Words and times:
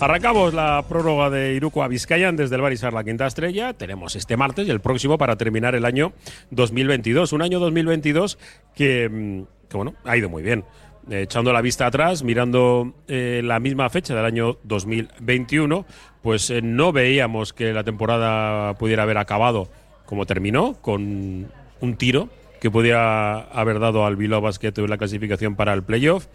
Arrancamos 0.00 0.52
la 0.52 0.84
prórroga 0.88 1.30
de 1.30 1.54
Iruko 1.54 1.82
a 1.82 1.88
Vizcayan 1.88 2.36
desde 2.36 2.56
el 2.56 2.62
Barisar 2.62 2.92
La 2.92 3.04
Quinta 3.04 3.26
Estrella. 3.26 3.74
Tenemos 3.74 4.16
este 4.16 4.36
martes 4.36 4.66
y 4.66 4.70
el 4.70 4.80
próximo 4.80 5.18
para 5.18 5.36
terminar 5.36 5.74
el 5.76 5.84
año 5.84 6.12
2022. 6.50 7.32
Un 7.32 7.42
año 7.42 7.60
2022 7.60 8.38
que, 8.74 9.08
mm, 9.08 9.42
que 9.68 9.76
bueno, 9.76 9.94
ha 10.04 10.16
ido 10.16 10.28
muy 10.28 10.42
bien. 10.42 10.64
Eh, 11.10 11.22
echando 11.22 11.52
la 11.52 11.60
vista 11.60 11.86
atrás, 11.86 12.22
mirando 12.22 12.94
eh, 13.06 13.42
la 13.44 13.60
misma 13.60 13.88
fecha 13.88 14.14
del 14.14 14.24
año 14.24 14.58
2021, 14.64 15.86
pues 16.22 16.50
eh, 16.50 16.60
no 16.60 16.92
veíamos 16.92 17.52
que 17.52 17.72
la 17.72 17.84
temporada 17.84 18.74
pudiera 18.74 19.04
haber 19.04 19.18
acabado 19.18 19.68
como 20.06 20.26
terminó, 20.26 20.74
con 20.80 21.50
un 21.80 21.96
tiro 21.96 22.30
que 22.60 22.70
podía 22.70 23.38
haber 23.38 23.78
dado 23.78 24.06
al 24.06 24.16
Bilbao 24.16 24.40
Basket 24.40 24.72
en 24.76 24.90
la 24.90 24.98
clasificación 24.98 25.56
para 25.56 25.72
el 25.72 25.82
playoff, 25.82 26.26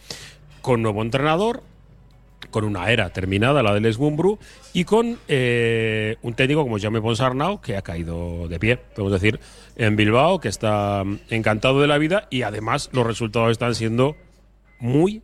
con 0.62 0.82
nuevo 0.82 1.02
entrenador, 1.02 1.64
con 2.50 2.64
una 2.64 2.90
era 2.92 3.10
terminada, 3.12 3.62
la 3.62 3.74
del 3.74 3.86
Esgumbru, 3.86 4.40
y 4.74 4.84
con 4.84 5.18
eh, 5.28 6.18
un 6.22 6.34
técnico 6.34 6.64
como 6.64 6.80
Jaume 6.80 7.02
Ponsarnau, 7.02 7.62
que 7.62 7.78
ha 7.78 7.82
caído 7.82 8.48
de 8.48 8.60
pie, 8.60 8.78
podemos 8.78 9.14
decir, 9.14 9.40
en 9.76 9.96
Bilbao, 9.96 10.40
que 10.40 10.48
está 10.48 11.04
encantado 11.30 11.82
de 11.82 11.88
la 11.88 11.98
vida 11.98 12.28
y 12.30 12.42
además 12.42 12.90
los 12.94 13.06
resultados 13.06 13.52
están 13.52 13.76
siendo 13.76 14.16
muy 14.80 15.22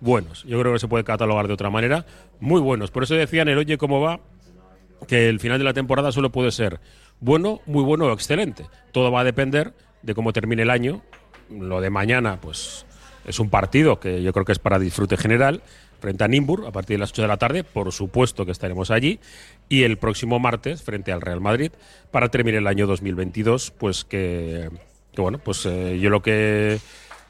buenos. 0.00 0.44
Yo 0.44 0.60
creo 0.60 0.72
que 0.72 0.78
se 0.78 0.88
puede 0.88 1.04
catalogar 1.04 1.46
de 1.46 1.54
otra 1.54 1.70
manera, 1.70 2.04
muy 2.40 2.60
buenos. 2.60 2.90
Por 2.90 3.04
eso 3.04 3.14
decían 3.14 3.48
el 3.48 3.58
Oye 3.58 3.78
cómo 3.78 4.00
va, 4.00 4.20
que 5.06 5.28
el 5.28 5.40
final 5.40 5.58
de 5.58 5.64
la 5.64 5.72
temporada 5.72 6.12
solo 6.12 6.30
puede 6.30 6.50
ser 6.50 6.80
bueno, 7.20 7.60
muy 7.66 7.82
bueno 7.82 8.06
o 8.06 8.12
excelente. 8.12 8.66
Todo 8.92 9.10
va 9.10 9.20
a 9.20 9.24
depender 9.24 9.74
de 10.02 10.14
cómo 10.14 10.32
termine 10.32 10.62
el 10.62 10.70
año. 10.70 11.02
Lo 11.50 11.80
de 11.80 11.90
mañana, 11.90 12.38
pues 12.40 12.86
es 13.24 13.38
un 13.38 13.50
partido 13.50 14.00
que 14.00 14.22
yo 14.22 14.32
creo 14.32 14.44
que 14.44 14.52
es 14.52 14.58
para 14.58 14.78
disfrute 14.78 15.16
general 15.16 15.62
frente 16.00 16.24
a 16.24 16.28
Nimbur 16.28 16.66
a 16.66 16.72
partir 16.72 16.96
de 16.96 16.98
las 16.98 17.10
8 17.10 17.22
de 17.22 17.28
la 17.28 17.36
tarde, 17.36 17.64
por 17.64 17.92
supuesto 17.92 18.44
que 18.44 18.52
estaremos 18.52 18.90
allí, 18.90 19.20
y 19.68 19.84
el 19.84 19.98
próximo 19.98 20.38
martes 20.38 20.82
frente 20.82 21.12
al 21.12 21.20
Real 21.20 21.40
Madrid 21.40 21.72
para 22.10 22.28
terminar 22.30 22.60
el 22.60 22.66
año 22.66 22.86
2022, 22.86 23.70
pues 23.70 24.04
que, 24.04 24.70
bueno, 25.16 25.38
pues 25.38 25.64
eh, 25.66 25.98
yo 26.00 26.10
lo 26.10 26.22
que 26.22 26.78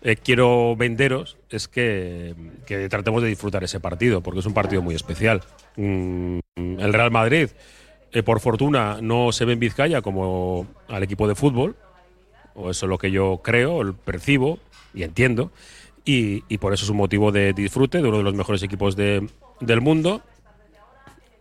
eh, 0.02 0.16
quiero 0.16 0.76
venderos 0.76 1.36
es 1.50 1.68
que, 1.68 2.34
que, 2.66 2.88
tratemos 2.88 3.22
de 3.22 3.28
disfrutar 3.28 3.62
ese 3.64 3.80
partido, 3.80 4.22
porque 4.22 4.40
es 4.40 4.46
un 4.46 4.54
partido 4.54 4.80
muy 4.80 4.94
especial. 4.94 5.42
Mm, 5.76 6.38
el 6.56 6.92
Real 6.92 7.10
Madrid, 7.10 7.48
eh, 8.12 8.22
por 8.22 8.40
fortuna, 8.40 8.98
no 9.02 9.32
se 9.32 9.44
ve 9.44 9.52
en 9.52 9.60
Vizcaya 9.60 10.00
como 10.00 10.66
al 10.88 11.02
equipo 11.02 11.28
de 11.28 11.34
fútbol, 11.34 11.76
o 12.54 12.70
eso 12.70 12.86
es 12.86 12.90
lo 12.90 12.98
que 12.98 13.10
yo 13.10 13.40
creo, 13.42 13.94
percibo 14.04 14.58
y 14.94 15.02
entiendo. 15.02 15.52
Y, 16.04 16.58
por 16.58 16.72
eso 16.72 16.84
es 16.84 16.90
un 16.90 16.96
motivo 16.96 17.30
de 17.30 17.52
disfrute 17.52 17.98
de 17.98 18.08
uno 18.08 18.18
de 18.18 18.24
los 18.24 18.34
mejores 18.34 18.62
equipos 18.62 18.96
de, 18.96 19.28
del 19.60 19.80
mundo, 19.80 20.22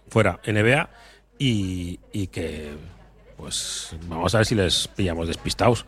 fuera 0.09 0.39
NBA, 0.45 0.89
y, 1.37 1.97
que, 2.27 2.71
pues, 3.37 3.95
vamos 4.07 4.35
a 4.35 4.39
ver 4.39 4.45
si 4.45 4.55
les 4.55 4.87
pillamos 4.89 5.27
despistados, 5.27 5.85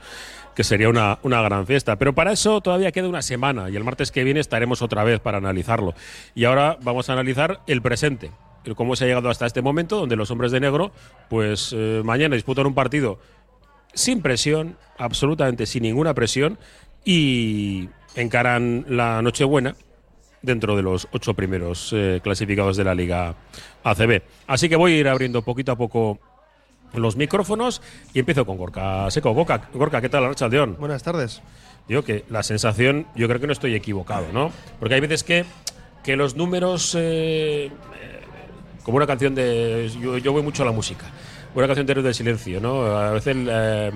que 0.55 0.63
sería 0.63 0.89
una, 0.89 1.19
una, 1.23 1.41
gran 1.41 1.67
fiesta. 1.67 1.97
Pero 1.97 2.13
para 2.13 2.31
eso 2.31 2.61
todavía 2.61 2.91
queda 2.91 3.09
una 3.09 3.21
semana, 3.21 3.69
y 3.69 3.75
el 3.75 3.83
martes 3.83 4.11
que 4.11 4.23
viene 4.23 4.39
estaremos 4.39 4.81
otra 4.81 5.03
vez 5.03 5.19
para 5.19 5.37
analizarlo. 5.37 5.93
Y 6.33 6.45
ahora 6.45 6.77
vamos 6.81 7.09
a 7.09 7.13
analizar 7.13 7.61
el 7.67 7.81
presente, 7.81 8.31
cómo 8.75 8.95
se 8.95 9.03
ha 9.03 9.07
llegado 9.07 9.29
hasta 9.29 9.45
este 9.45 9.61
momento, 9.61 9.97
donde 9.97 10.15
los 10.15 10.31
hombres 10.31 10.51
de 10.51 10.59
negro, 10.59 10.91
pues, 11.29 11.73
eh, 11.75 12.01
mañana 12.03 12.35
disputan 12.35 12.65
un 12.65 12.73
partido 12.73 13.19
sin 13.93 14.21
presión, 14.21 14.77
absolutamente 14.97 15.65
sin 15.65 15.83
ninguna 15.83 16.13
presión, 16.13 16.57
y 17.03 17.89
encaran 18.15 18.85
la 18.87 19.21
Nochebuena 19.21 19.75
dentro 20.41 20.75
de 20.75 20.83
los 20.83 21.07
ocho 21.11 21.33
primeros 21.33 21.91
eh, 21.93 22.19
clasificados 22.23 22.77
de 22.77 22.83
la 22.83 22.95
Liga 22.95 23.35
ACB. 23.83 24.21
Así 24.47 24.69
que 24.69 24.75
voy 24.75 24.93
a 24.93 24.97
ir 24.97 25.07
abriendo 25.07 25.41
poquito 25.43 25.71
a 25.71 25.75
poco 25.75 26.19
los 26.93 27.15
micrófonos 27.15 27.81
y 28.13 28.19
empiezo 28.19 28.45
con 28.45 28.57
Gorka 28.57 29.09
Seco. 29.11 29.33
Gorka, 29.33 29.69
Gorka 29.73 30.01
¿qué 30.01 30.09
tal, 30.09 30.25
Archaldeón? 30.25 30.77
Buenas 30.79 31.03
tardes. 31.03 31.41
Digo 31.87 32.03
que 32.03 32.25
la 32.29 32.43
sensación, 32.43 33.07
yo 33.15 33.27
creo 33.27 33.39
que 33.39 33.47
no 33.47 33.53
estoy 33.53 33.75
equivocado, 33.75 34.27
¿no? 34.33 34.51
Porque 34.79 34.95
hay 34.95 35.01
veces 35.01 35.23
que, 35.23 35.45
que 36.03 36.15
los 36.15 36.35
números, 36.35 36.95
eh, 36.97 37.71
como 38.83 38.97
una 38.97 39.07
canción 39.07 39.35
de... 39.35 39.91
Yo, 39.99 40.17
yo 40.17 40.31
voy 40.31 40.41
mucho 40.41 40.63
a 40.63 40.65
la 40.65 40.71
música 40.71 41.05
una 41.53 41.67
canción 41.67 41.85
de 41.85 42.13
Silencio, 42.13 42.61
¿no? 42.61 42.85
A 42.85 43.11
veces 43.11 43.35
eh, 43.37 43.91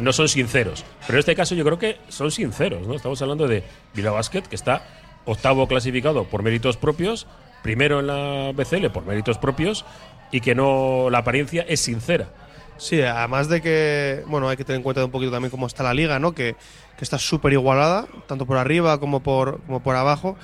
no 0.00 0.12
son 0.12 0.28
sinceros. 0.28 0.84
Pero 1.06 1.14
en 1.14 1.20
este 1.20 1.34
caso 1.34 1.54
yo 1.54 1.64
creo 1.64 1.78
que 1.78 1.98
son 2.08 2.30
sinceros, 2.30 2.86
¿no? 2.86 2.94
Estamos 2.94 3.20
hablando 3.22 3.48
de 3.48 3.64
Bilbao 3.94 4.14
Basket, 4.14 4.42
que 4.42 4.56
está 4.56 4.82
octavo 5.24 5.66
clasificado 5.66 6.24
por 6.24 6.42
méritos 6.42 6.76
propios, 6.76 7.26
primero 7.62 8.00
en 8.00 8.06
la 8.06 8.52
BCL 8.52 8.86
por 8.90 9.04
méritos 9.06 9.38
propios, 9.38 9.84
y 10.30 10.40
que 10.40 10.54
no 10.54 11.08
la 11.10 11.18
apariencia 11.18 11.64
es 11.68 11.80
sincera. 11.80 12.28
Sí, 12.76 13.00
además 13.00 13.48
de 13.48 13.60
que, 13.60 14.24
bueno, 14.26 14.48
hay 14.48 14.56
que 14.56 14.64
tener 14.64 14.78
en 14.78 14.82
cuenta 14.82 15.04
un 15.04 15.10
poquito 15.10 15.30
también 15.30 15.50
cómo 15.50 15.66
está 15.66 15.82
la 15.82 15.94
liga, 15.94 16.18
¿no? 16.18 16.32
Que, 16.32 16.56
que 16.96 17.04
está 17.04 17.18
súper 17.18 17.52
igualada, 17.52 18.06
tanto 18.26 18.46
por 18.46 18.56
arriba 18.56 18.98
como 18.98 19.20
por, 19.20 19.60
como 19.62 19.82
por 19.82 19.96
abajo. 19.96 20.36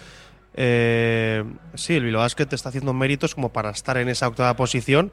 Eh, 0.55 1.45
sí, 1.75 1.95
el 1.95 2.05
Bilbao 2.05 2.23
Basket 2.23 2.49
está 2.53 2.69
haciendo 2.69 2.93
méritos 2.93 3.35
como 3.35 3.53
para 3.53 3.71
estar 3.71 3.97
en 3.99 4.09
esa 4.09 4.29
octava 4.29 4.55
posición 4.57 5.13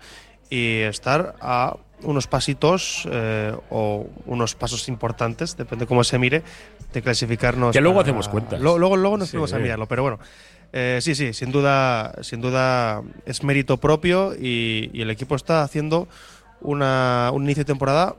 y 0.50 0.80
estar 0.81 1.35
a 1.41 1.78
unos 2.03 2.28
pasitos 2.28 3.08
eh, 3.12 3.53
o 3.69 4.08
unos 4.25 4.56
pasos 4.56 4.88
importantes, 4.88 5.58
depende 5.58 5.88
cómo 5.88 6.03
se 6.03 6.19
mire, 6.19 6.44
de 6.94 7.02
clasificarnos. 7.02 7.74
Que 7.74 7.81
luego 7.81 8.02
hacemos 8.02 8.30
cuentas. 8.30 8.62
Lo, 8.62 8.78
luego, 8.78 8.97
luego 8.97 9.18
nos 9.18 9.30
sí, 9.30 9.31
fuimos 9.31 9.53
a 9.53 9.59
mirarlo, 9.59 9.88
pero 9.88 10.03
bueno. 10.03 10.19
Eh, 10.74 11.00
sí, 11.02 11.16
sí, 11.16 11.34
sin 11.34 11.52
duda, 11.52 12.13
sin 12.22 12.41
duda 12.41 13.02
es 13.25 13.41
mérito 13.44 13.78
propio 13.78 14.34
y, 14.35 14.90
y 14.94 15.02
el 15.02 15.09
equipo 15.09 15.35
está 15.35 15.63
haciendo 15.63 16.09
una, 16.59 17.31
un 17.34 17.44
inicio 17.44 17.64
de 17.64 17.68
temporada 17.68 18.16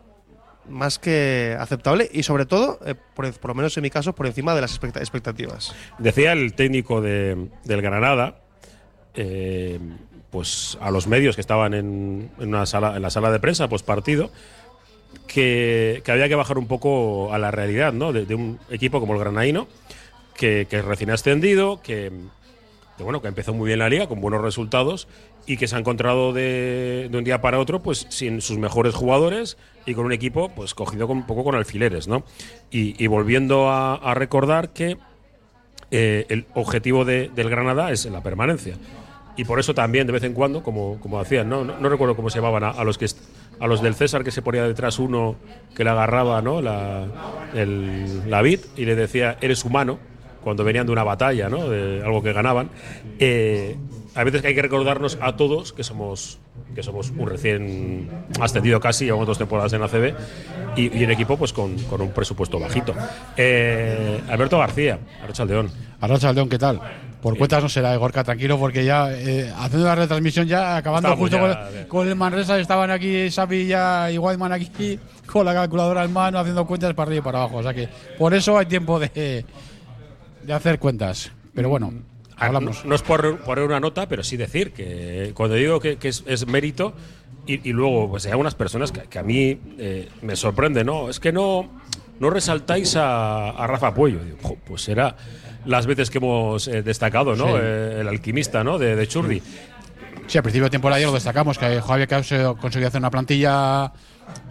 más 0.69 0.99
que 0.99 1.57
aceptable 1.59 2.09
y 2.13 2.23
sobre 2.23 2.47
todo, 2.47 2.79
eh, 2.85 2.95
por, 3.15 3.33
por, 3.39 3.51
lo 3.51 3.55
menos 3.55 3.77
en 3.77 3.83
mi 3.83 3.91
caso, 3.91 4.15
por 4.15 4.27
encima 4.27 4.55
de 4.55 4.61
las 4.63 4.75
expectativas. 4.75 5.75
Decía 5.99 6.33
el 6.33 6.55
técnico 6.55 7.01
de, 7.01 7.49
del 7.65 7.83
Granada, 7.83 8.41
eh, 9.15 9.79
pues 10.31 10.77
a 10.81 10.91
los 10.91 11.07
medios 11.07 11.35
que 11.35 11.41
estaban 11.41 11.75
en, 11.75 12.31
una 12.39 12.67
sala, 12.67 12.97
en 12.97 13.03
la 13.03 13.11
sala 13.11 13.31
de 13.31 13.41
prensa, 13.41 13.69
pues 13.69 13.83
partido, 13.83 14.31
que, 15.27 16.03
que, 16.05 16.13
había 16.13 16.29
que 16.29 16.35
bajar 16.35 16.59
un 16.59 16.67
poco 16.67 17.33
a 17.33 17.39
la 17.39 17.51
realidad, 17.51 17.93
¿no? 17.93 18.13
De, 18.13 18.35
un 18.35 18.59
equipo 18.71 19.01
como 19.01 19.15
el 19.15 19.21
Granaíno, 19.21 19.69
que, 20.35 20.67
que 20.69 20.83
recién 20.83 21.11
ascendido, 21.11 21.81
que, 21.81 22.13
que, 22.97 23.03
bueno, 23.03 23.23
que 23.23 23.29
empezó 23.29 23.55
muy 23.55 23.69
bien 23.69 23.79
la 23.79 23.89
liga, 23.89 24.07
con 24.07 24.21
buenos 24.21 24.43
resultados, 24.43 25.09
y 25.47 25.57
que 25.57 25.67
se 25.67 25.77
ha 25.77 25.79
encontrado 25.79 26.35
de, 26.35 27.09
un 27.13 27.25
día 27.25 27.41
para 27.41 27.59
otro, 27.59 27.81
pues 27.81 28.07
sin 28.11 28.43
sus 28.43 28.59
mejores 28.59 28.95
jugadores 28.95 29.57
y 29.87 29.95
con 29.95 30.05
un 30.05 30.13
equipo, 30.13 30.51
pues 30.51 30.75
cogido 30.75 31.07
con, 31.09 31.19
un 31.19 31.27
poco 31.27 31.43
con 31.43 31.55
alfileres, 31.55 32.07
¿no? 32.07 32.23
Y, 32.71 33.07
volviendo 33.07 33.71
a, 33.71 33.95
a, 33.95 34.13
recordar 34.13 34.75
que 34.75 34.99
eh, 35.91 36.27
el 36.29 36.45
objetivo 36.53 37.07
de, 37.07 37.31
del 37.35 37.49
Granada 37.49 37.91
es 37.93 38.05
la 38.05 38.23
permanencia 38.23 38.77
y 39.39 39.45
por 39.45 39.61
eso 39.61 39.73
también 39.73 40.05
de 40.07 40.13
vez 40.13 40.25
en 40.25 40.35
cuando, 40.35 40.65
como, 40.65 40.99
como 40.99 41.21
hacían, 41.21 41.49
¿no? 41.49 41.65
No, 41.65 41.79
no 41.79 41.89
recuerdo 41.89 42.17
cómo 42.17 42.29
se 42.29 42.41
llamaban 42.41 42.65
a, 42.65 42.71
a, 42.71 42.83
los 42.83 42.99
que 42.99 43.07
a 43.61 43.67
los 43.69 43.81
del 43.81 43.95
César 43.95 44.25
que 44.25 44.33
se 44.33 44.43
ponía 44.43 44.65
detrás 44.65 44.99
uno 44.99 45.37
que 45.77 45.85
le 45.85 45.91
agarraba 45.91 46.43
¿no? 46.43 46.61
la, 46.61 47.07
el, 47.55 48.29
la 48.29 48.43
vid 48.43 48.61
y 48.77 48.85
le 48.85 48.97
decía 48.97 49.39
eres 49.41 49.65
humano 49.65 50.01
cuando 50.43 50.65
venían 50.65 50.87
de 50.87 50.93
una 50.93 51.05
batalla, 51.05 51.49
¿no? 51.49 51.69
de 51.69 52.03
algo 52.05 52.21
que 52.21 52.33
ganaban. 52.33 52.71
Eh, 53.21 53.77
a 54.17 54.25
veces 54.25 54.43
que 54.43 54.49
hay 54.49 54.55
que 54.57 54.63
recordarnos 54.63 55.19
a 55.21 55.37
todos 55.37 55.73
que 55.73 55.85
somos 55.85 56.41
que 56.75 56.83
somos 56.83 57.11
un 57.11 57.29
recién 57.29 58.09
ascendido 58.41 58.81
casi, 58.81 59.05
llevamos 59.05 59.29
dos 59.29 59.39
temporadas 59.39 59.73
en 59.73 59.83
ACB 59.83 60.15
y, 60.77 60.99
y 60.99 61.05
un 61.05 61.13
equipo 61.13 61.37
pues 61.37 61.53
con, 61.53 61.79
con 61.85 62.01
un 62.01 62.11
presupuesto 62.11 62.59
bajito. 62.59 62.93
Eh, 63.37 64.21
Alberto 64.29 64.59
García, 64.59 64.99
Arrachaldeón. 65.23 65.71
Arrachaldeón, 66.01 66.49
¿qué 66.49 66.59
tal? 66.59 66.81
Por 67.21 67.37
cuentas 67.37 67.63
no 67.63 67.69
será, 67.69 67.97
Gorka, 67.97 68.23
tranquilo, 68.23 68.59
porque 68.59 68.85
ya 68.85 69.13
eh, 69.13 69.53
haciendo 69.59 69.87
la 69.87 69.97
retransmisión 69.97 70.47
ya, 70.47 70.77
acabando 70.77 71.09
Estamos 71.09 71.31
justo 71.31 71.49
ya, 71.49 71.69
con, 71.83 71.85
con, 71.89 72.09
el 72.09 72.15
Manresa, 72.15 72.59
estaban 72.59 72.91
aquí 72.91 73.29
Xavi 73.29 73.73
y 74.13 74.19
Whiteman 74.19 74.53
aquí 74.53 75.01
con 75.27 75.45
la 75.45 75.53
calculadora 75.53 76.05
en 76.05 76.13
mano 76.13 76.39
haciendo 76.39 76.65
cuentas 76.65 76.95
para 76.95 77.09
arriba 77.09 77.21
y 77.21 77.25
para 77.25 77.39
abajo. 77.39 77.57
O 77.57 77.63
sea 77.63 77.75
que 77.75 77.89
por 78.17 78.35
eso 78.35 78.57
hay 78.57 78.67
tiempo 78.67 79.01
de, 79.01 79.45
de 80.43 80.53
hacer 80.53 80.79
cuentas. 80.79 81.33
Pero 81.55 81.69
bueno, 81.69 81.93
hablamos. 82.37 82.85
No, 82.85 82.91
no 82.91 82.95
es 82.95 83.03
por 83.03 83.39
poner 83.41 83.65
una 83.65 83.81
nota, 83.81 84.09
pero 84.09 84.23
sí 84.23 84.37
decir 84.37 84.73
que 84.73 85.33
cuando 85.35 85.57
digo 85.57 85.81
que, 85.81 85.97
que 85.97 86.09
es, 86.09 86.23
es, 86.27 86.47
mérito 86.47 86.95
y, 87.47 87.69
y, 87.69 87.73
luego 87.73 88.11
pues 88.11 88.27
hay 88.27 88.33
algunas 88.33 88.55
personas 88.55 88.93
que, 88.93 89.03
que 89.03 89.19
a 89.19 89.23
mí 89.23 89.59
eh, 89.79 90.09
me 90.23 90.37
sorprende, 90.37 90.85
¿no? 90.85 91.11
Es 91.11 91.19
que 91.19 91.33
no, 91.33 91.69
no 92.21 92.31
resaltáis 92.31 92.97
a, 92.97 93.51
a 93.51 93.67
Rafa 93.67 93.95
Puello. 93.95 94.21
Digo, 94.25 94.57
pues 94.67 94.83
será 94.83 95.17
las 95.65 95.87
veces 95.87 96.11
que 96.11 96.19
hemos 96.19 96.67
eh, 96.69 96.83
destacado, 96.83 97.37
¿no? 97.37 97.47
Sí. 97.47 97.53
Eh, 97.61 97.99
el 98.01 98.09
alquimista, 98.09 98.65
¿no? 98.65 98.79
De, 98.79 98.97
de 98.97 99.07
Churri. 99.07 99.43
Sí, 100.27 100.37
al 100.37 100.43
principio 100.43 100.65
de 100.65 100.71
temporada 100.71 101.01
ya 101.01 101.07
lo 101.07 101.13
destacamos, 101.15 101.57
que 101.57 101.81
Javier 101.81 102.09
conseguido 102.61 102.89
hacer 102.89 103.01
una 103.01 103.11
plantilla, 103.11 103.93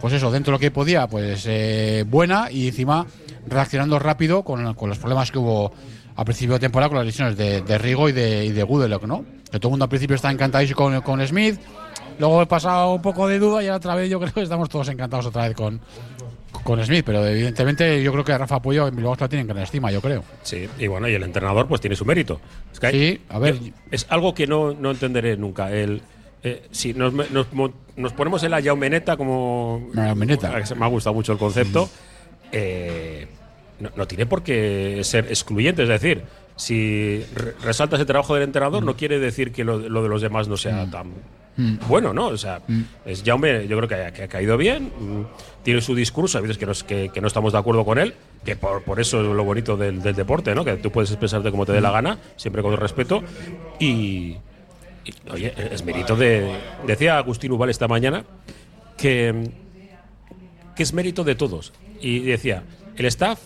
pues 0.00 0.12
eso, 0.12 0.30
dentro 0.30 0.50
de 0.50 0.56
lo 0.56 0.58
que 0.58 0.72
podía, 0.72 1.06
pues 1.06 1.44
eh, 1.46 2.04
buena 2.06 2.50
y 2.50 2.68
encima 2.68 3.06
reaccionando 3.46 3.98
rápido 4.00 4.42
con, 4.42 4.74
con, 4.74 4.88
los 4.88 4.98
problemas 4.98 5.30
que 5.30 5.38
hubo 5.38 5.72
al 6.16 6.24
principio 6.24 6.54
de 6.54 6.60
temporada 6.60 6.88
con 6.88 6.98
las 6.98 7.06
lesiones 7.06 7.36
de, 7.36 7.62
de 7.62 7.78
Rigo 7.78 8.08
y 8.08 8.12
de, 8.12 8.44
y 8.44 8.50
de 8.50 8.64
¿no? 9.06 9.24
Que 9.52 9.60
todo 9.60 9.68
el 9.68 9.70
mundo 9.70 9.84
al 9.84 9.88
principio 9.88 10.16
está 10.16 10.32
encantadísimo 10.32 10.76
con, 10.76 11.00
con 11.02 11.24
Smith. 11.24 11.60
Luego 12.18 12.42
he 12.42 12.46
pasado 12.46 12.94
un 12.94 13.02
poco 13.02 13.28
de 13.28 13.38
duda 13.38 13.62
y 13.62 13.68
otra 13.68 13.94
vez 13.94 14.10
yo 14.10 14.18
creo 14.18 14.32
que 14.32 14.42
estamos 14.42 14.68
todos 14.68 14.88
encantados 14.88 15.26
otra 15.26 15.46
vez 15.46 15.56
con, 15.56 15.80
con 16.62 16.84
Smith. 16.84 17.02
Pero 17.06 17.24
evidentemente 17.26 18.02
yo 18.02 18.12
creo 18.12 18.24
que 18.24 18.32
a 18.32 18.38
Rafa 18.38 18.60
Puyo 18.60 18.86
en 18.88 18.96
Bilbao 18.96 19.16
la 19.18 19.28
tienen 19.28 19.46
gran 19.46 19.62
estima, 19.62 19.90
yo 19.90 20.00
creo. 20.00 20.24
Sí, 20.42 20.68
y 20.78 20.86
bueno, 20.86 21.08
y 21.08 21.14
el 21.14 21.22
entrenador 21.22 21.66
pues 21.68 21.80
tiene 21.80 21.96
su 21.96 22.04
mérito. 22.04 22.40
Es 22.72 22.80
que 22.80 22.86
hay- 22.88 22.92
Sí, 23.16 23.20
a 23.28 23.38
ver. 23.38 23.56
es 23.90 24.06
algo 24.10 24.34
que 24.34 24.46
no, 24.46 24.72
no 24.74 24.90
entenderé 24.90 25.36
nunca. 25.36 25.72
El, 25.72 26.02
eh, 26.42 26.66
si 26.70 26.94
nos, 26.94 27.12
nos, 27.12 27.46
nos 27.96 28.12
ponemos 28.12 28.42
en 28.44 28.50
la 28.52 28.62
Jaumeneta 28.62 29.16
como. 29.16 29.88
Que 30.60 30.66
se- 30.66 30.74
Me 30.74 30.84
ha 30.84 30.88
gustado 30.88 31.14
mucho 31.14 31.32
el 31.32 31.38
concepto. 31.38 31.88
eh, 32.52 33.26
no, 33.80 33.90
no 33.96 34.06
tiene 34.06 34.26
por 34.26 34.42
qué 34.42 35.00
ser 35.04 35.26
excluyente. 35.26 35.82
Es 35.84 35.88
decir, 35.88 36.22
si 36.56 37.24
re- 37.34 37.54
resaltas 37.62 38.00
el 38.00 38.06
trabajo 38.06 38.34
del 38.34 38.42
entrenador, 38.44 38.82
no 38.82 38.96
quiere 38.96 39.18
decir 39.18 39.52
que 39.52 39.64
lo, 39.64 39.78
lo 39.78 40.02
de 40.02 40.08
los 40.08 40.20
demás 40.22 40.48
no 40.48 40.56
sea 40.56 40.90
tan 40.90 41.12
bueno, 41.88 42.12
¿no? 42.12 42.28
O 42.28 42.36
sea, 42.36 42.60
es 43.04 43.22
Jaume, 43.24 43.66
yo 43.66 43.76
creo 43.76 43.88
que 43.88 43.94
ha, 43.96 44.12
que 44.12 44.22
ha 44.22 44.28
caído 44.28 44.56
bien. 44.56 44.92
mm, 44.98 45.22
Tiene 45.64 45.80
su 45.80 45.94
discurso, 45.94 46.38
a 46.38 46.40
veces 46.40 46.56
que, 46.56 46.66
nos- 46.66 46.84
que, 46.84 47.10
que 47.12 47.20
no 47.20 47.26
estamos 47.26 47.52
de 47.52 47.58
acuerdo 47.58 47.84
con 47.84 47.98
él, 47.98 48.14
que 48.44 48.54
por, 48.56 48.82
por 48.84 49.00
eso 49.00 49.20
es 49.20 49.26
lo 49.26 49.42
bonito 49.44 49.76
del, 49.76 50.00
del 50.00 50.14
deporte, 50.14 50.54
¿no? 50.54 50.64
Que 50.64 50.76
tú 50.76 50.90
puedes 50.92 51.10
expresarte 51.10 51.50
como 51.50 51.66
te 51.66 51.72
dé 51.72 51.80
la 51.80 51.90
gana, 51.90 52.18
siempre 52.36 52.62
con 52.62 52.76
respeto. 52.76 53.22
Y, 53.80 54.36
y, 55.04 55.14
oye, 55.30 55.52
es 55.72 55.84
mérito 55.84 56.14
de. 56.16 56.48
Decía 56.86 57.18
Agustín 57.18 57.50
Ubal 57.52 57.70
esta 57.70 57.88
mañana 57.88 58.24
que, 58.96 59.50
que 60.76 60.82
es 60.82 60.92
mérito 60.92 61.24
de 61.24 61.34
todos. 61.34 61.72
Y 62.00 62.20
decía, 62.20 62.62
el 62.96 63.06
staff, 63.06 63.40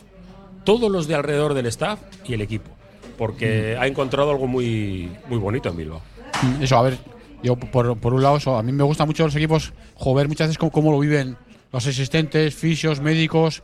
todos 0.65 0.91
los 0.91 1.09
de 1.09 1.15
alrededor 1.15 1.55
del 1.55 1.67
staff 1.67 1.99
y 2.27 2.35
el 2.35 2.43
equipo. 2.43 2.71
Porque 3.17 3.77
ha 3.79 3.87
encontrado 3.87 4.31
algo 4.31 4.47
muy, 4.47 5.11
muy 5.29 5.39
bonito 5.39 5.69
en 5.71 5.77
Bilbao. 5.77 6.03
Mm, 6.43 6.63
Eso, 6.63 6.77
a 6.77 6.83
ver, 6.83 6.99
yo 7.43 7.57
por, 7.57 7.99
por 7.99 8.15
un 8.15 8.23
lado, 8.23 8.57
a 8.57 8.63
mí 8.63 8.73
me 8.73 8.85
gustan 8.85 9.07
mucho 9.07 9.25
los 9.25 9.35
equipos, 9.37 9.73
joder, 9.95 10.29
muchas 10.29 10.49
veces 10.49 10.59
cómo, 10.59 10.71
cómo 10.71 10.93
lo 10.93 10.99
viven 10.99 11.37
los 11.73 11.87
asistentes, 11.87 12.55
fisios, 12.55 13.01
médicos, 13.01 13.63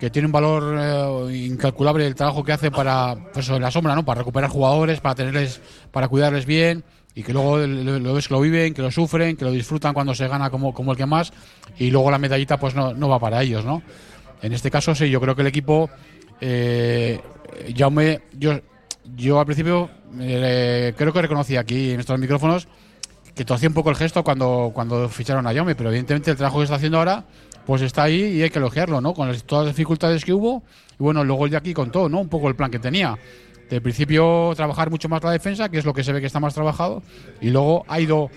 que 0.00 0.10
tienen 0.10 0.26
un 0.26 0.32
valor 0.32 1.30
eh, 1.30 1.36
incalculable 1.46 2.06
el 2.06 2.14
trabajo 2.14 2.42
que 2.42 2.52
hacen 2.52 2.72
para, 2.72 3.14
pues 3.32 3.48
en 3.48 3.62
la 3.62 3.70
sombra, 3.70 3.94
¿no? 3.94 4.04
Para 4.04 4.20
recuperar 4.20 4.50
jugadores, 4.50 5.00
para 5.00 5.14
tenerles, 5.14 5.60
para 5.92 6.08
cuidarles 6.08 6.46
bien, 6.46 6.82
y 7.14 7.22
que 7.22 7.32
luego 7.32 7.58
lo, 7.58 7.98
lo 7.98 8.14
ves 8.14 8.26
que 8.26 8.34
lo 8.34 8.40
viven, 8.40 8.74
que 8.74 8.82
lo 8.82 8.90
sufren, 8.90 9.36
que 9.36 9.44
lo 9.44 9.52
disfrutan 9.52 9.94
cuando 9.94 10.14
se 10.14 10.26
gana 10.26 10.50
como, 10.50 10.72
como 10.72 10.92
el 10.92 10.98
que 10.98 11.06
más, 11.06 11.32
y 11.78 11.90
luego 11.90 12.10
la 12.10 12.18
medallita 12.18 12.58
pues 12.58 12.74
no, 12.74 12.94
no 12.94 13.08
va 13.08 13.20
para 13.20 13.42
ellos, 13.42 13.64
¿no? 13.64 13.82
En 14.40 14.52
este 14.52 14.70
caso 14.70 14.94
sí, 14.94 15.08
yo 15.08 15.20
creo 15.20 15.36
que 15.36 15.42
el 15.42 15.48
equipo, 15.48 15.88
eh, 16.40 17.20
Jaume, 17.76 18.22
yo, 18.32 18.58
yo 19.14 19.38
al 19.38 19.46
principio 19.46 19.88
eh, 20.18 20.94
creo 20.96 21.12
que 21.12 21.22
reconocí 21.22 21.56
aquí 21.56 21.92
en 21.92 22.00
estos 22.00 22.18
micrófonos 22.18 22.66
que 23.34 23.44
hacía 23.52 23.68
un 23.68 23.74
poco 23.74 23.90
el 23.90 23.96
gesto 23.96 24.22
cuando, 24.22 24.70
cuando 24.74 25.08
ficharon 25.08 25.46
a 25.46 25.54
Jaume, 25.54 25.74
pero 25.74 25.88
evidentemente 25.90 26.30
el 26.30 26.36
trabajo 26.36 26.58
que 26.58 26.64
está 26.64 26.76
haciendo 26.76 26.98
ahora 26.98 27.24
pues 27.66 27.80
está 27.82 28.02
ahí 28.04 28.20
y 28.38 28.42
hay 28.42 28.50
que 28.50 28.58
elogiarlo, 28.58 29.00
¿no? 29.00 29.14
Con 29.14 29.28
las- 29.28 29.44
todas 29.44 29.66
las 29.66 29.76
dificultades 29.76 30.24
que 30.24 30.32
hubo 30.32 30.62
y 30.98 31.02
bueno, 31.02 31.24
luego 31.24 31.44
el 31.44 31.52
de 31.52 31.56
aquí 31.56 31.72
contó, 31.72 32.08
¿no? 32.08 32.20
Un 32.20 32.28
poco 32.28 32.48
el 32.48 32.56
plan 32.56 32.70
que 32.70 32.78
tenía. 32.78 33.16
De 33.70 33.80
principio 33.80 34.52
trabajar 34.56 34.90
mucho 34.90 35.08
más 35.08 35.22
la 35.22 35.30
defensa, 35.30 35.68
que 35.68 35.78
es 35.78 35.84
lo 35.84 35.94
que 35.94 36.02
se 36.04 36.12
ve 36.12 36.20
que 36.20 36.26
está 36.26 36.40
más 36.40 36.52
trabajado, 36.54 37.02
y 37.40 37.50
luego 37.50 37.84
ha 37.88 38.00
ido 38.00 38.30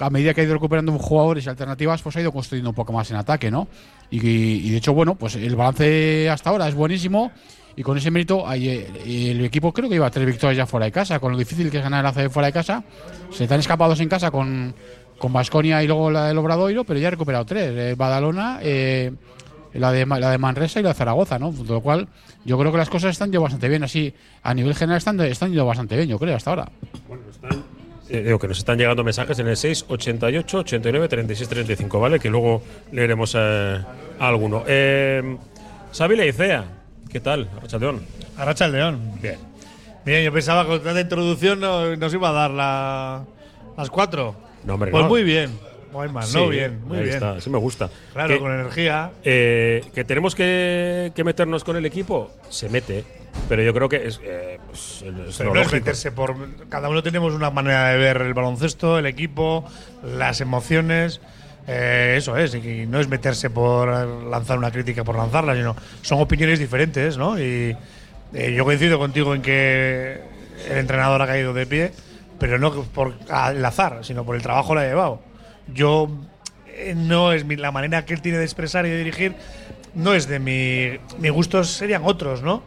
a 0.00 0.10
medida 0.10 0.34
que 0.34 0.42
ha 0.42 0.44
ido 0.44 0.54
recuperando 0.54 0.92
jugadores 0.98 1.46
y 1.46 1.48
alternativas, 1.48 2.02
pues 2.02 2.16
ha 2.16 2.20
ido 2.20 2.30
construyendo 2.32 2.70
un 2.70 2.74
poco 2.76 2.92
más 2.92 3.10
en 3.10 3.16
ataque, 3.16 3.50
¿no? 3.50 3.66
Y, 4.10 4.18
y 4.26 4.70
de 4.70 4.76
hecho, 4.76 4.92
bueno, 4.92 5.14
pues 5.14 5.36
el 5.36 5.56
balance 5.56 6.28
hasta 6.30 6.50
ahora 6.50 6.68
es 6.68 6.74
buenísimo 6.74 7.30
y 7.78 7.82
con 7.84 7.96
ese 7.96 8.10
mérito 8.10 8.44
eh, 8.52 9.30
el 9.30 9.44
equipo 9.44 9.72
creo 9.72 9.88
que 9.88 9.94
lleva 9.94 10.10
tres 10.10 10.26
victorias 10.26 10.56
ya 10.56 10.66
fuera 10.66 10.86
de 10.86 10.90
casa, 10.90 11.20
con 11.20 11.30
lo 11.30 11.38
difícil 11.38 11.70
que 11.70 11.76
es 11.76 11.82
ganar 11.84 12.00
el 12.00 12.06
ACB 12.06 12.28
fuera 12.28 12.48
de 12.48 12.52
casa. 12.52 12.82
Se 13.30 13.46
te 13.46 13.54
han 13.54 13.60
escapado 13.60 13.90
dos 13.90 14.00
en 14.00 14.08
casa 14.08 14.32
con 14.32 14.74
con 15.16 15.32
Basconia 15.32 15.80
y 15.82 15.86
luego 15.86 16.10
la 16.10 16.26
del 16.26 16.38
Obradoiro, 16.38 16.82
pero 16.82 16.98
ya 16.98 17.06
ha 17.06 17.10
recuperado 17.12 17.44
tres, 17.44 17.70
eh, 17.72 17.94
Badalona, 17.96 18.58
eh, 18.62 19.12
la 19.74 19.92
de 19.92 20.06
la 20.06 20.30
de 20.30 20.38
Manresa 20.38 20.80
y 20.80 20.82
la 20.82 20.88
de 20.88 20.94
Zaragoza, 20.96 21.38
¿no? 21.38 21.52
Con 21.52 21.68
lo 21.68 21.80
cual, 21.80 22.08
yo 22.44 22.58
creo 22.58 22.72
que 22.72 22.78
las 22.78 22.90
cosas 22.90 23.12
están 23.12 23.28
yendo 23.28 23.42
bastante 23.42 23.68
bien, 23.68 23.84
así 23.84 24.12
a 24.42 24.54
nivel 24.54 24.74
general 24.74 24.98
están, 24.98 25.20
están 25.20 25.50
yendo 25.50 25.64
bastante 25.64 25.96
bien, 25.96 26.08
yo 26.08 26.18
creo, 26.18 26.34
hasta 26.34 26.50
ahora. 26.50 26.68
Eh, 28.08 28.22
digo 28.22 28.38
que 28.38 28.48
nos 28.48 28.58
están 28.58 28.78
llegando 28.78 29.04
mensajes 29.04 29.38
en 29.38 29.48
el 29.48 29.56
688 29.56 30.58
89 30.58 31.08
36 31.08 31.48
35, 31.48 32.00
¿vale? 32.00 32.18
Que 32.18 32.28
luego 32.28 32.62
leeremos 32.90 33.36
eh, 33.38 33.80
alguno. 34.18 34.64
Eh, 34.66 35.36
Xavi 35.92 36.16
Leicea, 36.16 36.77
¿qué 37.10 37.20
tal? 37.20 37.48
Arracha 38.36 38.66
el 38.66 38.72
León. 38.72 39.00
Bien. 39.20 39.38
Bien, 40.04 40.24
yo 40.24 40.32
pensaba 40.32 40.62
que 40.64 40.68
con 40.70 40.82
tanta 40.82 41.00
introducción 41.00 41.60
no- 41.60 41.94
nos 41.96 42.14
iba 42.14 42.28
a 42.30 42.32
dar 42.32 42.50
la- 42.50 43.24
las 43.76 43.90
cuatro. 43.90 44.34
No, 44.64 44.74
hombre, 44.74 44.90
pues 44.90 45.02
no. 45.02 45.08
muy 45.08 45.22
bien. 45.22 45.50
Guayman, 45.92 46.22
Sí, 46.26 46.36
no 46.36 46.48
bien, 46.48 46.80
muy 46.86 46.98
ahí 46.98 47.04
bien. 47.04 47.14
está, 47.14 47.40
sí 47.40 47.48
me 47.48 47.56
gusta. 47.58 47.88
Claro, 48.12 48.28
Que- 48.34 48.38
con 48.40 48.52
energía. 48.52 49.10
Eh, 49.24 49.82
que 49.94 50.04
tenemos 50.04 50.34
que, 50.34 51.12
que 51.14 51.24
meternos 51.24 51.64
con 51.64 51.76
el 51.76 51.86
equipo, 51.86 52.30
se 52.50 52.68
mete, 52.68 53.04
pero 53.48 53.62
yo 53.62 53.72
creo 53.72 53.88
que 53.88 54.06
es, 54.06 54.20
eh, 54.22 54.58
pues, 54.66 55.02
es 55.28 55.36
Pero 55.38 55.54
no 55.54 55.60
es 55.62 55.72
meterse 55.72 56.12
por. 56.12 56.36
Cada 56.68 56.90
uno 56.90 57.02
tenemos 57.02 57.32
una 57.32 57.50
manera 57.50 57.88
de 57.88 57.96
ver 57.96 58.18
el 58.20 58.34
baloncesto, 58.34 58.98
el 58.98 59.06
equipo, 59.06 59.64
las 60.04 60.42
emociones. 60.42 61.22
Eh, 61.68 62.14
eso 62.16 62.36
es, 62.36 62.54
y 62.54 62.86
no 62.86 62.98
es 62.98 63.08
meterse 63.08 63.50
por 63.50 63.88
lanzar 64.26 64.56
una 64.58 64.70
crítica 64.70 65.04
por 65.04 65.16
lanzarla, 65.16 65.54
sino 65.54 65.76
son 66.02 66.20
opiniones 66.20 66.58
diferentes, 66.58 67.16
¿no? 67.18 67.38
Y 67.38 67.76
eh, 68.34 68.54
yo 68.56 68.64
coincido 68.64 68.98
contigo 68.98 69.34
en 69.34 69.42
que 69.42 70.20
el 70.70 70.78
entrenador 70.78 71.20
ha 71.22 71.26
caído 71.26 71.52
de 71.52 71.66
pie, 71.66 71.92
pero 72.38 72.58
no 72.58 72.72
por 72.84 73.14
al 73.30 73.64
azar, 73.64 73.98
sino 74.02 74.24
por 74.24 74.34
el 74.36 74.42
trabajo 74.42 74.74
le 74.74 74.80
ha 74.82 74.84
llevado. 74.88 75.20
Yo 75.74 76.08
eh, 76.66 76.94
no 76.96 77.32
es 77.32 77.44
mi- 77.44 77.56
la 77.56 77.70
manera 77.70 78.04
que 78.04 78.14
él 78.14 78.22
tiene 78.22 78.38
de 78.38 78.44
expresar 78.44 78.86
y 78.86 78.90
de 78.90 78.98
dirigir, 78.98 79.34
no 79.94 80.14
es 80.14 80.26
de 80.28 80.38
mi. 80.38 80.98
Mis 81.18 81.32
gustos 81.32 81.68
serían 81.70 82.02
otros, 82.04 82.42
¿no? 82.42 82.62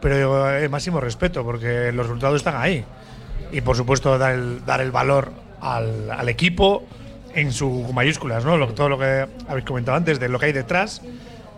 Pero 0.00 0.54
eh, 0.56 0.68
máximo 0.68 1.00
respeto, 1.00 1.44
porque 1.44 1.90
los 1.92 2.06
resultados 2.06 2.36
están 2.36 2.56
ahí. 2.56 2.84
Y 3.52 3.60
por 3.62 3.76
supuesto, 3.76 4.16
dar 4.18 4.34
el, 4.34 4.64
dar 4.64 4.80
el 4.80 4.90
valor 4.92 5.32
al, 5.60 6.10
al 6.10 6.28
equipo 6.28 6.84
en 7.40 7.52
sus 7.52 7.92
mayúsculas, 7.92 8.44
¿no? 8.44 8.56
Lo- 8.56 8.68
todo 8.74 8.88
lo 8.88 8.98
que 8.98 9.26
habéis 9.48 9.64
comentado 9.66 9.96
antes, 9.96 10.18
de 10.20 10.28
lo 10.28 10.38
que 10.38 10.46
hay 10.46 10.52
detrás. 10.52 11.02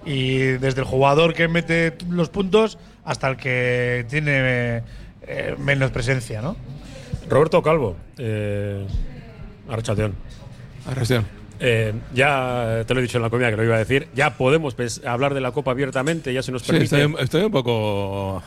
Y 0.04 0.38
desde 0.38 0.80
el 0.80 0.86
jugador 0.86 1.34
que 1.34 1.46
mete 1.48 1.94
los 2.08 2.28
puntos 2.30 2.78
hasta 3.04 3.28
el 3.28 3.36
que 3.36 4.06
tiene 4.08 4.82
eh, 5.26 5.54
menos 5.58 5.90
presencia, 5.90 6.40
¿no? 6.40 6.56
Roberto 7.28 7.62
Calvo, 7.62 7.96
eh. 8.18 8.86
Arrestión. 9.68 10.14
Eh, 11.60 11.92
ya 12.14 12.82
te 12.86 12.94
lo 12.94 13.00
he 13.00 13.02
dicho 13.02 13.18
en 13.18 13.22
la 13.22 13.30
comida 13.30 13.50
que 13.50 13.56
lo 13.56 13.64
iba 13.64 13.76
a 13.76 13.78
decir. 13.78 14.08
Ya 14.14 14.36
podemos 14.38 14.74
pues, 14.74 15.02
hablar 15.04 15.34
de 15.34 15.40
la 15.42 15.52
Copa 15.52 15.70
abiertamente, 15.72 16.32
ya 16.32 16.42
se 16.42 16.50
nos 16.52 16.62
Sí, 16.62 16.72
permite. 16.72 17.02
estoy, 17.04 17.22
estoy 17.22 17.42
un 17.42 17.52
poco 17.52 18.42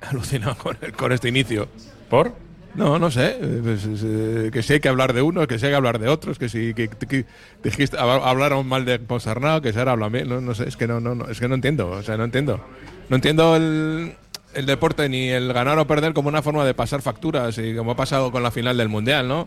alucinado 0.00 0.56
con, 0.56 0.76
el- 0.80 0.92
con 0.92 1.12
este 1.12 1.28
inicio. 1.28 1.68
¿Por? 2.08 2.32
No, 2.74 2.98
no 2.98 3.10
sé. 3.10 3.38
pues, 3.62 3.86
eh, 4.04 4.50
que 4.52 4.62
si 4.62 4.74
hay 4.74 4.80
que 4.80 4.88
hablar 4.88 5.12
de 5.12 5.22
unos, 5.22 5.46
que 5.46 5.58
si 5.58 5.66
hay 5.66 5.72
que 5.72 5.76
hablar 5.76 5.98
de 6.00 6.08
otros, 6.08 6.38
que 6.38 6.48
si 6.48 6.74
que, 6.74 6.88
que 6.88 7.24
dijiste, 7.62 7.96
hab- 7.96 8.22
hablaron 8.24 8.66
mal 8.66 8.84
de 8.84 8.98
Ponsarnau, 8.98 9.60
que 9.62 9.72
se 9.72 9.78
ahora 9.78 9.92
habla 9.92 10.08
bien. 10.08 10.28
No, 10.28 10.40
no 10.40 10.54
sé, 10.54 10.68
es 10.68 10.76
que 10.76 10.88
no, 10.88 10.98
no, 11.00 11.14
no, 11.14 11.26
es 11.26 11.38
que 11.38 11.48
no 11.48 11.54
entiendo. 11.54 11.88
O 11.90 12.02
sea, 12.02 12.16
no 12.16 12.24
entiendo. 12.24 12.60
No 13.08 13.16
entiendo 13.16 13.54
el 13.56 14.66
deporte 14.66 15.08
ni 15.08 15.28
el 15.28 15.52
ganar 15.52 15.78
o 15.78 15.86
perder 15.86 16.14
como 16.14 16.28
una 16.28 16.42
forma 16.42 16.64
de 16.64 16.74
pasar 16.74 17.00
facturas 17.02 17.58
y 17.58 17.74
como 17.76 17.92
ha 17.92 17.96
pasado 17.96 18.32
con 18.32 18.42
la 18.42 18.50
final 18.50 18.76
del 18.76 18.88
Mundial, 18.88 19.28
¿no? 19.28 19.46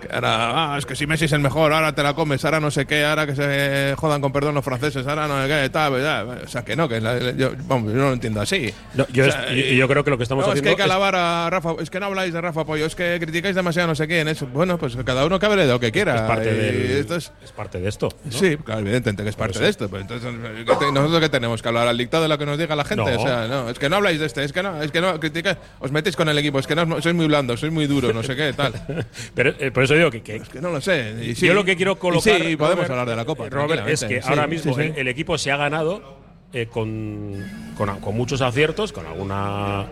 Que 0.00 0.08
ahora, 0.14 0.74
ah, 0.74 0.78
es 0.78 0.86
que 0.86 0.96
si 0.96 1.06
Messi 1.06 1.26
es 1.26 1.32
el 1.32 1.40
mejor, 1.40 1.72
ahora 1.72 1.94
te 1.94 2.02
la 2.02 2.14
comes, 2.14 2.44
ahora 2.44 2.58
no 2.60 2.70
sé 2.70 2.86
qué, 2.86 3.04
ahora 3.04 3.26
que 3.26 3.34
se 3.36 3.94
jodan 3.96 4.20
con 4.20 4.32
perdón 4.32 4.54
los 4.54 4.64
franceses, 4.64 5.06
ahora 5.06 5.28
no 5.28 5.42
sé 5.42 5.48
qué, 5.48 5.68
tal, 5.70 5.92
pues 5.92 6.04
o 6.44 6.48
sea, 6.48 6.64
que 6.64 6.74
no, 6.76 6.88
que 6.88 7.00
la- 7.00 7.32
yo, 7.32 7.50
vamos, 7.66 7.92
yo 7.92 7.98
no 7.98 8.06
lo 8.08 8.12
entiendo 8.14 8.40
así. 8.40 8.72
No, 8.94 9.06
yo, 9.12 9.26
O 9.26 9.30
sea, 9.30 9.46
es- 9.46 9.56
y- 9.56 9.74
y 9.74 9.76
yo 9.76 9.86
creo 9.88 10.02
que 10.04 10.10
lo 10.10 10.16
que 10.16 10.22
estamos 10.24 10.44
no, 10.46 10.52
es 10.52 10.58
haciendo 10.58 10.64
que 10.76 10.82
hay 10.82 10.88
que 10.88 10.92
alabar 10.92 11.14
a 11.14 11.48
Rafa. 11.50 11.74
Es 11.80 11.90
que 11.90 12.00
no 12.00 12.06
habláis 12.06 12.32
de 12.32 12.40
Rafa 12.40 12.64
Pollo, 12.64 12.86
es 12.86 12.94
que 12.94 13.18
criticáis 13.20 13.54
demasiado 13.54 13.88
no 13.88 13.94
sé 13.94 14.06
quién. 14.08 14.26
Eso. 14.28 14.46
Bueno, 14.46 14.78
pues 14.78 14.96
cada 15.04 15.24
uno 15.24 15.38
que 15.38 15.46
hable 15.46 15.66
de 15.66 15.72
lo 15.72 15.78
que 15.80 15.92
quiera. 15.92 16.14
es, 16.16 16.20
parte 16.22 16.52
del- 16.52 16.90
esto 17.00 17.16
es- 17.16 17.32
es 17.44 17.52
parte 17.52 17.78
de 17.80 17.88
esto. 17.88 18.08
¿no? 18.24 18.32
Sí, 18.32 18.56
claro, 18.56 18.80
evidentemente 18.80 19.22
que 19.22 19.28
es 19.30 19.36
parte 19.36 19.58
de 19.58 19.68
esto. 19.68 19.88
Pero 19.88 20.02
entonces, 20.02 20.30
¿qué 20.66 20.74
te- 20.76 20.92
¿nosotros 20.92 21.20
qué 21.20 21.28
tenemos? 21.28 21.60
¿Que 21.62 21.68
hablar 21.68 21.86
al 21.88 21.98
dictado 21.98 22.22
de 22.24 22.28
lo 22.28 22.38
que 22.38 22.46
nos 22.46 22.58
diga 22.58 22.74
la 22.76 22.84
gente? 22.84 23.02
O 23.16 23.22
sea, 23.26 23.46
no, 23.48 23.68
es 23.68 23.78
que 23.78 23.88
no 23.88 23.96
habláis 23.96 24.18
de 24.20 24.26
este, 24.26 24.44
es 24.44 24.52
que 24.52 24.62
no, 24.62 24.82
es 24.82 24.90
que 24.90 25.00
no, 25.00 25.18
criticáis, 25.20 25.58
os 25.80 25.90
metéis 25.92 26.16
con 26.16 26.28
el 26.28 26.38
equipo, 26.38 26.58
es 26.58 26.66
que 26.66 26.74
no, 26.74 27.00
sois 27.00 27.14
muy 27.14 27.26
blandos, 27.26 27.60
sois 27.60 27.72
muy 27.72 27.86
duros, 27.86 28.14
no 28.14 28.22
sé 28.22 28.36
qué, 28.36 28.52
tal. 28.52 28.72
Pero 29.34 29.54
eh, 29.58 29.70
por 29.70 29.84
eso 29.84 29.89
digo 29.94 30.10
que, 30.10 30.22
que- 30.22 30.36
Es 30.36 30.48
que 30.48 30.60
no 30.60 30.70
lo 30.70 30.80
sé. 30.80 31.34
Sí, 31.34 31.46
yo 31.46 31.54
lo 31.54 31.64
que 31.64 31.76
quiero 31.76 31.98
colocar. 31.98 32.22
sí, 32.40 32.56
podemos 32.56 32.86
Robert, 32.86 32.90
hablar 32.90 33.08
de 33.08 33.16
la 33.16 33.24
Copa. 33.24 33.48
Robert, 33.48 33.88
es 33.88 34.04
que 34.04 34.20
ahora 34.24 34.46
mismo. 34.46 34.78
El, 34.78 34.94
el 34.96 35.08
equipo 35.08 35.36
se 35.38 35.50
ha 35.50 35.56
ganado 35.56 36.18
eh, 36.52 36.66
con, 36.66 37.44
con, 37.76 38.00
con 38.00 38.16
muchos 38.16 38.40
aciertos, 38.40 38.92
con 38.92 39.06
alguna 39.06 39.86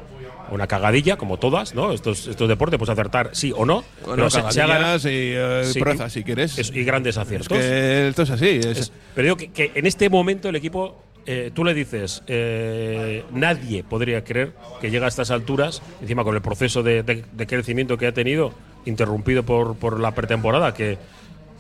una 0.51 0.67
cagadilla, 0.67 1.17
como 1.19 1.37
todas, 1.37 1.75
¿no? 1.75 1.93
Estos, 1.93 2.27
estos 2.27 2.49
deportes, 2.49 2.79
pues 2.79 2.89
acertar 2.89 3.29
sí 3.35 3.53
o 3.55 3.67
no. 3.67 3.85
Bueno, 4.07 4.31
se, 4.31 4.41
se 4.51 4.63
ha 4.63 4.67
ganado. 4.67 4.97
y 4.97 5.33
eh, 5.37 5.63
Sí, 5.65 5.79
proezas, 5.79 6.11
si 6.11 6.25
quieres. 6.25 6.57
y 6.75 6.85
grandes 6.85 7.17
es 7.17 7.19
aciertos. 7.19 7.49
que 7.59 8.09
esto 8.09 8.23
es 8.23 8.31
así. 8.31 8.47
es- 8.49 8.65
Es- 8.67 8.93
pero 9.15 9.25
digo 9.27 9.37
que, 9.37 9.49
que 9.53 9.73
en 9.75 9.85
este 9.87 10.09
momento 10.09 10.49
el 10.49 10.57
equipo 10.57 11.03
eh, 11.27 11.51
tú 11.53 11.63
le 11.65 11.75
dices, 11.75 12.23
eh, 12.27 13.23
nadie 13.31 13.85
podría 13.85 14.25
creer 14.25 14.55
que 14.81 14.91
llega 14.91 15.05
a 15.05 15.09
estas 15.11 15.31
alturas, 15.31 15.83
encima 16.01 16.25
con 16.25 16.35
el 16.35 16.41
proceso 16.41 16.83
de, 16.83 17.03
de- 17.03 17.25
de 17.31 17.47
crecimiento 17.47 17.99
que 17.99 18.07
ha 18.07 18.13
tenido, 18.15 18.55
interrumpido 18.89 19.43
por, 19.45 19.77
por 19.77 20.01
la 20.01 20.13
pretemporada, 20.15 20.75
que, 20.75 20.99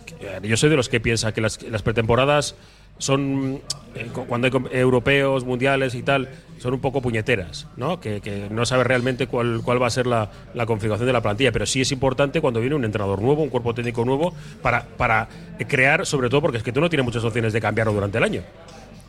que 0.06 0.48
yo 0.48 0.56
soy 0.56 0.70
de 0.70 0.76
los 0.76 0.88
que 0.88 1.00
piensa 1.00 1.32
que 1.32 1.40
las, 1.40 1.62
las 1.62 1.82
pretemporadas 1.82 2.54
son, 2.98 3.60
eh, 3.94 4.08
cu- 4.12 4.24
cuando 4.26 4.46
hay 4.48 4.52
europeos, 4.78 5.44
mundiales 5.44 5.94
y 5.94 6.02
tal, 6.02 6.28
son 6.58 6.74
un 6.74 6.80
poco 6.80 7.00
puñeteras, 7.00 7.68
¿no? 7.76 8.00
Que, 8.00 8.20
que 8.20 8.48
no 8.50 8.66
sabes 8.66 8.86
realmente 8.88 9.28
cuál, 9.28 9.60
cuál 9.64 9.80
va 9.80 9.86
a 9.86 9.90
ser 9.90 10.08
la, 10.08 10.30
la 10.54 10.66
configuración 10.66 11.06
de 11.06 11.12
la 11.12 11.20
plantilla, 11.20 11.52
pero 11.52 11.64
sí 11.66 11.80
es 11.80 11.92
importante 11.92 12.40
cuando 12.40 12.58
viene 12.60 12.74
un 12.74 12.84
entrenador 12.84 13.22
nuevo, 13.22 13.42
un 13.44 13.50
cuerpo 13.50 13.72
técnico 13.74 14.04
nuevo, 14.04 14.34
para, 14.62 14.84
para 14.96 15.28
crear, 15.68 16.06
sobre 16.06 16.28
todo 16.28 16.40
porque 16.42 16.56
es 16.58 16.64
que 16.64 16.72
tú 16.72 16.80
no 16.80 16.88
tienes 16.90 17.04
muchas 17.04 17.22
opciones 17.22 17.52
de 17.52 17.60
cambiarlo 17.60 17.92
durante 17.92 18.18
el 18.18 18.24
año. 18.24 18.42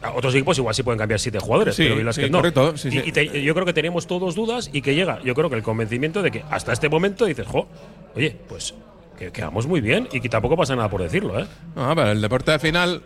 A 0.01 0.11
Otros 0.11 0.33
equipos 0.35 0.57
igual 0.59 0.73
sí 0.75 0.83
pueden 0.83 0.99
cambiar 0.99 1.19
siete 1.19 1.39
jugadores, 1.39 1.75
Sí, 1.75 1.83
pero 1.89 2.05
Basket 2.05 2.25
sí, 2.25 2.29
no. 2.29 2.37
correcto, 2.37 2.77
sí, 2.77 2.89
Y- 2.91 3.09
y 3.09 3.11
te- 3.11 3.41
yo 3.43 3.53
creo 3.55 3.65
que 3.65 3.73
teníamos 3.73 4.05
todos 4.07 4.35
dudas 4.35 4.69
y 4.71 4.81
que 4.83 4.93
llega, 4.95 5.19
yo 5.23 5.33
creo 5.33 5.49
que 5.49 5.55
el 5.57 5.63
convencimiento 5.63 6.21
de 6.21 6.29
que 6.31 6.43
hasta 6.51 6.71
este 6.71 6.87
momento 6.87 7.25
dices, 7.25 7.47
jo, 7.47 7.67
oye, 8.15 8.37
pues 8.47 8.73
que 9.17 9.31
quedamos 9.31 9.67
muy 9.67 9.81
bien 9.81 10.07
y 10.11 10.21
que 10.21 10.29
tampoco 10.29 10.55
pasa 10.55 10.75
nada 10.75 10.89
por 10.89 11.01
decirlo, 11.01 11.39
¿eh? 11.39 11.45
No, 11.75 11.93
pero 11.95 12.11
el 12.11 12.21
deporte 12.21 12.51
al 12.51 12.59
final. 12.59 13.01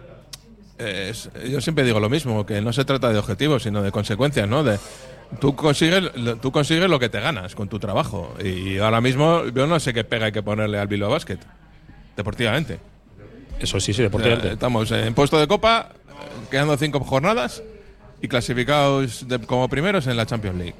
eh, 0.79 1.09
es- 1.11 1.29
yo 1.49 1.61
siempre 1.61 1.83
digo 1.83 1.99
lo 1.99 2.09
mismo, 2.09 2.45
que 2.47 2.59
no 2.61 2.73
se 2.73 2.83
trata 2.83 3.09
de 3.11 3.17
objetivos, 3.19 3.61
sino 3.63 3.81
de 3.83 3.91
consecuencias, 3.91 4.49
¿no? 4.49 4.63
De, 4.63 4.79
tú, 5.39 5.55
consigues, 5.55 6.15
lo- 6.15 6.35
tú 6.37 6.51
consigues 6.51 6.89
lo 6.89 6.97
que 6.99 7.09
te 7.09 7.19
ganas 7.19 7.53
con 7.55 7.69
tu 7.69 7.77
trabajo. 7.79 8.33
Y 8.43 8.79
ahora 8.79 8.99
mismo 8.99 9.43
yo 9.53 9.67
no 9.67 9.79
sé 9.79 9.93
qué 9.93 10.03
pega 10.03 10.25
hay 10.27 10.31
que 10.31 10.41
ponerle 10.43 10.79
al 10.79 10.87
Bilbao 10.87 11.11
Basket, 11.11 11.37
deportivamente. 12.17 12.79
Eso 13.59 13.79
sí, 13.79 13.93
sí, 13.93 14.01
deportivamente. 14.01 14.53
estamos 14.53 14.91
en 14.91 15.13
puesto 15.13 15.39
de 15.39 15.47
copa, 15.47 15.89
quedando 16.49 16.75
cinco 16.75 16.99
jornadas 17.01 17.61
y 18.21 18.27
clasificados 18.27 19.27
de- 19.27 19.39
como 19.39 19.69
primeros 19.69 20.07
en 20.07 20.17
la 20.17 20.25
Champions 20.25 20.57
League. 20.57 20.75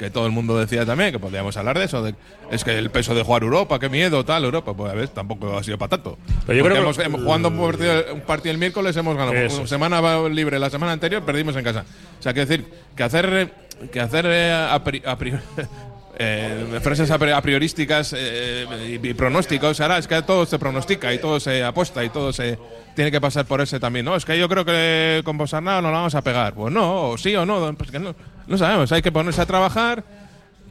Que 0.00 0.08
todo 0.10 0.24
el 0.24 0.32
mundo 0.32 0.58
decía 0.58 0.86
también 0.86 1.12
que 1.12 1.18
podíamos 1.18 1.54
hablar 1.58 1.78
de 1.78 1.84
eso. 1.84 2.02
de- 2.02 2.14
es 2.50 2.64
que 2.64 2.78
el 2.78 2.88
peso 2.90 3.14
de 3.14 3.22
jugar 3.22 3.42
Europa, 3.42 3.78
qué 3.78 3.90
miedo, 3.90 4.24
tal, 4.24 4.42
Europa. 4.44 4.72
Pues 4.72 4.90
a 4.90 4.94
ver, 4.94 5.08
tampoco 5.10 5.58
ha 5.58 5.62
sido 5.62 5.76
para 5.76 5.90
tanto. 5.90 6.16
Pero 6.46 6.58
yo 6.58 6.64
creo 6.64 6.78
hemos, 6.78 6.96
que- 6.96 7.04
hemos- 7.04 7.20
jugando 7.22 7.48
un 7.50 7.58
partido, 7.60 8.14
un 8.14 8.20
partido 8.22 8.52
el 8.52 8.58
miércoles 8.58 8.96
hemos 8.96 9.14
ganado. 9.14 9.34
Eso 9.36 9.66
semana 9.66 10.00
libre 10.30 10.58
la 10.58 10.70
semana 10.70 10.92
anterior 10.92 11.22
perdimos 11.22 11.54
en 11.56 11.64
casa. 11.64 11.84
O 12.18 12.22
sea, 12.22 12.32
quiero 12.32 12.48
decir 12.48 12.64
que 12.96 13.02
hacer, 13.02 13.52
que 13.92 14.00
hacer 14.00 14.24
eh, 14.26 14.52
a, 14.70 14.82
pri- 14.82 15.02
a 15.04 15.18
priori- 15.18 15.38
eh, 16.18 16.78
frases 16.82 17.10
a 17.10 17.18
pri- 17.18 17.32
priorísticas 17.42 18.14
eh, 18.16 18.66
y, 19.02 19.06
y 19.06 19.14
pronósticos. 19.14 19.80
Ahora 19.82 19.98
es 19.98 20.06
que 20.08 20.22
todo 20.22 20.46
se 20.46 20.58
pronostica 20.58 21.12
y 21.12 21.18
todo 21.18 21.38
se 21.40 21.62
apuesta 21.62 22.02
y 22.04 22.08
todo 22.08 22.32
se 22.32 22.58
tiene 22.94 23.10
que 23.10 23.20
pasar 23.20 23.44
por 23.46 23.60
ese 23.60 23.78
también. 23.78 24.04
No, 24.04 24.16
es 24.16 24.24
que 24.24 24.38
yo 24.38 24.48
creo 24.48 24.64
que 24.64 25.20
con 25.24 25.38
Bosarnau 25.38 25.80
no 25.82 25.90
la 25.90 25.98
vamos 25.98 26.14
a 26.14 26.22
pegar. 26.22 26.54
Pues 26.54 26.72
no, 26.72 27.10
o 27.10 27.18
sí 27.18 27.34
o 27.36 27.46
no, 27.46 27.74
pues 27.76 27.90
que 27.90 27.98
no, 27.98 28.14
no 28.50 28.58
sabemos. 28.58 28.92
Hay 28.92 29.00
que 29.00 29.10
ponerse 29.12 29.40
a 29.40 29.46
trabajar 29.46 30.04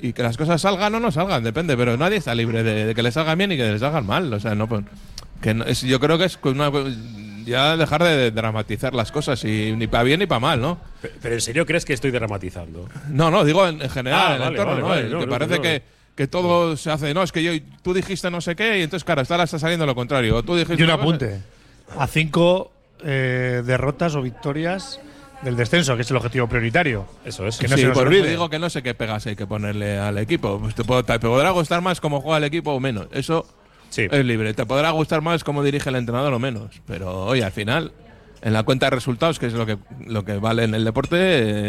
y 0.01 0.13
que 0.13 0.21
las 0.21 0.37
cosas 0.37 0.61
salgan 0.61 0.93
o 0.95 0.99
no 0.99 1.11
salgan, 1.11 1.43
depende. 1.43 1.75
Pero 1.75 1.97
nadie 1.97 2.17
está 2.17 2.35
libre 2.35 2.61
de, 2.63 2.85
de 2.85 2.93
que 2.95 3.01
le 3.01 3.11
salgan 3.11 3.37
bien 3.37 3.51
y 3.51 3.57
que 3.57 3.71
les 3.71 3.79
salgan 3.81 4.05
mal. 4.05 4.31
O 4.31 4.39
sea, 4.39 4.53
no, 4.55 4.67
que 5.41 5.53
no- 5.53 5.63
es, 5.65 5.81
yo 5.81 5.99
creo 5.99 6.17
que 6.17 6.25
es 6.25 6.37
una, 6.43 6.71
ya 7.45 7.75
dejar 7.77 8.03
de 8.03 8.31
dramatizar 8.31 8.93
las 8.93 9.11
cosas 9.11 9.43
y 9.43 9.73
ni 9.75 9.87
para 9.87 10.03
bien 10.03 10.19
ni 10.19 10.27
para 10.27 10.39
mal, 10.39 10.61
¿no? 10.61 10.77
Pe- 11.01 11.11
Pero 11.21 11.35
en 11.35 11.41
serio 11.41 11.65
crees 11.65 11.85
que 11.85 11.93
estoy 11.93 12.11
dramatizando. 12.11 12.87
No, 13.09 13.31
no, 13.31 13.43
digo 13.43 13.67
en, 13.67 13.81
en 13.81 13.89
general, 13.89 14.19
Ah, 14.21 14.27
en 14.27 14.33
el 14.33 14.39
vale, 14.39 14.51
entorno, 14.57 14.71
vale, 14.73 14.81
¿no? 14.81 14.87
vale, 14.89 15.01
El 15.07 15.11
no, 15.13 15.19
que 15.19 15.25
no, 15.25 15.31
parece 15.31 15.55
no. 15.55 15.61
que, 15.61 15.83
que 16.15 16.27
todo 16.27 16.75
se 16.77 16.91
hace, 16.91 17.13
no, 17.13 17.23
es 17.23 17.31
que 17.31 17.41
yo, 17.41 17.51
tú 17.81 17.93
dijiste 17.93 18.29
no 18.29 18.41
sé 18.41 18.55
qué 18.55 18.79
y 18.79 18.83
entonces, 18.83 19.05
claro, 19.05 19.21
está, 19.21 19.41
está 19.41 19.57
saliendo 19.57 19.85
lo 19.85 19.95
contrario. 19.95 20.35
O 20.35 20.43
tú 20.43 20.55
dijiste 20.55 20.81
Y 20.81 20.85
un 20.85 20.91
apunte. 20.91 21.39
A 21.97 22.05
cinco 22.07 22.71
eh, 23.03 23.63
derrotas 23.65 24.15
o 24.15 24.21
victorias 24.21 24.99
del 25.43 25.55
descenso, 25.55 25.95
que 25.95 26.01
es 26.01 26.11
el 26.11 26.17
objetivo 26.17 26.47
prioritario. 26.47 27.05
Eso 27.25 27.47
es. 27.47 27.57
Que 27.57 27.67
no 27.67 27.75
sí, 27.75 27.81
se 27.81 27.87
nos 27.87 27.97
por 27.97 28.07
eso 28.07 28.17
olvide. 28.17 28.29
digo 28.31 28.49
que 28.49 28.59
no 28.59 28.69
sé 28.69 28.83
qué 28.83 28.93
pegas 28.93 29.25
hay 29.27 29.35
que 29.35 29.47
ponerle 29.47 29.97
al 29.97 30.17
equipo. 30.17 30.61
Te, 30.75 30.83
puedo- 30.83 31.03
te 31.03 31.17
podrá 31.19 31.51
gustar 31.51 31.81
más 31.81 32.01
cómo 32.01 32.21
juega 32.21 32.37
el 32.37 32.43
equipo 32.43 32.71
o 32.73 32.79
menos. 32.79 33.07
Eso 33.11 33.45
Sí. 33.89 34.07
es 34.11 34.25
libre. 34.25 34.53
Te 34.53 34.65
podrá 34.65 34.91
gustar 34.91 35.21
más 35.21 35.43
cómo 35.43 35.63
dirige 35.63 35.89
el 35.89 35.95
entrenador 35.95 36.33
o 36.33 36.39
menos. 36.39 36.81
Pero 36.85 37.25
oye, 37.25 37.43
al 37.43 37.51
final, 37.51 37.91
en 38.41 38.53
la 38.53 38.63
cuenta 38.63 38.87
de 38.87 38.89
resultados, 38.91 39.39
que 39.39 39.47
es 39.47 39.53
lo 39.53 39.65
que, 39.65 39.77
lo 40.05 40.23
que 40.25 40.33
vale 40.37 40.63
en 40.65 40.75
el 40.75 40.83
deporte, 40.83 41.15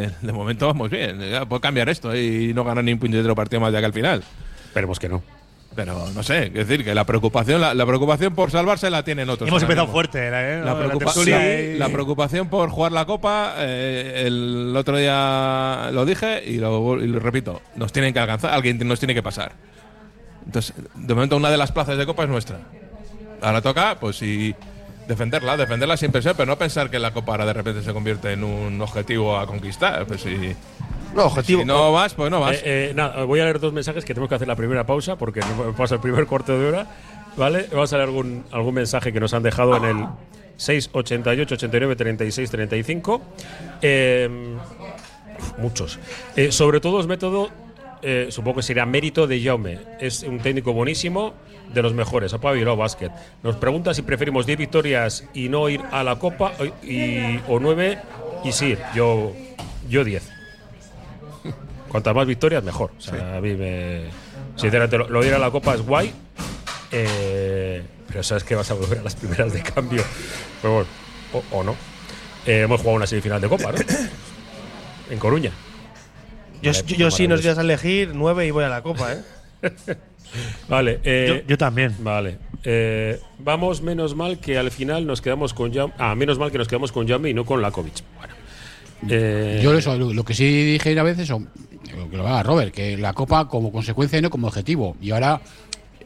eh, 0.05 0.11
de 0.21 0.33
momento 0.33 0.67
vamos 0.67 0.91
bien. 0.91 1.19
Ya 1.31 1.47
puede 1.47 1.61
cambiar 1.63 1.89
esto 1.89 2.15
y 2.17 2.53
no 2.55 2.65
ganar 2.65 2.83
ni 2.85 2.93
un 2.93 2.99
puñetero 2.99 3.35
partido 3.35 3.61
más 3.61 3.73
de 3.73 3.79
aquí 3.79 3.85
al 3.87 3.93
final. 3.93 4.23
Esperemos 4.67 4.99
que 4.99 5.09
no. 5.09 5.23
Pero 5.75 6.09
no 6.15 6.23
sé, 6.25 6.47
es 6.47 6.53
decir, 6.67 6.85
que 6.85 6.95
la 6.95 7.05
preocupación, 7.05 7.61
la, 7.61 7.75
la 7.75 7.87
preocupación 7.87 8.35
por 8.35 8.51
salvarse 8.51 8.91
la 8.91 9.05
tienen 9.05 9.31
otros. 9.31 9.49
Hemos 9.49 9.63
empezado 9.63 9.87
mismo. 9.87 9.93
fuerte, 9.93 10.19
¿eh? 10.29 10.61
La, 10.65 10.77
preocupa- 10.77 11.13
la 11.79 11.89
preocupación 11.89 12.49
por 12.49 12.71
jugar 12.71 12.91
la 12.91 13.05
copa, 13.05 13.55
eh, 13.59 14.25
el 14.27 14.75
otro 14.77 14.97
día 14.97 15.91
lo 15.93 16.05
dije 16.05 16.43
y 16.45 16.57
lo, 16.57 17.01
y 17.01 17.07
lo 17.07 17.21
repito, 17.21 17.63
nos 17.77 17.93
tienen 17.93 18.13
que 18.13 18.19
alcanzar, 18.19 18.53
alguien 18.53 18.79
nos 18.87 18.99
tiene 18.99 19.15
que 19.15 19.23
pasar. 19.23 19.53
Entonces, 20.45 20.75
de 20.97 21.15
momento 21.15 21.37
una 21.37 21.51
de 21.51 21.57
las 21.57 21.71
plazas 21.71 21.97
de 21.97 22.05
copa 22.05 22.25
es 22.25 22.29
nuestra. 22.29 22.59
Ahora 23.41 23.63
toca, 23.63 23.97
pues 24.01 24.17
sí, 24.17 24.55
defenderla, 25.09 25.57
defenderla 25.57 25.97
sin 25.97 26.13
presión, 26.13 26.35
pero 26.37 26.47
no 26.47 26.57
pensar 26.59 26.91
que 26.91 26.99
la 26.99 27.13
copa 27.13 27.33
ahora 27.33 27.47
de 27.47 27.53
repente 27.53 27.83
se 27.83 27.93
convierte 27.93 28.33
en 28.33 28.45
un 28.45 28.81
objetivo 28.81 29.37
a 29.37 29.47
conquistar. 29.47 30.07
Pues 30.07 30.21
si, 30.23 30.55
No, 31.15 31.25
objetivo. 31.25 31.61
si 31.63 31.67
no 31.67 31.93
vas, 31.93 32.15
pues 32.15 32.31
no 32.31 32.41
vas. 32.41 32.57
Eh, 32.59 32.63
eh, 32.65 32.93
nada, 32.95 33.25
voy 33.25 33.41
a 33.41 33.45
leer 33.45 33.59
dos 33.61 33.73
mensajes 33.73 34.05
que 34.05 34.15
tenemos 34.15 34.29
que 34.29 34.37
hacer 34.37 34.49
la 34.49 34.57
primera 34.57 34.85
pausa 34.87 35.17
porque 35.17 35.41
nos 35.41 35.75
pasa 35.77 35.97
el 35.97 36.01
primer 36.01 36.27
cuarto 36.27 36.59
de 36.59 36.69
hora. 36.69 36.87
¿Vale? 37.37 37.67
Vamos 37.71 37.93
a 37.93 37.97
leer 37.97 38.09
algún, 38.09 38.45
algún 38.51 38.75
mensaje 38.75 39.13
que 39.13 39.21
nos 39.21 39.33
han 39.35 39.43
dejado 39.43 39.77
en 39.77 39.85
el 39.85 40.07
688 40.57 41.55
89 41.55 41.97
36 41.97 42.51
35. 42.51 43.21
Eh, 43.83 44.57
muchos. 45.59 45.99
Eh, 46.37 46.53
sobre 46.53 46.81
todo 46.81 47.01
es 47.01 47.07
método, 47.07 47.49
eh, 48.03 48.29
supongo 48.31 48.57
que 48.57 48.63
sería 48.63 48.87
mérito 48.87 49.27
de 49.27 49.43
Jaume. 49.43 49.79
Es 50.01 50.23
un 50.23 50.39
técnico 50.39 50.73
buenísimo, 50.73 51.35
de 51.73 51.83
los 51.83 51.95
mejores. 51.95 52.33
Apa 52.35 52.53
Bilbao 52.53 52.77
Basket. 52.77 53.11
Nos 53.43 53.57
pregunta 53.57 53.95
si 53.95 54.03
preferimos 54.03 54.47
10 54.47 54.59
victorias 54.59 55.25
y 55.35 55.49
no 55.49 55.69
ir 55.69 55.81
a 55.93 56.03
la 56.03 56.17
Copa 56.19 56.53
o- 56.59 56.87
y, 56.87 57.41
o 57.49 57.61
9 57.61 57.99
y 58.45 58.53
sí, 58.53 58.77
yo, 58.95 59.33
yo 59.89 60.03
10. 60.05 60.29
Cuantas 61.89 62.15
más 62.15 62.27
victorias, 62.27 62.63
mejor. 62.63 62.91
O 62.97 63.01
sea, 63.01 63.37
a 63.37 63.41
mí 63.41 63.55
me. 63.55 64.03
Sinceramente, 64.57 64.99
lo, 64.99 65.09
lo 65.09 65.21
de 65.23 65.29
ir 65.29 65.35
a 65.35 65.39
la 65.39 65.51
Copa 65.51 65.75
es 65.75 65.83
guay. 65.83 66.13
eh, 66.93 67.83
pero 68.09 68.23
sabes 68.25 68.43
que 68.45 68.55
vas 68.57 68.69
a 68.71 68.75
volver 68.75 68.99
a 68.99 69.03
las 69.03 69.15
primeras 69.15 69.53
de 69.53 69.63
cambio. 69.63 70.03
Pero 70.63 70.75
bueno, 70.75 70.89
o, 71.53 71.59
o 71.59 71.63
no. 71.65 71.77
Eh, 72.47 72.63
hemos 72.63 72.81
jugado 72.81 72.97
una 72.97 73.07
semifinal 73.07 73.41
de 73.41 73.49
Copa, 73.49 73.73
¿no? 73.73 73.79
en 75.11 75.19
Coruña. 75.19 75.53
Yo, 76.63 76.73
Vale, 76.73 76.85
yo, 76.87 76.97
yo 76.97 77.11
sí 77.11 77.27
nos 77.29 77.43
días 77.43 77.59
a 77.59 77.63
elegir 77.63 78.11
nueve 78.15 78.47
y 78.47 78.51
voy 78.51 78.65
a 78.65 78.69
la 78.69 78.83
copa, 78.83 79.13
¿eh? 79.15 79.21
Vale. 80.69 81.01
eh, 81.05 81.43
Yo, 81.43 81.49
yo 81.49 81.59
también. 81.59 81.95
Vale. 82.01 82.39
Eh, 82.65 83.19
vamos, 83.39 83.83
menos 83.83 84.15
mal 84.15 84.39
que 84.39 84.59
al 84.59 84.71
final 84.71 85.07
nos 85.07 85.21
quedamos 85.21 85.55
con 85.55 85.73
Jam. 85.73 85.93
Ah, 85.99 86.15
menos 86.15 86.39
mal 86.39 86.51
que 86.53 86.59
nos 86.59 86.69
quedamos 86.69 86.93
con 86.93 87.09
Jaume 87.09 87.31
y 87.31 87.35
no 87.35 87.45
con 87.45 87.61
Lakovic. 87.63 87.95
Bueno. 88.19 88.35
Eh, 89.09 89.61
Yo 89.63 89.75
eso, 89.75 89.97
lo, 89.97 90.13
lo 90.13 90.25
que 90.25 90.35
sí 90.35 90.73
dije 90.73 90.93
una 90.93 91.03
vez 91.03 91.19
eso, 91.19 91.43
lo 91.97 92.11
que 92.11 92.17
lo 92.19 92.27
haga 92.29 92.43
Robert, 92.43 92.73
que 92.73 92.97
la 92.99 93.13
Copa 93.15 93.49
como 93.49 93.73
consecuencia 93.73 94.19
y 94.19 94.23
no 94.23 94.29
como 94.31 94.47
objetivo. 94.47 94.95
Y 95.01 95.11
ahora 95.11 95.41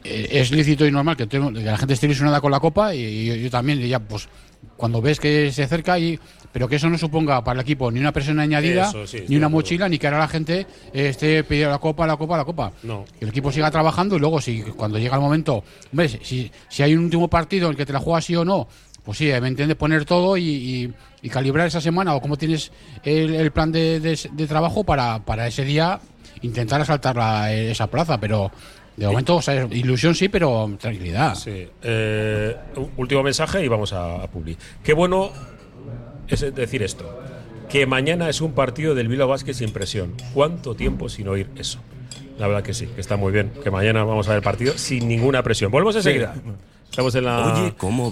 eh, 0.03 0.27
es 0.31 0.51
lícito 0.51 0.85
y 0.87 0.91
normal 0.91 1.17
que, 1.17 1.27
tengo- 1.27 1.51
que 1.53 1.59
la 1.59 1.77
gente 1.77 1.93
esté 1.93 2.05
ilusionada 2.07 2.39
con 2.41 2.51
la 2.51 2.59
Copa 2.61 2.95
y, 2.95 3.01
y 3.03 3.25
yo, 3.25 3.35
yo 3.35 3.49
también, 3.49 3.81
y 3.81 3.89
ya 3.89 3.99
pues 3.99 4.29
cuando 4.77 5.01
ves 5.01 5.19
que 5.19 5.51
se 5.51 5.63
acerca 5.63 5.97
y 5.99 6.19
pero 6.51 6.69
que 6.69 6.77
eso 6.77 6.89
no 6.89 6.97
suponga 6.97 7.43
para 7.43 7.59
el 7.59 7.63
equipo 7.63 7.91
ni 7.91 7.99
una 7.99 8.13
presión 8.13 8.39
añadida, 8.39 8.87
Eso, 8.87 9.05
sí, 9.05 9.17
estoy 9.17 9.29
ni 9.31 9.35
una 9.37 9.49
mochila, 9.49 9.89
ni 9.89 9.97
que 9.99 10.07
ahora 10.07 10.19
la 10.19 10.27
gente 10.29 10.65
eh, 10.93 11.09
esté 11.09 11.43
pidiendo 11.43 11.71
la 11.71 11.79
Copa, 11.79 12.07
la 12.07 12.15
Copa, 12.15 12.37
la 12.37 12.45
Copa. 12.45 12.71
No. 12.83 13.03
Que 13.19 13.25
el 13.25 13.29
equipo 13.29 13.51
siga 13.51 13.69
trabajando 13.71 14.15
y 14.15 14.19
luego 14.19 14.39
si 14.39 14.61
cuando 14.61 14.97
llega 14.97 15.15
el 15.15 15.21
momento, 15.21 15.63
hombre, 15.91 16.07
si, 16.07 16.49
si 16.69 16.83
hay 16.83 16.95
un 16.95 17.03
último 17.05 17.27
partido 17.29 17.65
en 17.67 17.71
el 17.71 17.77
que 17.77 17.85
te 17.85 17.91
la 17.91 17.99
juegas 17.99 18.23
sí 18.23 18.37
o 18.37 18.45
no, 18.45 18.69
pues 19.03 19.17
sí, 19.17 19.25
me 19.41 19.49
entiendes 19.49 19.75
poner 19.75 20.05
todo 20.05 20.37
y, 20.37 20.43
y- 20.45 20.93
y 21.21 21.29
calibrar 21.29 21.67
esa 21.67 21.81
semana 21.81 22.15
o 22.15 22.21
cómo 22.21 22.37
tienes 22.37 22.71
el, 23.03 23.35
el 23.35 23.51
plan 23.51 23.71
de, 23.73 23.99
de- 23.99 24.29
de 24.31 24.47
trabajo 24.47 24.83
para, 24.85 25.19
para 25.25 25.47
ese 25.47 25.65
día 25.65 25.99
intentar 26.41 26.79
asaltar 26.79 27.17
la- 27.17 27.51
esa 27.53 27.87
plaza, 27.87 28.17
pero 28.19 28.49
de 28.97 29.07
momento, 29.07 29.35
o 29.35 29.41
sea, 29.41 29.67
ilusión 29.71 30.15
sí, 30.15 30.29
pero 30.29 30.69
tranquilidad. 30.79 31.35
Sí. 31.35 31.67
Eh, 31.81 32.55
último 32.97 33.23
mensaje 33.23 33.63
y 33.63 33.67
vamos 33.67 33.91
a, 33.93 34.23
a 34.23 34.27
Publi. 34.27 34.57
Qué 34.83 34.93
bueno 34.93 35.31
es 36.27 36.55
decir 36.55 36.83
esto. 36.83 37.19
Que 37.69 37.85
mañana 37.85 38.29
es 38.29 38.41
un 38.41 38.53
partido 38.53 38.95
del 38.95 39.07
Bilbao 39.07 39.27
Basket 39.27 39.53
sin 39.53 39.71
presión. 39.71 40.13
¿Cuánto 40.33 40.75
tiempo 40.75 41.09
sin 41.09 41.27
oír 41.27 41.49
eso? 41.57 41.79
La 42.37 42.47
verdad 42.47 42.63
que 42.63 42.73
sí, 42.73 42.87
que 42.87 43.01
está 43.01 43.17
muy 43.17 43.31
bien. 43.31 43.51
Que 43.63 43.71
mañana 43.71 44.03
vamos 44.03 44.27
a 44.27 44.33
ver 44.33 44.43
partido 44.43 44.77
sin 44.77 45.07
ninguna 45.07 45.41
presión. 45.43 45.71
Volvemos 45.71 45.95
enseguida. 45.95 46.35
Estamos 46.89 47.15
en 47.15 47.25
la. 47.25 47.53
Oye, 47.53 47.73
¿cómo 47.77 48.11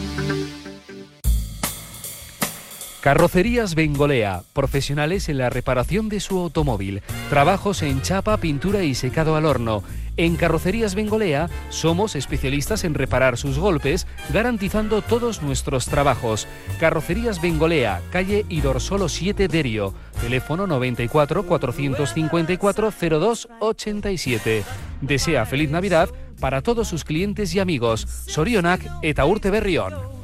Carrocerías 3.01 3.73
Bengolea, 3.73 4.43
profesionales 4.53 5.27
en 5.27 5.39
la 5.39 5.49
reparación 5.49 6.07
de 6.07 6.19
su 6.19 6.37
automóvil. 6.37 7.01
Trabajos 7.31 7.81
en 7.81 8.03
chapa, 8.03 8.37
pintura 8.37 8.83
y 8.83 8.93
secado 8.93 9.35
al 9.35 9.45
horno. 9.45 9.81
En 10.17 10.35
Carrocerías 10.35 10.93
Bengolea 10.93 11.49
somos 11.69 12.15
especialistas 12.15 12.83
en 12.83 12.93
reparar 12.93 13.37
sus 13.37 13.57
golpes, 13.57 14.05
garantizando 14.31 15.01
todos 15.01 15.41
nuestros 15.41 15.87
trabajos. 15.87 16.47
Carrocerías 16.79 17.41
Bengolea, 17.41 18.01
calle 18.11 18.45
Idorsolo 18.49 19.09
7 19.09 19.47
Derio, 19.47 19.95
teléfono 20.21 20.67
94 20.67 21.47
454 21.47 22.91
02 22.91 23.49
87. 23.61 24.63
Desea 25.01 25.47
feliz 25.47 25.71
Navidad 25.71 26.11
para 26.39 26.61
todos 26.61 26.87
sus 26.87 27.03
clientes 27.03 27.55
y 27.55 27.59
amigos. 27.59 28.07
Sorionak 28.27 28.87
eta 29.01 29.25
Urte 29.25 29.49
Berrión. 29.49 30.20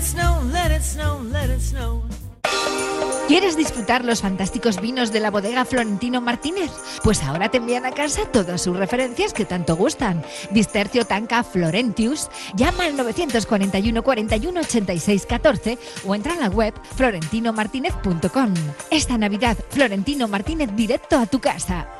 It 0.00 0.06
snow, 0.06 0.42
let 0.50 0.74
it 0.74 0.82
snow, 0.82 1.22
let 1.30 1.54
it 1.54 1.60
snow. 1.60 2.02
¿Quieres 3.28 3.54
disfrutar 3.54 4.02
los 4.02 4.22
fantásticos 4.22 4.80
vinos 4.80 5.12
de 5.12 5.20
la 5.20 5.30
bodega 5.30 5.66
Florentino 5.66 6.22
Martínez? 6.22 6.70
Pues 7.04 7.22
ahora 7.22 7.50
te 7.50 7.58
envían 7.58 7.84
a 7.84 7.90
casa 7.90 8.22
todas 8.32 8.62
sus 8.62 8.78
referencias 8.78 9.34
que 9.34 9.44
tanto 9.44 9.76
gustan. 9.76 10.24
Distercio 10.52 11.04
Tanca 11.04 11.44
Florentius, 11.44 12.30
llama 12.56 12.86
al 12.86 12.96
941 12.96 14.02
41 14.02 14.60
86 14.60 15.26
14 15.26 15.78
o 16.06 16.14
entra 16.14 16.32
en 16.32 16.40
la 16.40 16.48
web 16.48 16.72
florentinomartinez.com. 16.96 18.54
Esta 18.90 19.18
Navidad, 19.18 19.58
Florentino 19.68 20.28
Martínez 20.28 20.70
directo 20.74 21.18
a 21.18 21.26
tu 21.26 21.40
casa. 21.40 21.99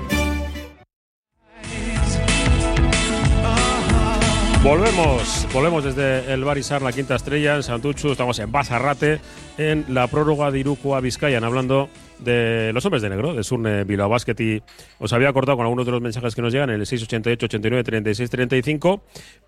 Volvemos, 4.63 5.47
volvemos 5.51 5.83
desde 5.83 6.31
el 6.31 6.43
Barisar, 6.43 6.83
la 6.83 6.91
quinta 6.91 7.15
estrella 7.15 7.55
en 7.55 7.63
Santuchu. 7.63 8.11
Estamos 8.11 8.37
en 8.37 8.51
Basarrate, 8.51 9.19
en 9.57 9.85
la 9.89 10.05
prórroga 10.05 10.51
de 10.51 10.59
Iruko 10.59 10.95
a 10.95 10.99
hablando 10.99 11.89
de 12.19 12.71
los 12.71 12.85
hombres 12.85 13.01
de 13.01 13.09
negro, 13.09 13.33
de 13.33 13.43
Surne 13.43 13.85
Bilbao 13.85 14.07
Basket. 14.07 14.35
Y 14.39 14.61
os 14.99 15.13
había 15.13 15.33
cortado 15.33 15.57
con 15.57 15.65
algunos 15.65 15.87
de 15.87 15.91
los 15.91 16.01
mensajes 16.01 16.35
que 16.35 16.43
nos 16.43 16.53
llegan 16.53 16.69
en 16.69 16.79
el 16.79 16.85
688, 16.85 17.47
89, 17.47 17.83
36, 17.83 18.29
35. 18.29 19.03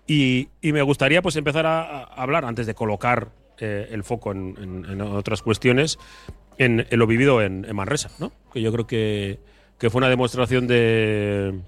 Y, 0.08 0.48
y 0.60 0.72
me 0.72 0.82
gustaría 0.82 1.22
pues 1.22 1.36
empezar 1.36 1.64
a, 1.64 2.02
hablar, 2.02 2.44
antes 2.44 2.66
de 2.66 2.74
colocar 2.74 3.28
eh, 3.58 3.86
el 3.92 4.02
foco 4.02 4.32
en, 4.32 5.00
otras 5.00 5.42
cuestiones, 5.42 5.96
en, 6.58 6.88
lo 6.90 7.06
vivido 7.06 7.40
en, 7.40 7.64
en 7.64 7.76
Manresa, 7.76 8.10
¿no? 8.18 8.32
Que 8.52 8.60
yo 8.60 8.72
creo 8.72 8.88
que, 8.88 9.38
que 9.78 9.90
fue 9.90 10.00
una 10.00 10.08
demostración 10.08 10.66
de 10.66 11.60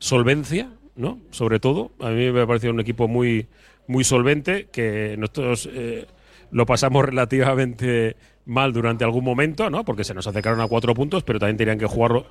solvencia, 0.00 0.68
¿no? 1.00 1.18
Sobre 1.30 1.58
todo, 1.60 1.90
a 2.00 2.10
mí 2.10 2.30
me 2.30 2.42
ha 2.42 2.46
parecido 2.46 2.72
un 2.72 2.80
equipo 2.80 3.08
muy, 3.08 3.46
muy 3.86 4.04
solvente, 4.04 4.68
que 4.70 5.16
nosotros 5.18 5.68
eh, 5.72 6.06
lo 6.52 6.66
pasamos 6.66 7.04
relativamente 7.06 8.16
mal 8.46 8.72
durante 8.72 9.04
algún 9.04 9.24
momento, 9.24 9.70
¿no? 9.70 9.84
Porque 9.84 10.04
se 10.04 10.14
nos 10.14 10.26
acercaron 10.26 10.60
a 10.60 10.66
cuatro 10.68 10.94
puntos, 10.94 11.22
pero 11.24 11.38
también 11.38 11.56
tenían 11.56 11.78
que 11.78 11.86
jugarlo. 11.86 12.26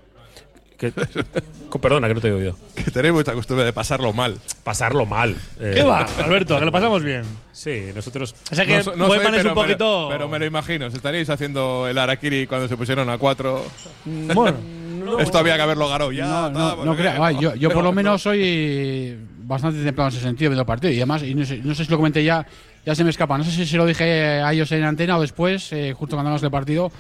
que- 0.77 0.91
perdona, 1.82 2.08
que 2.08 2.13
no 2.15 2.21
te 2.21 2.27
he 2.29 2.32
oído. 2.32 2.55
Que 2.75 2.89
tenemos 2.91 3.19
esta 3.19 3.34
costumbre 3.34 3.63
de 3.65 3.71
pasarlo 3.73 4.12
mal. 4.12 4.38
Pasarlo 4.63 5.05
mal. 5.05 5.36
eh. 5.60 5.73
¿Qué 5.75 5.84
va, 5.84 6.01
Alberto? 6.23 6.58
Que 6.60 6.65
lo 6.65 6.71
pasamos 6.71 7.03
bien. 7.03 7.21
Sí, 7.51 7.84
nosotros. 7.95 8.36
O 8.51 8.55
sea 8.55 8.65
que 8.65 8.77
No 8.84 8.95
no 8.95 9.08
soy, 9.08 9.17
un 9.19 9.23
pero 9.23 9.32
me 9.32 9.43
lo- 9.43 9.53
poquito. 9.55 10.08
Pero 10.10 10.27
me 10.27 10.39
lo 10.39 10.45
imagino. 10.45 10.88
¿os 10.88 10.93
estaríais 10.93 11.29
haciendo 11.29 11.88
el 11.88 11.97
Arakiri 11.97 12.47
cuando 12.47 12.67
se 12.67 12.75
pusieron 12.75 13.10
a 13.10 13.17
cuatro. 13.17 13.63
Bueno, 14.05 14.58
Esto 15.17 15.38
había 15.39 15.56
que 15.56 15.62
haberlo 15.62 15.88
ganado 15.89 16.12
ya. 16.12 16.26
No, 16.26 16.52
tal, 16.52 16.54
no, 16.54 16.86
no 16.86 16.95
creo. 16.95 17.32
Yo, 17.39 17.56
yo 17.56 17.69
por 17.69 17.84
lo 17.84 17.89
No, 17.89 17.95
menos 17.95 18.22
soy 18.22 19.17
bastante 19.43 19.84
templado 19.84 20.10
en 20.10 20.15
ese 20.15 20.24
sentido 20.24 20.52
viendo 20.52 20.62
el 20.62 20.67
partido. 20.67 20.93
Y 20.93 20.98
además, 20.98 21.24
y 21.24 21.34
no, 21.34 21.45
sé, 21.45 21.58
no 21.63 21.74
sé 21.74 21.86
si 21.86 21.91
lo 21.91 21.98
comenté 21.98 22.24
ya, 22.24 22.45
ya 22.86 22.93
se 22.93 23.04
me 23.04 23.10
escapa. 23.10 23.38
No 23.38 23.43
sé 23.43 23.52
si 23.52 23.65
se 23.65 23.78
lo 23.78 23.86
dije 23.86 24.04
a 24.41 24.54
ellos 24.54 24.72
en 24.72 24.84
antena 24.84 25.17
o 25.17 25.22
después, 25.22 25.72
eh, 25.74 25.93
justo 25.93 26.15
cuando 26.15 26.30
hablamos 26.30 26.41
del 26.41 26.52
partido. 26.52 26.91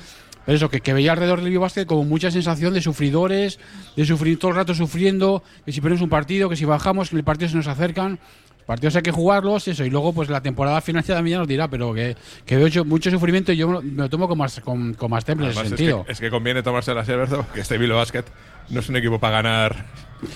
Pero 0.45 0.55
eso, 0.55 0.69
que, 0.69 0.81
que 0.81 0.93
veía 0.93 1.11
alrededor 1.11 1.41
del 1.41 1.59
Basket 1.59 1.85
como 1.85 2.03
mucha 2.05 2.31
sensación 2.31 2.73
de 2.73 2.81
sufridores, 2.81 3.59
de 3.95 4.05
sufrir 4.05 4.39
todo 4.39 4.49
el 4.51 4.57
rato 4.57 4.73
sufriendo, 4.73 5.43
que 5.63 5.71
si 5.71 5.79
perdemos 5.79 6.01
un 6.01 6.09
partido, 6.09 6.49
que 6.49 6.55
si 6.55 6.65
bajamos, 6.65 7.09
que 7.11 7.17
el 7.17 7.23
partido 7.23 7.49
se 7.49 7.57
nos 7.57 7.67
acercan. 7.67 8.17
Partidos 8.69 8.95
hay 8.97 9.01
que 9.01 9.09
jugarlos, 9.11 9.67
eso, 9.67 9.83
y 9.83 9.89
luego 9.89 10.13
pues 10.13 10.29
la 10.29 10.41
temporada 10.41 10.79
final 10.79 11.03
ya 11.03 11.15
también 11.15 11.37
ya 11.37 11.39
nos 11.39 11.47
dirá, 11.47 11.67
pero 11.67 11.91
que, 11.91 12.15
que 12.45 12.55
veo 12.55 12.67
hecho- 12.67 12.85
mucho 12.85 13.09
sufrimiento 13.09 13.51
y 13.51 13.57
yo 13.57 13.67
me 13.81 14.03
lo, 14.03 14.09
tomo 14.09 14.27
con 14.27 14.37
más, 14.37 14.59
con, 14.59 14.93
con 14.93 15.09
más 15.09 15.25
temple 15.25 15.47
en 15.47 15.51
ese 15.53 15.61
es, 15.63 15.67
sentido. 15.69 16.05
que, 16.05 16.11
es 16.11 16.19
que 16.19 16.29
conviene 16.29 16.61
tomarse 16.61 16.93
la 16.93 17.01
Alberto, 17.01 17.47
que 17.51 17.61
este 17.61 17.79
Bilbao 17.79 17.97
Basket 17.97 18.25
no 18.69 18.81
es 18.81 18.87
un 18.87 18.95
equipo 18.97 19.17
para 19.19 19.37
ganar 19.41 19.85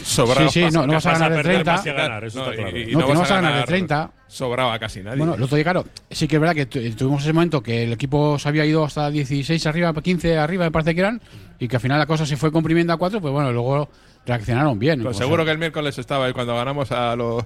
sobrado. 0.03 0.49
Sí, 0.49 0.63
sí, 0.65 0.71
no, 0.73 0.87
no 0.87 0.93
vas 0.93 1.05
a 1.05 1.11
vas 1.11 1.21
a 1.21 1.23
ganar 1.25 1.29
de 1.29 1.35
perder 1.37 1.53
30. 1.57 1.71
más 1.73 1.81
que 1.83 1.93
ganar, 1.93 2.23
eso 2.23 2.39
está 2.39 2.55
claro. 2.55 2.71
No, 2.71 3.07
que 3.07 3.13
no 3.13 3.19
vas 3.19 3.31
a 3.31 3.35
ganar 3.35 3.55
de 3.59 3.63
30. 3.65 4.11
Sobraba 4.27 4.79
casi 4.79 5.03
nadie. 5.03 5.19
Bueno, 5.19 5.37
lo 5.37 5.45
otro 5.45 5.55
día, 5.55 5.63
claro, 5.65 5.85
sí 6.09 6.27
que 6.27 6.37
es 6.37 6.41
verdad 6.41 6.55
que 6.55 6.65
tu- 6.65 6.79
tuvimos 6.95 7.21
ese 7.21 7.33
momento 7.33 7.61
que 7.61 7.83
el 7.83 7.93
equipo 7.93 8.39
se 8.39 8.49
había 8.49 8.65
ido 8.65 8.83
hasta 8.83 9.11
16 9.11 9.63
arriba, 9.67 9.93
15 9.93 10.39
arriba, 10.39 10.65
me 10.65 10.71
parece 10.71 10.95
que 10.95 11.01
eran, 11.01 11.21
y 11.59 11.67
que 11.67 11.75
al 11.75 11.81
final 11.83 11.99
la 11.99 12.07
cosa 12.07 12.25
se 12.25 12.35
fue 12.35 12.51
comprimiendo 12.51 12.93
a 12.93 12.97
4, 12.97 13.21
pues 13.21 13.31
bueno, 13.31 13.51
luego 13.51 13.89
reaccionaron 14.25 14.79
bien. 14.79 15.03
Pues 15.03 15.17
seguro 15.17 15.43
sea, 15.43 15.45
que 15.45 15.51
el 15.51 15.57
miércoles 15.59 15.99
estaba 15.99 16.25
ahí 16.25 16.33
cuando 16.33 16.55
ganamos 16.55 16.91
a 16.91 17.15
los 17.15 17.43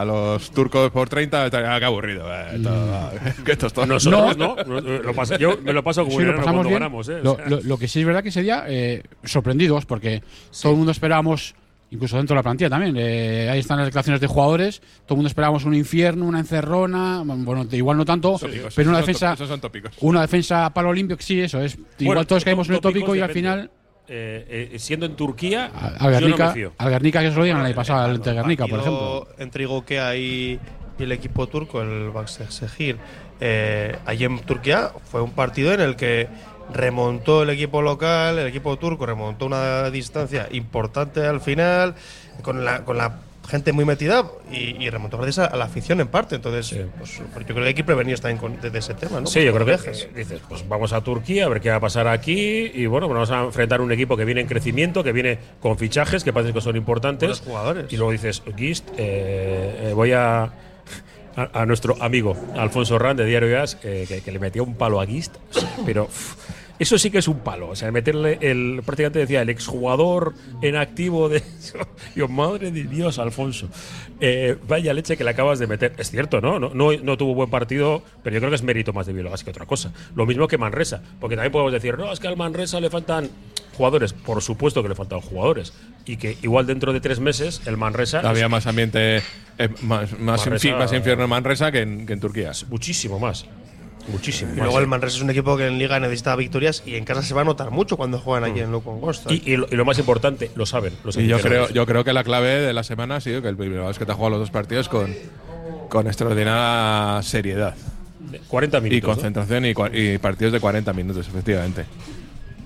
a 0.00 0.04
los 0.04 0.50
turcos 0.50 0.90
por 0.90 1.08
30. 1.08 1.44
ah, 1.44 1.78
Qué 1.78 1.84
aburrido. 1.84 2.26
eh, 2.32 2.58
todo, 2.62 3.10
que 3.44 3.52
esto 3.52 3.66
es 3.68 3.72
todo. 3.72 3.86
Nosotros 3.86 4.36
no. 4.36 4.56
Lo 4.56 5.14
paso- 5.14 5.36
yo 5.38 5.58
me 5.62 5.72
lo 5.72 5.82
paso 5.84 6.04
como 6.04 6.16
sí, 6.16 6.22
un 6.22 6.28
lo 6.32 6.36
pasamos 6.36 6.52
cuando 6.54 6.68
bien. 6.68 6.80
ganamos, 6.80 7.08
¿eh? 7.08 7.20
O 7.20 7.22
Lo, 7.24 7.36
sea, 7.36 7.46
lo- 7.48 7.60
lo 7.62 7.78
que 7.78 7.88
sí 7.88 8.00
es 8.00 8.06
verdad 8.06 8.22
que 8.22 8.28
ese 8.30 8.42
día, 8.42 8.64
eh, 8.68 9.02
sorprendidos, 9.24 9.86
porque 9.86 10.22
todo 10.60 10.72
el 10.72 10.78
mundo 10.78 10.92
esperábamos, 10.92 11.54
incluso 11.90 12.16
dentro 12.16 12.34
de 12.34 12.38
la 12.38 12.42
plantilla 12.42 12.70
también, 12.70 12.96
eh, 12.98 13.48
ahí 13.50 13.60
están 13.60 13.78
las 13.78 13.86
declaraciones 13.86 14.20
de 14.20 14.26
jugadores, 14.26 14.80
todo 15.06 15.14
el 15.14 15.16
mundo 15.16 15.28
esperábamos 15.28 15.64
un 15.64 15.74
infierno, 15.74 16.24
una 16.26 16.40
encerrona, 16.40 17.22
bueno, 17.24 17.66
igual 17.70 17.96
no 17.96 18.04
tanto, 18.04 18.36
pero 18.74 18.88
una 18.90 18.98
defensa, 18.98 19.36
son 19.36 19.60
tópicos. 19.60 19.92
una 20.00 20.22
defensa 20.22 20.70
para 20.74 20.92
limpio, 20.92 21.16
sí, 21.20 21.40
eso 21.40 21.60
es. 21.60 21.74
Igual 21.98 22.16
Bueno, 22.16 22.26
todos 22.26 22.44
caímos 22.44 22.68
en 22.68 22.74
el 22.74 22.80
tópico 22.80 23.14
y 23.14 23.20
al 23.20 23.30
final. 23.30 23.70
Eh, 24.08 24.70
eh, 24.72 24.78
siendo 24.78 25.06
en 25.06 25.16
Turquía, 25.16 25.70
Al 25.74 25.92
yo 25.92 25.98
no 25.98 26.04
me 26.06 26.10
Guernica, 26.20 26.52
fío. 26.52 26.72
al 26.78 26.90
Guernica 26.90 27.20
que 27.22 27.30
se 27.30 27.36
lo 27.36 27.44
digan 27.44 27.60
el 27.60 27.66
año 27.66 27.74
pasado, 27.74 28.00
al 28.00 28.20
Guernica, 28.20 28.66
por 28.66 28.78
partido 28.78 28.80
ejemplo. 28.80 29.28
Entre 29.38 29.62
Igokea 29.64 30.16
y, 30.16 30.58
y 30.98 31.02
el 31.02 31.12
equipo 31.12 31.46
turco, 31.46 31.80
el 31.82 32.10
Başakşehir, 32.10 32.98
eh, 33.40 33.96
allí 34.06 34.24
en 34.24 34.38
Turquía 34.40 34.90
fue 35.10 35.22
un 35.22 35.32
partido 35.32 35.72
en 35.72 35.80
el 35.80 35.96
que 35.96 36.28
remontó 36.72 37.42
el 37.42 37.50
equipo 37.50 37.82
local, 37.82 38.38
el 38.38 38.46
equipo 38.46 38.76
turco 38.78 39.04
remontó 39.06 39.46
una 39.46 39.90
distancia 39.90 40.48
importante 40.52 41.26
al 41.26 41.40
final, 41.40 41.94
con 42.42 42.64
la, 42.64 42.84
con 42.84 42.96
la 42.96 43.18
gente 43.48 43.72
muy 43.72 43.84
metida 43.84 44.24
y, 44.50 44.82
y 44.84 44.90
remontó 44.90 45.18
gracias 45.18 45.50
a, 45.50 45.56
la 45.56 45.64
afición 45.64 46.00
en 46.00 46.08
parte. 46.08 46.36
Entonces, 46.36 46.86
pues, 46.98 47.22
pues 47.32 47.46
yo 47.46 47.54
creo 47.54 47.62
que 47.62 47.68
hay 47.68 47.74
que 47.74 47.84
prevenir 47.84 48.18
también 48.18 48.38
con, 48.38 48.60
de, 48.60 48.70
de 48.70 48.78
ese 48.78 48.94
tema, 48.94 49.20
¿no? 49.20 49.26
Sí, 49.26 49.44
yo 49.44 49.52
creo 49.54 49.66
que 49.66 49.90
eh, 49.90 50.10
dices, 50.14 50.40
pues 50.48 50.66
vamos 50.68 50.92
a 50.92 51.00
Turquía 51.02 51.46
a 51.46 51.48
ver 51.48 51.60
qué 51.60 51.70
va 51.70 51.76
a 51.76 51.80
pasar 51.80 52.08
aquí 52.08 52.70
y 52.74 52.86
bueno, 52.86 53.06
pues 53.06 53.14
vamos 53.14 53.30
a 53.30 53.44
enfrentar 53.44 53.80
un 53.80 53.92
equipo 53.92 54.16
que 54.16 54.24
viene 54.24 54.40
en 54.40 54.46
crecimiento, 54.46 55.04
que 55.04 55.12
viene 55.12 55.38
con 55.60 55.78
fichajes 55.78 56.24
que 56.24 56.32
parece 56.32 56.52
que 56.52 56.60
son 56.60 56.76
importantes. 56.76 57.40
Jugadores. 57.40 57.92
Y 57.92 57.96
luego 57.96 58.12
dices, 58.12 58.42
Gist, 58.56 58.88
eh, 58.96 59.88
eh, 59.88 59.92
voy 59.94 60.12
a, 60.12 60.44
a, 60.44 60.50
a 61.52 61.66
nuestro 61.66 61.96
amigo 62.02 62.36
Alfonso 62.56 62.98
Ran 62.98 63.16
de 63.16 63.26
Diario 63.26 63.50
Gas, 63.50 63.78
eh, 63.82 64.04
que, 64.08 64.20
que 64.20 64.32
le 64.32 64.38
metía 64.38 64.62
un 64.62 64.74
palo 64.74 65.00
a 65.00 65.06
Gist, 65.06 65.36
pero 65.84 66.08
eso 66.78 66.98
sí 66.98 67.10
que 67.10 67.18
es 67.18 67.28
un 67.28 67.38
palo. 67.40 67.68
O 67.68 67.76
sea, 67.76 67.90
meterle 67.92 68.38
el, 68.40 68.82
prácticamente 68.84 69.20
decía, 69.20 69.42
el 69.42 69.48
exjugador 69.50 70.34
en 70.62 70.76
activo 70.76 71.28
de 71.28 71.38
eso. 71.38 71.78
Yo, 72.16 72.28
madre 72.28 72.70
de 72.70 72.84
Dios, 72.84 73.18
Alfonso. 73.18 73.68
Eh, 74.20 74.56
vaya 74.68 74.92
leche 74.94 75.16
que 75.16 75.24
le 75.24 75.30
acabas 75.30 75.58
de 75.58 75.66
meter. 75.66 75.94
Es 75.98 76.10
cierto, 76.10 76.40
¿no? 76.40 76.58
No, 76.58 76.70
no, 76.74 76.92
no 76.96 77.16
tuvo 77.16 77.34
buen 77.34 77.50
partido, 77.50 78.02
pero 78.22 78.34
yo 78.34 78.40
creo 78.40 78.50
que 78.50 78.56
es 78.56 78.62
mérito 78.62 78.92
más 78.92 79.06
de 79.06 79.12
Bielogás 79.12 79.44
que 79.44 79.50
otra 79.50 79.66
cosa. 79.66 79.92
Lo 80.14 80.24
mismo 80.26 80.48
que 80.48 80.56
Manresa, 80.58 81.02
porque 81.20 81.36
también 81.36 81.52
podemos 81.52 81.72
decir, 81.72 81.98
no, 81.98 82.12
es 82.12 82.20
que 82.20 82.28
al 82.28 82.36
Manresa 82.36 82.80
le 82.80 82.90
faltan 82.90 83.28
jugadores. 83.76 84.12
Por 84.12 84.40
supuesto 84.42 84.82
que 84.82 84.88
le 84.88 84.94
faltan 84.94 85.20
jugadores. 85.20 85.72
Y 86.06 86.16
que 86.16 86.36
igual 86.42 86.66
dentro 86.66 86.92
de 86.92 87.00
tres 87.00 87.18
meses 87.20 87.62
el 87.66 87.76
Manresa. 87.76 88.20
Había 88.20 88.48
más 88.48 88.66
ambiente, 88.66 89.16
eh, 89.58 89.68
más, 89.82 90.18
más, 90.18 90.46
Manresa- 90.46 90.68
infi- 90.70 90.78
más 90.78 90.92
infierno 90.92 91.24
en 91.24 91.30
Manresa 91.30 91.72
que 91.72 91.80
en, 91.82 92.06
que 92.06 92.12
en 92.12 92.20
Turquía. 92.20 92.52
Muchísimo 92.68 93.18
más. 93.18 93.46
Muchísimo 94.08 94.52
Y 94.52 94.56
luego 94.58 94.78
el 94.80 94.86
Manresa 94.86 95.16
es 95.16 95.22
un 95.22 95.30
equipo 95.30 95.56
que 95.56 95.66
en 95.66 95.78
Liga 95.78 95.98
necesita 95.98 96.36
victorias 96.36 96.82
y 96.84 96.96
en 96.96 97.04
casa 97.04 97.22
se 97.22 97.32
va 97.34 97.40
a 97.40 97.44
notar 97.44 97.70
mucho 97.70 97.96
cuando 97.96 98.18
juegan 98.18 98.44
allí 98.50 98.60
en 98.60 98.70
Luco. 98.70 99.00
Y, 99.30 99.52
y 99.52 99.56
lo, 99.56 99.66
y 99.70 99.76
lo 99.76 99.84
más 99.84 99.98
importante, 99.98 100.50
lo 100.54 100.66
saben. 100.66 100.92
Los 101.04 101.16
Y 101.16 101.26
yo 101.26 101.40
creo, 101.40 101.68
yo 101.70 101.86
creo 101.86 102.04
que 102.04 102.12
la 102.12 102.22
clave 102.24 102.48
de 102.60 102.72
la 102.74 102.82
semana 102.84 103.16
ha 103.16 103.20
sido 103.20 103.40
que 103.40 103.48
el 103.48 103.56
Bilbao 103.56 103.90
es 103.90 103.98
que 103.98 104.04
te 104.04 104.12
ha 104.12 104.14
jugado 104.14 104.30
los 104.32 104.40
dos 104.40 104.50
partidos 104.50 104.88
con, 104.88 105.14
con 105.88 106.06
extraordinaria 106.06 107.22
seriedad. 107.22 107.74
40 108.48 108.78
Y 108.78 108.80
minutos. 108.82 109.08
¿no? 109.08 109.14
concentración 109.14 109.64
y, 109.66 109.74
cua- 109.74 109.90
y 109.94 110.18
partidos 110.18 110.52
de 110.52 110.60
40 110.60 110.92
minutos, 110.92 111.26
efectivamente. 111.28 111.84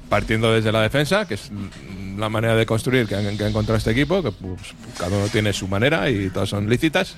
Partiendo 0.08 0.52
desde 0.52 0.72
la 0.72 0.80
defensa, 0.82 1.28
que 1.28 1.34
es 1.34 1.50
mm, 1.50 2.18
la 2.18 2.28
manera 2.30 2.56
de 2.56 2.64
construir 2.64 3.06
que, 3.06 3.14
han- 3.14 3.36
que 3.36 3.44
ha 3.44 3.48
encontrado 3.48 3.76
este 3.76 3.90
equipo, 3.90 4.22
que 4.22 4.32
pues, 4.32 4.74
cada 4.98 5.16
uno 5.16 5.26
tiene 5.28 5.52
su 5.52 5.68
manera 5.68 6.08
y 6.10 6.30
todas 6.30 6.48
son 6.48 6.68
lícitas. 6.68 7.14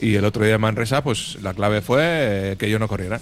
Y 0.00 0.14
el 0.14 0.24
otro 0.24 0.44
día 0.44 0.54
en 0.54 0.60
Manresa, 0.60 1.02
pues 1.02 1.38
la 1.42 1.54
clave 1.54 1.80
fue 1.80 2.02
eh, 2.02 2.56
que 2.58 2.66
ellos 2.66 2.80
no 2.80 2.88
corrieran. 2.88 3.20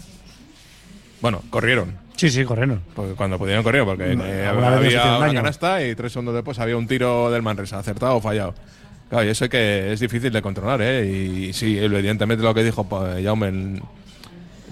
Bueno, 1.20 1.42
corrieron. 1.50 1.96
Sí, 2.16 2.30
sí, 2.30 2.44
corrieron. 2.44 2.82
Porque 2.94 3.14
cuando 3.14 3.38
pudieron 3.38 3.62
correr, 3.62 3.84
porque 3.84 4.12
eh, 4.12 4.46
había 4.46 5.18
una 5.18 5.32
canasta 5.32 5.84
y 5.84 5.94
tres 5.94 6.12
segundos 6.12 6.34
después 6.34 6.58
había 6.58 6.76
un 6.76 6.86
tiro 6.86 7.30
del 7.30 7.42
Manresa, 7.42 7.78
acertado 7.78 8.16
o 8.16 8.20
fallado. 8.20 8.54
Claro, 9.08 9.24
y 9.24 9.28
eso 9.28 9.44
es 9.44 9.50
que 9.50 9.92
es 9.92 10.00
difícil 10.00 10.32
de 10.32 10.42
controlar, 10.42 10.80
¿eh? 10.82 11.06
Y 11.06 11.52
sí, 11.52 11.78
evidentemente 11.78 12.42
lo 12.42 12.54
que 12.54 12.64
dijo 12.64 12.88
pues, 12.88 13.22
Jaume 13.22 13.80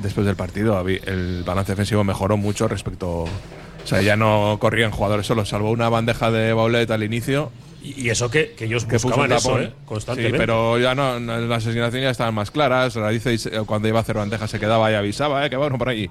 después 0.02 0.26
del 0.26 0.36
partido, 0.36 0.84
el 0.88 1.44
balance 1.44 1.72
defensivo 1.72 2.02
mejoró 2.02 2.36
mucho 2.36 2.66
respecto. 2.66 3.24
O 3.24 3.86
sea, 3.86 4.00
ya 4.02 4.16
no 4.16 4.56
corrían 4.60 4.90
jugadores 4.90 5.26
solos, 5.26 5.48
salvo 5.48 5.70
una 5.70 5.88
bandeja 5.88 6.30
de 6.30 6.52
Baulet 6.52 6.90
al 6.90 7.04
inicio. 7.04 7.52
Y, 7.84 8.06
y 8.06 8.10
eso 8.10 8.30
que, 8.30 8.52
que 8.52 8.64
ellos 8.64 8.86
Que 8.86 8.96
buscaban 8.96 9.30
eso. 9.30 9.60
¿eh? 9.60 9.72
Constantemente. 9.84 10.38
Sí, 10.38 10.40
pero 10.40 10.78
ya 10.78 10.94
no, 10.94 11.20
no, 11.20 11.38
las 11.38 11.66
asignaciones 11.66 12.02
ya 12.06 12.10
estaban 12.10 12.34
más 12.34 12.50
claras. 12.50 12.94
Radices, 12.96 13.46
eh, 13.46 13.60
cuando 13.66 13.86
iba 13.88 13.98
a 13.98 14.02
hacer 14.02 14.16
bandeja 14.16 14.48
se 14.48 14.58
quedaba 14.58 14.90
y 14.90 14.94
avisaba, 14.94 15.44
eh, 15.46 15.50
que 15.50 15.56
bueno 15.56 15.78
por 15.78 15.90
allí. 15.90 16.08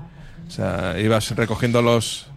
O 0.47 0.51
sea, 0.51 0.95
ibas 0.99 1.35
recogiendo 1.35 1.81
los, 1.81 2.27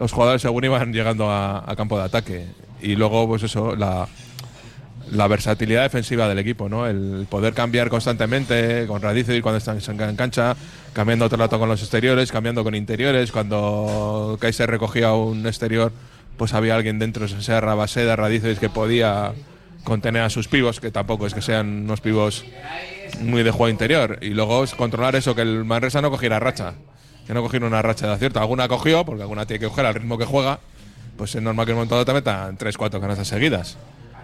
los 0.00 0.10
jugadores 0.12 0.42
según 0.42 0.64
iban 0.64 0.92
llegando 0.92 1.30
a, 1.30 1.70
a 1.70 1.76
campo 1.76 1.98
de 1.98 2.04
ataque. 2.04 2.46
Y 2.80 2.96
luego, 2.96 3.26
pues 3.28 3.42
eso, 3.42 3.76
la, 3.76 4.08
la 5.10 5.26
versatilidad 5.26 5.82
defensiva 5.82 6.28
del 6.28 6.38
equipo, 6.38 6.68
¿no? 6.68 6.86
El 6.86 7.26
poder 7.28 7.52
cambiar 7.52 7.88
constantemente 7.90 8.86
con 8.86 9.02
Radice 9.02 9.42
cuando 9.42 9.58
están 9.58 9.80
en 10.08 10.16
cancha, 10.16 10.56
cambiando 10.92 11.24
otro 11.24 11.38
rato 11.38 11.58
con 11.58 11.68
los 11.68 11.80
exteriores, 11.82 12.30
cambiando 12.30 12.62
con 12.62 12.74
interiores. 12.74 13.32
Cuando 13.32 14.38
Kaiser 14.40 14.70
recogía 14.70 15.12
un 15.12 15.46
exterior, 15.46 15.92
pues 16.38 16.54
había 16.54 16.74
alguien 16.76 16.98
dentro, 16.98 17.28
sea 17.28 17.60
Rabaseda, 17.60 18.16
Radices, 18.16 18.58
que 18.58 18.70
podía 18.70 19.32
contener 19.84 20.22
a 20.22 20.30
sus 20.30 20.48
pivos, 20.48 20.80
que 20.80 20.90
tampoco 20.90 21.26
es 21.26 21.34
que 21.34 21.42
sean 21.42 21.82
unos 21.84 22.00
pivos 22.00 22.44
muy 23.20 23.42
de 23.42 23.50
juego 23.50 23.68
interior. 23.68 24.18
Y 24.22 24.30
luego 24.30 24.64
controlar 24.76 25.16
eso, 25.16 25.34
que 25.34 25.42
el 25.42 25.64
Manresa 25.64 26.00
no 26.00 26.10
cogiera 26.10 26.38
racha. 26.40 26.74
Que 27.26 27.34
no 27.34 27.42
cogiera 27.42 27.66
una 27.66 27.82
racha 27.82 28.06
de 28.06 28.12
acierto. 28.14 28.40
Alguna 28.40 28.68
cogió, 28.68 29.04
porque 29.04 29.22
alguna 29.22 29.44
tiene 29.44 29.60
que 29.60 29.66
coger 29.68 29.84
al 29.84 29.94
ritmo 29.94 30.16
que 30.16 30.24
juega. 30.24 30.60
Pues 31.18 31.34
es 31.34 31.42
normal 31.42 31.66
que 31.66 31.74
momento 31.74 31.94
dado 31.94 32.04
te 32.06 32.12
metan 32.14 32.56
3-4 32.56 33.00
canastas 33.00 33.28
seguidas. 33.28 33.76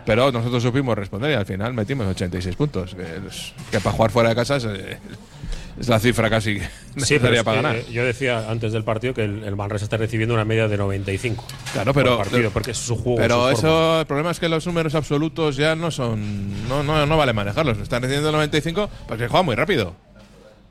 Pero 0.07 0.31
nosotros 0.31 0.63
supimos 0.63 0.97
responder 0.97 1.31
y 1.33 1.35
al 1.35 1.47
final 1.47 1.73
metimos 1.75 2.07
86 2.07 2.57
puntos. 2.57 2.95
Que, 2.95 3.03
es- 3.03 3.53
que 3.71 3.81
para 3.81 3.97
jugar 3.97 4.11
fuera 4.11 4.29
de 4.31 4.35
casa 4.37 4.59
es 5.79 5.89
la 5.89 5.99
cifra 5.99 6.31
casi 6.31 6.59
Sí, 6.59 6.65
necesaria 6.97 7.39
es 7.41 7.45
para 7.45 7.57
que, 7.59 7.63
ganar. 7.63 7.77
eh, 7.77 7.87
Yo 7.93 8.05
decía 8.05 8.51
antes 8.51 8.73
del 8.73 8.85
partido 8.85 9.15
que 9.15 9.25
el, 9.25 9.43
el 9.45 9.57
Manresa 9.57 9.85
está 9.85 9.97
recibiendo 9.97 10.35
una 10.35 10.45
media 10.45 10.69
de 10.69 10.77
95. 10.77 11.45
Claro, 11.73 11.93
pero, 11.93 12.17
por 12.17 12.27
partido, 12.27 12.51
porque 12.51 12.71
es 12.73 12.79
su 12.79 12.97
juego. 12.97 13.19
pero 13.19 13.49
su 13.51 13.57
eso, 13.59 14.01
el 14.01 14.07
problema 14.07 14.31
es 14.31 14.41
que 14.41 14.49
los 14.49 14.67
números 14.67 14.95
absolutos 14.95 15.57
ya 15.57 15.75
no 15.75 15.91
son. 15.91 16.69
No, 16.69 16.83
no, 16.83 17.07
no 17.07 17.17
vale 17.17 17.33
manejarlos. 17.33 17.79
Están 17.79 18.03
recibiendo 18.03 18.31
95 18.33 18.89
porque 19.09 19.29
juega 19.29 19.43
muy 19.43 19.55
rápido. 19.57 19.95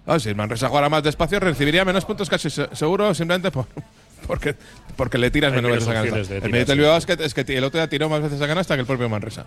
Claro, 0.06 0.20
si 0.20 0.30
el 0.30 0.36
Manresa 0.36 0.68
jugara 0.68 0.90
más 0.90 1.02
despacio, 1.04 1.40
recibiría 1.40 1.86
menos 1.86 2.04
puntos 2.06 2.30
casi 2.30 2.50
se- 2.50 2.68
seguro 2.76 3.14
simplemente 3.14 3.52
por, 3.52 3.68
porque, 4.28 4.56
porque 4.98 5.18
le 5.18 5.32
tiras 5.32 5.54
menos 5.54 5.72
veces 5.72 5.88
a 5.88 6.02
de 6.02 6.38
El 6.38 6.52
mérito 6.52 6.72
del. 6.74 6.80
Bilbao 6.80 6.94
Basket 6.96 7.18
es 7.22 7.34
que 7.34 7.42
el 7.58 7.64
otro 7.64 7.80
día 7.80 7.88
tiró 7.88 8.10
más 8.10 8.22
veces 8.22 8.42
a 8.42 8.48
canasta 8.48 8.76
que 8.76 8.82
el 8.82 8.88
propio 8.88 9.08
Manresa. 9.10 9.46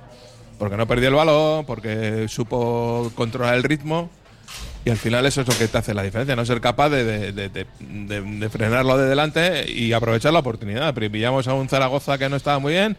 Porque 0.59 0.79
no 0.79 0.87
perdió 0.87 1.09
el 1.11 1.15
balón, 1.15 1.67
porque 1.67 2.27
supo 2.29 3.13
controlar 3.15 3.55
el 3.57 3.63
ritmo. 3.63 4.09
Y 4.87 4.91
al 4.91 4.97
final 4.97 5.27
eso 5.27 5.41
es 5.41 5.49
lo 5.49 5.55
que 5.59 5.67
te 5.67 5.79
hace 5.79 5.93
la 5.95 6.05
diferencia, 6.05 6.37
no 6.37 6.47
ser 6.47 6.61
capaz 6.61 6.91
de, 6.91 7.33
de- 7.33 7.49
de- 7.49 8.49
frenarlo 8.49 8.97
de 8.97 9.09
delante 9.09 9.69
y 9.69 9.93
aprovechar 9.93 10.33
la 10.33 10.39
oportunidad. 10.39 10.95
Pillamos 10.95 11.49
a 11.49 11.55
un 11.55 11.69
Zaragoza 11.69 12.17
que 12.19 12.29
no 12.29 12.37
estaba 12.37 12.61
muy 12.61 12.73
bien 12.75 12.97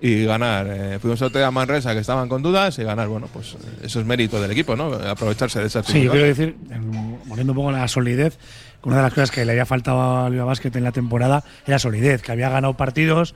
y 0.00 0.24
ganar. 0.26 0.68
Eh, 0.70 0.98
fuimos 1.00 1.20
a 1.22 1.50
Manresa 1.50 1.92
que 1.92 1.98
estaban 1.98 2.28
con 2.28 2.40
dudas 2.40 2.78
y 2.78 2.84
ganar. 2.84 3.08
Bueno, 3.08 3.28
pues 3.32 3.54
eh, 3.54 3.56
eso 3.82 3.98
es 3.98 4.06
mérito 4.06 4.40
del 4.40 4.52
equipo, 4.52 4.76
¿no? 4.76 4.94
Aprovecharse 4.94 5.58
de 5.58 5.66
esas 5.66 5.84
Sí, 5.86 6.02
yo 6.04 6.12
quiero 6.12 6.26
decir, 6.26 6.54
en- 6.70 7.18
poniendo 7.28 7.52
un 7.52 7.56
poco 7.56 7.72
la 7.72 7.88
solidez, 7.88 8.38
una 8.84 8.96
de 8.96 9.02
las 9.02 9.12
cosas 9.14 9.30
que 9.30 9.44
le 9.44 9.52
había 9.52 9.66
faltado 9.66 10.24
al 10.26 10.30
Bilbao 10.32 10.46
Basket 10.48 10.70
en 10.76 10.84
la 10.84 10.92
temporada 10.92 11.42
era 11.66 11.78
solidez, 11.78 12.22
que 12.22 12.32
había 12.32 12.48
ganado 12.50 12.74
partidos 12.74 13.34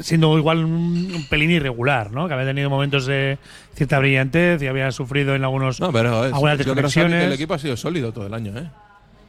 siendo 0.00 0.36
igual 0.38 0.64
un, 0.64 1.26
pelín 1.28 1.50
irregular, 1.50 2.10
¿no? 2.12 2.28
Que 2.28 2.34
había 2.34 2.46
tenido 2.46 2.70
momentos 2.70 3.06
de 3.06 3.38
cierta 3.74 3.98
brillantez 3.98 4.62
y 4.62 4.66
había 4.68 4.90
sufrido 4.92 5.34
en 5.34 5.42
algunos 5.44 5.80
No, 5.80 5.92
pero 5.92 6.26
es, 6.26 6.32
algunas 6.32 6.56
Xavi, 6.58 6.64
que 6.64 6.70
el 6.70 6.76
desconexiones. 6.76 7.34
equipo 7.34 7.54
ha 7.54 7.58
sido 7.58 7.76
sólido 7.76 8.12
todo 8.12 8.26
el 8.26 8.34
año, 8.34 8.56
¿eh? 8.56 8.68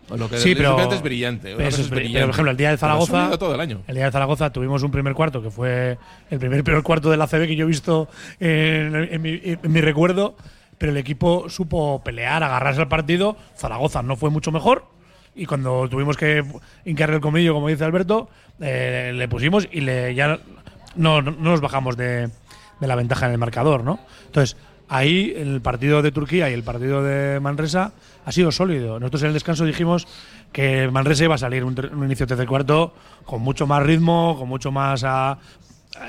O 0.09 0.17
Lo 0.17 0.29
que 0.29 0.37
Sí, 0.37 0.53
pero- 0.53 0.77
es 0.91 1.01
brillante. 1.01 1.53
eso 1.53 1.81
es 1.81 1.89
bri- 1.89 1.95
brillante. 1.95 2.13
pero, 2.13 2.25
por 2.27 2.33
ejemplo, 2.35 2.51
el 2.51 2.57
día 2.57 2.69
de 2.71 2.77
Zaragoza. 2.77 3.37
todo 3.39 3.55
el 3.55 3.59
año. 3.61 3.81
El 3.87 3.95
día 3.95 4.05
de 4.05 4.11
Zaragoza 4.11 4.51
tuvimos 4.51 4.83
un 4.83 4.91
primer 4.91 5.15
cuarto 5.15 5.41
que 5.41 5.49
fue 5.49 5.97
el 6.29 6.37
primer 6.39 6.63
peor 6.63 6.83
cuarto 6.83 7.09
de 7.09 7.17
la 7.17 7.25
CB 7.25 7.47
que 7.47 7.55
yo 7.55 7.65
he 7.65 7.67
visto 7.67 8.07
en, 8.39 8.93
en 8.95 9.21
mi, 9.21 9.41
en 9.43 9.59
mi 9.71 9.81
recuerdo. 9.81 10.35
Pero 10.77 10.91
el 10.91 10.97
equipo 10.99 11.49
supo 11.49 12.03
pelear, 12.03 12.43
agarrarse 12.43 12.81
al 12.81 12.87
partido. 12.87 13.35
Zaragoza 13.57 14.03
no 14.03 14.15
fue 14.15 14.29
mucho 14.29 14.51
mejor. 14.51 14.85
Y 15.35 15.45
cuando 15.45 15.87
tuvimos 15.89 16.17
que 16.17 16.43
hincarle 16.85 17.15
el 17.15 17.21
comillo, 17.21 17.53
como 17.53 17.67
dice 17.67 17.83
Alberto, 17.83 18.29
eh, 18.59 19.11
le 19.13 19.27
pusimos 19.27 19.67
y 19.71 19.81
le 19.81 20.15
ya 20.15 20.39
no, 20.95 21.21
no 21.21 21.31
nos 21.31 21.61
bajamos 21.61 21.97
de, 21.97 22.29
la 22.79 22.95
ventaja 22.95 23.25
en 23.25 23.33
el 23.33 23.37
marcador, 23.37 23.83
¿no? 23.83 23.99
Entonces, 24.27 24.55
ahí 24.87 25.33
el 25.35 25.61
partido 25.61 26.01
de 26.01 26.11
Turquía 26.11 26.49
y 26.49 26.53
el 26.53 26.63
partido 26.63 27.03
de 27.03 27.39
Manresa 27.39 27.91
ha 28.25 28.31
sido 28.31 28.51
sólido. 28.51 28.99
Nosotros 28.99 29.23
en 29.23 29.27
el 29.29 29.33
descanso 29.33 29.65
dijimos 29.65 30.07
que 30.53 30.89
Manresa 30.89 31.25
iba 31.25 31.35
a 31.35 31.39
salir 31.39 31.63
un, 31.63 31.75
un 31.93 32.05
inicio 32.05 32.27
tercer 32.27 32.47
cuarto 32.47 32.93
con 33.25 33.41
mucho 33.41 33.67
más 33.67 33.83
ritmo, 33.83 34.37
con 34.37 34.47
mucho 34.47 34.71
más 34.71 35.03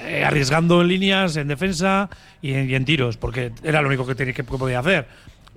eh, 0.04 0.24
arriesgando 0.24 0.82
en 0.82 0.88
líneas, 0.88 1.36
en 1.36 1.48
defensa 1.48 2.10
y 2.42 2.52
en, 2.52 2.84
tiros, 2.84 3.16
porque 3.16 3.52
era 3.62 3.80
lo 3.80 3.88
único 3.88 4.06
que, 4.06 4.32
que 4.32 4.44
podía 4.44 4.80
hacer. 4.80 5.06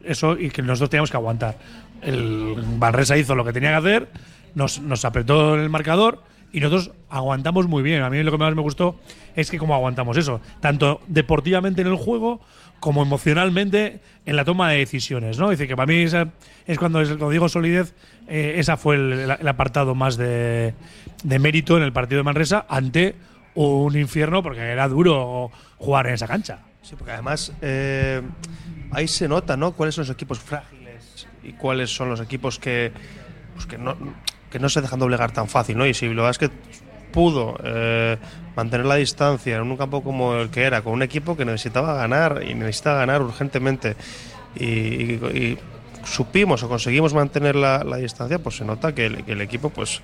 Eso 0.04 0.38
y 0.38 0.50
que 0.50 0.62
nosotros 0.62 0.90
teníamos 0.90 1.12
que 1.12 1.18
aguantar. 1.18 1.58
El 2.02 2.56
Manresa 2.78 3.18
hizo 3.18 3.36
lo 3.36 3.46
que 3.46 3.54
tenía 3.54 3.72
que 3.72 3.76
hacer, 3.76 4.10
nos, 4.56 4.80
nos 4.82 5.06
apretó 5.06 5.56
el 5.56 5.70
marcador 5.70 6.24
y 6.52 6.60
nosotros 6.60 6.96
aguantamos 7.10 7.68
muy 7.68 7.84
bien. 7.84 8.02
A 8.02 8.10
mí 8.10 8.22
lo 8.24 8.32
que 8.32 8.38
más 8.38 8.56
me 8.56 8.62
gustó 8.62 9.00
es 9.36 9.52
que 9.52 9.58
cómo 9.58 9.76
aguantamos 9.76 10.18
eso, 10.18 10.42
tanto 10.62 11.02
deportivamente 11.08 11.82
en 11.82 11.88
el 11.88 11.96
juego 11.96 12.42
como 12.80 13.02
emocionalmente 13.04 14.00
en 14.26 14.36
la 14.36 14.46
toma 14.46 14.72
de 14.72 14.78
decisiones, 14.78 15.38
¿no? 15.38 15.50
Dice 15.50 15.68
que 15.68 15.76
para 15.76 15.88
mí 15.88 16.04
es 16.04 16.80
cuando, 16.80 17.04
cuando 17.04 17.30
digo 17.30 17.50
solidez, 17.50 17.94
eh, 18.28 18.56
esa 18.58 18.78
fue 18.78 18.96
el, 18.96 19.48
apartado 19.48 19.96
más 19.96 20.16
de, 20.18 20.74
de 21.24 21.40
mérito 21.40 21.78
en 21.78 21.84
el 21.84 21.92
partido 21.92 22.20
de 22.20 22.24
Manresa 22.24 22.66
ante 22.70 23.16
un 23.56 23.98
infierno 23.98 24.42
porque 24.42 24.62
era 24.62 24.88
duro 24.88 25.52
jugar 25.78 26.08
en 26.08 26.14
esa 26.14 26.28
cancha. 26.28 26.60
Sí, 26.82 26.96
porque 26.96 27.12
además 27.12 27.52
eh, 27.62 28.22
ahí 28.92 29.08
se 29.08 29.28
nota, 29.28 29.58
¿no? 29.58 29.74
Cuáles 29.74 29.96
son 29.96 30.04
los 30.04 30.12
equipos 30.12 30.40
frágiles 30.40 30.79
y 31.43 31.54
cuáles 31.54 31.93
son 31.95 32.10
los 32.10 32.19
equipos 32.21 32.60
que, 32.60 32.91
pues, 33.54 33.65
que, 33.65 33.78
no, 33.78 33.95
que 34.52 34.60
no 34.60 34.69
se 34.69 34.82
dejan 34.82 34.99
doblegar 34.99 35.32
tan 35.32 35.47
fácil, 35.47 35.78
¿no? 35.78 35.86
Y 35.86 35.93
si 35.93 36.08
lo 36.10 36.30
es 36.30 36.38
que 36.38 36.49
pudo 37.12 37.58
eh, 37.63 38.17
mantener 38.56 38.86
la 38.86 38.95
distancia 38.95 39.56
en 39.58 39.63
un 39.63 39.78
campo 39.78 40.04
como 40.04 40.36
el 40.36 40.49
que 40.49 40.63
era, 40.63 40.82
con 40.82 40.93
un 40.93 41.02
equipo 41.02 41.36
que 41.36 41.45
necesitaba 41.45 41.93
ganar 41.95 42.43
y 42.47 42.54
necesitaba 42.54 42.99
ganar 42.99 43.21
urgentemente, 43.21 43.95
y, 44.56 45.58
supimos 46.04 46.63
o 46.63 46.69
conseguimos 46.69 47.13
mantener 47.13 47.56
la, 47.56 47.84
la 47.84 47.97
distancia, 47.97 48.39
pues 48.39 48.56
se 48.58 48.65
nota 48.65 48.95
que 48.95 49.06
el, 49.06 49.41
equipo 49.41 49.69
pues 49.69 50.02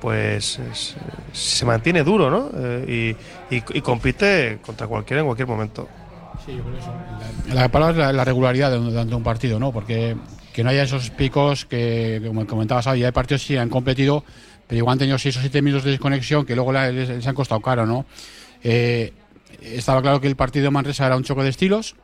pues 0.00 0.58
es- 0.58 0.96
se 1.32 1.64
mantiene 1.64 2.02
duro, 2.02 2.28
¿no? 2.28 2.50
Eh, 2.56 3.16
y, 3.50 3.56
y- 3.56 3.80
compite 3.80 4.58
contra 4.66 4.88
cualquiera 4.88 5.20
en 5.20 5.26
cualquier 5.26 5.46
momento. 5.46 5.88
La 7.54 7.68
palabra 7.68 7.92
es 7.92 7.98
la, 7.98 8.12
la 8.12 8.24
regularidad 8.24 8.72
de 8.72 9.14
un 9.14 9.22
partido, 9.22 9.60
¿no? 9.60 9.70
Porque 9.70 10.16
que 10.52 10.62
no 10.62 10.70
haya 10.70 10.82
esos 10.82 11.10
picos 11.10 11.64
que, 11.64 12.22
como 12.26 12.46
comentabas, 12.46 12.86
había 12.86 13.06
hay 13.06 13.12
partidos 13.12 13.42
sí 13.42 13.56
han 13.56 13.68
competido, 13.68 14.24
pero 14.66 14.78
igual 14.78 14.94
han 14.94 14.98
tenido 14.98 15.18
6 15.18 15.36
o 15.36 15.40
7 15.40 15.62
minutos 15.62 15.84
de 15.84 15.92
desconexión 15.92 16.44
que 16.44 16.54
luego 16.54 16.72
les, 16.72 17.08
les 17.08 17.26
han 17.26 17.34
costado 17.34 17.60
caro, 17.60 17.86
¿no? 17.86 18.06
Eh, 18.62 19.12
estaba 19.62 20.02
claro 20.02 20.20
que 20.20 20.28
el 20.28 20.36
partido 20.36 20.64
de 20.64 20.70
Manresa 20.70 21.06
era 21.06 21.16
un 21.16 21.24
choque 21.24 21.42
de 21.42 21.50
estilos, 21.50 21.96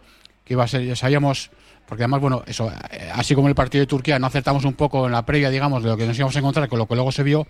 que 0.44 0.54
iba 0.54 0.64
a 0.64 0.68
ser, 0.68 0.84
ya 0.84 0.96
sabíamos, 0.96 1.50
porque 1.86 2.04
además, 2.04 2.20
bueno, 2.20 2.42
eso, 2.46 2.72
eh, 2.90 3.10
así 3.14 3.34
como 3.34 3.48
el 3.48 3.54
partido 3.54 3.82
de 3.82 3.86
Turquía, 3.86 4.18
no 4.18 4.26
acertamos 4.26 4.64
un 4.64 4.74
poco 4.74 5.06
en 5.06 5.12
la 5.12 5.24
previa, 5.24 5.50
digamos, 5.50 5.82
de 5.82 5.90
lo 5.90 5.96
que 5.96 6.06
nos 6.06 6.16
íbamos 6.16 6.36
a 6.36 6.38
encontrar, 6.38 6.68
con 6.68 6.78
lo 6.78 6.86
que 6.86 6.94
luego 6.94 7.12
se 7.12 7.22
vio. 7.22 7.46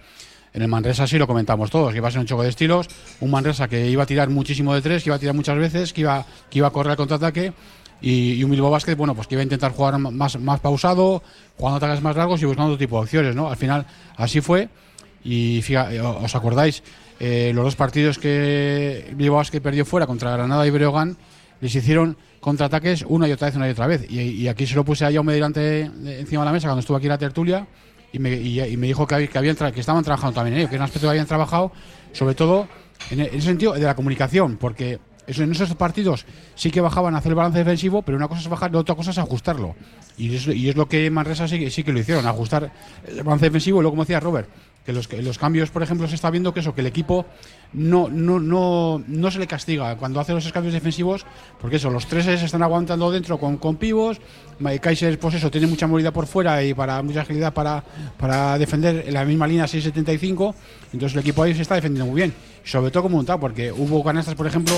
En 0.54 0.62
el 0.62 0.68
Manresa 0.68 1.06
sí 1.06 1.18
lo 1.18 1.26
comentamos 1.26 1.70
todos, 1.70 1.92
que 1.92 1.98
iba 1.98 2.08
a 2.08 2.10
ser 2.10 2.20
un 2.20 2.26
choque 2.26 2.44
de 2.44 2.48
estilos, 2.48 2.88
un 3.20 3.30
Manresa 3.30 3.68
que 3.68 3.86
iba 3.86 4.04
a 4.04 4.06
tirar 4.06 4.30
muchísimo 4.30 4.74
de 4.74 4.80
tres, 4.80 5.02
que 5.02 5.10
iba 5.10 5.16
a 5.16 5.18
tirar 5.18 5.34
muchas 5.34 5.58
veces, 5.58 5.92
que 5.92 6.00
iba, 6.00 6.24
que 6.50 6.58
iba 6.58 6.68
a 6.68 6.70
correr 6.70 6.92
al 6.92 6.96
contraataque, 6.96 7.52
y, 8.00 8.32
y 8.34 8.44
un 8.44 8.50
Bilbao 8.50 8.70
Basket, 8.70 8.94
bueno, 8.96 9.14
pues 9.14 9.26
que 9.26 9.34
iba 9.34 9.40
a 9.40 9.44
intentar 9.44 9.72
jugar 9.72 9.98
más, 9.98 10.38
más 10.40 10.60
pausado, 10.60 11.22
jugando 11.56 11.78
ataques 11.78 12.02
más 12.02 12.16
largos 12.16 12.40
y 12.42 12.44
buscando 12.46 12.72
otro 12.72 12.78
tipo 12.78 12.96
de 12.96 13.02
opciones, 13.02 13.34
¿no? 13.34 13.48
Al 13.50 13.56
final 13.56 13.86
así 14.16 14.40
fue, 14.40 14.68
y 15.24 15.60
fíjate, 15.62 16.00
os 16.00 16.34
acordáis, 16.34 16.82
eh, 17.20 17.50
los 17.54 17.64
dos 17.64 17.76
partidos 17.76 18.18
que 18.18 19.12
Bilbao 19.16 19.38
Basket 19.38 19.60
perdió 19.60 19.84
fuera 19.84 20.06
contra 20.06 20.30
Granada 20.32 20.66
y 20.66 20.70
Breogán, 20.70 21.16
les 21.60 21.74
hicieron 21.74 22.16
contraataques 22.40 23.04
una 23.08 23.26
y 23.26 23.32
otra 23.32 23.48
vez, 23.48 23.56
una 23.56 23.66
y 23.66 23.72
otra 23.72 23.86
vez. 23.88 24.06
Y, 24.08 24.20
y 24.20 24.46
aquí 24.48 24.64
se 24.64 24.76
lo 24.76 24.84
puse 24.84 25.04
a 25.04 25.10
Jaume 25.12 25.32
delante, 25.32 25.58
de- 25.60 26.20
encima 26.20 26.42
de 26.42 26.46
la 26.46 26.52
mesa 26.52 26.68
cuando 26.68 26.80
estuvo 26.80 26.96
aquí 26.96 27.06
en 27.06 27.10
la 27.10 27.18
tertulia 27.18 27.66
y 28.12 28.20
me, 28.20 28.32
y- 28.36 28.60
y 28.62 28.76
me 28.76 28.86
dijo 28.86 29.04
que, 29.08 29.28
que, 29.28 29.36
habían 29.38 29.56
que 29.56 29.80
estaban 29.80 30.04
trabajando 30.04 30.34
también 30.36 30.54
en 30.54 30.60
ello, 30.60 30.68
que 30.68 30.76
era 30.76 30.84
un 30.84 30.86
aspecto 30.86 31.06
que 31.08 31.10
habían 31.10 31.26
trabajado, 31.26 31.72
sobre 32.12 32.36
todo 32.36 32.68
en, 33.10 33.20
e- 33.22 33.30
en 33.32 33.42
sentido 33.42 33.72
de 33.72 33.80
la 33.80 33.96
comunicación, 33.96 34.56
porque 34.56 35.00
en 35.36 35.52
esos 35.52 35.74
partidos 35.74 36.24
sí 36.54 36.70
que 36.70 36.80
bajaban 36.80 37.14
a 37.14 37.18
hacer 37.18 37.30
el 37.30 37.36
balance 37.36 37.58
defensivo, 37.58 38.02
pero 38.02 38.16
una 38.16 38.28
cosa 38.28 38.40
es 38.40 38.48
bajar 38.48 38.70
y 38.72 38.76
otra 38.76 38.94
cosa 38.94 39.10
es 39.10 39.18
ajustarlo. 39.18 39.74
Y 40.16 40.34
es, 40.34 40.46
y 40.46 40.68
es 40.68 40.76
lo 40.76 40.88
que 40.88 41.10
Manresa 41.10 41.46
sí, 41.46 41.70
sí 41.70 41.84
que 41.84 41.92
lo 41.92 42.00
hicieron, 42.00 42.26
ajustar 42.26 42.72
el 43.06 43.22
balance 43.22 43.46
defensivo. 43.46 43.82
Luego, 43.82 43.92
como 43.92 44.04
decía 44.04 44.20
Robert, 44.20 44.48
que 44.88 44.94
los, 44.94 45.12
los 45.12 45.36
cambios, 45.36 45.68
por 45.68 45.82
ejemplo, 45.82 46.08
se 46.08 46.14
está 46.14 46.30
viendo 46.30 46.54
que 46.54 46.60
eso, 46.60 46.74
que 46.74 46.80
el 46.80 46.86
equipo 46.86 47.26
no, 47.74 48.08
no, 48.08 48.40
no, 48.40 49.02
no 49.06 49.30
se 49.30 49.38
le 49.38 49.46
castiga 49.46 49.94
cuando 49.98 50.18
hace 50.18 50.32
los 50.32 50.50
cambios 50.50 50.72
defensivos, 50.72 51.26
porque 51.60 51.76
eso, 51.76 51.90
los 51.90 52.06
tres 52.06 52.24
se 52.24 52.42
están 52.42 52.62
aguantando 52.62 53.10
dentro 53.10 53.38
con, 53.38 53.58
con 53.58 53.76
pivos, 53.76 54.18
Kaiser, 54.80 55.18
pues 55.18 55.34
eso, 55.34 55.50
tiene 55.50 55.66
mucha 55.66 55.86
movilidad 55.86 56.14
por 56.14 56.26
fuera 56.26 56.64
y 56.64 56.72
para 56.72 57.02
mucha 57.02 57.20
agilidad 57.20 57.52
para, 57.52 57.84
para 58.16 58.56
defender 58.56 59.04
en 59.06 59.12
la 59.12 59.26
misma 59.26 59.46
línea 59.46 59.66
6.75, 59.66 60.54
entonces 60.94 61.14
el 61.14 61.20
equipo 61.20 61.42
ahí 61.42 61.54
se 61.54 61.60
está 61.60 61.74
defendiendo 61.74 62.10
muy 62.10 62.22
bien, 62.22 62.32
sobre 62.64 62.90
todo 62.90 63.02
como 63.02 63.16
montado, 63.16 63.40
porque 63.40 63.70
hubo 63.70 64.02
canastas, 64.02 64.36
por 64.36 64.46
ejemplo, 64.46 64.72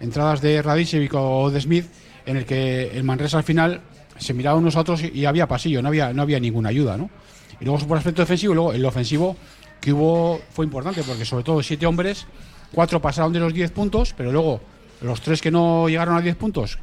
entradas 0.00 0.40
de 0.40 0.62
Radicevic 0.62 1.12
o 1.14 1.50
de 1.50 1.60
Smith, 1.60 1.86
en 2.26 2.36
el 2.36 2.44
que 2.44 2.90
el 2.96 3.04
Manresa 3.04 3.38
al 3.38 3.44
final 3.44 3.80
se 4.18 4.34
miraba 4.34 4.58
unos 4.58 4.76
a 4.76 4.80
otros 4.80 5.02
y, 5.02 5.24
había 5.24 5.46
pasillo, 5.46 5.80
no 5.82 5.88
había, 5.88 6.12
no 6.12 6.22
había 6.22 6.40
ninguna 6.40 6.68
ayuda, 6.68 6.96
¿no? 6.96 7.10
Y 7.60 7.64
luego 7.64 7.86
por 7.86 7.98
aspecto 7.98 8.22
defensivo, 8.22 8.54
luego 8.54 8.72
el 8.72 8.84
ofensivo 8.84 9.36
que 9.80 9.92
hubo 9.92 10.40
fue 10.50 10.64
importante 10.64 11.02
porque 11.02 11.24
sobre 11.24 11.44
todo 11.44 11.62
siete 11.62 11.86
hombres, 11.86 12.26
cuatro 12.72 13.00
pasaron 13.00 13.32
de 13.32 13.40
los 13.40 13.54
10 13.54 13.70
puntos, 13.70 14.14
pero 14.16 14.32
luego 14.32 14.60
los 15.00 15.20
tres 15.20 15.40
que 15.40 15.50
no 15.50 15.88
llegaron 15.88 16.16
a 16.16 16.20
10 16.20 16.36
puntos, 16.36 16.78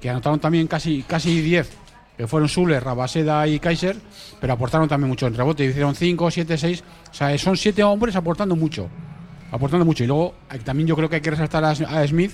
que 0.00 0.10
anotaron 0.10 0.40
también 0.40 0.66
casi 0.66 1.02
casi 1.02 1.40
10, 1.40 1.70
que 2.16 2.26
fueron 2.26 2.48
Suler, 2.48 2.82
Rabaseda 2.82 3.46
y 3.46 3.58
Kaiser, 3.58 3.96
pero 4.40 4.52
aportaron 4.52 4.88
también 4.88 5.08
mucho 5.08 5.26
en 5.26 5.34
rebote, 5.34 5.64
hicieron 5.64 5.94
5, 5.94 6.30
7, 6.30 6.58
6, 6.58 6.84
o 7.10 7.14
sea, 7.14 7.38
son 7.38 7.56
siete 7.56 7.82
hombres 7.82 8.16
aportando 8.16 8.56
mucho, 8.56 8.88
aportando 9.54 9.84
mucho. 9.84 10.02
Y 10.02 10.08
luego 10.08 10.34
eh, 10.50 10.58
también 10.58 10.88
yo 10.88 10.96
creo 10.96 11.08
que 11.08 11.16
hay 11.16 11.22
que 11.22 11.30
resaltar 11.30 11.64
a, 11.64 12.06
Smith, 12.06 12.32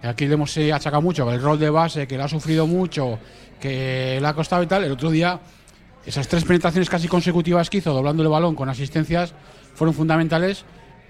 que 0.00 0.08
aquí 0.08 0.26
le 0.26 0.34
hemos 0.34 0.56
eh, 0.56 0.72
achacado 0.72 1.02
mucho, 1.02 1.30
el 1.30 1.40
rol 1.40 1.58
de 1.58 1.68
base, 1.68 2.06
que 2.06 2.16
le 2.16 2.22
ha 2.22 2.28
sufrido 2.28 2.66
mucho, 2.66 3.18
que 3.60 4.18
le 4.20 4.26
ha 4.26 4.32
costado 4.32 4.62
y 4.62 4.66
tal. 4.66 4.82
El 4.84 4.92
otro 4.92 5.10
día, 5.10 5.38
esas 6.06 6.26
tres 6.28 6.44
penetraciones 6.44 6.88
casi 6.88 7.08
consecutivas 7.08 7.68
que 7.68 7.78
hizo, 7.78 7.92
doblando 7.92 8.22
el 8.22 8.30
balón 8.30 8.54
con 8.54 8.70
asistencias, 8.70 9.34
fueron 9.74 9.94
fundamentales. 9.94 10.64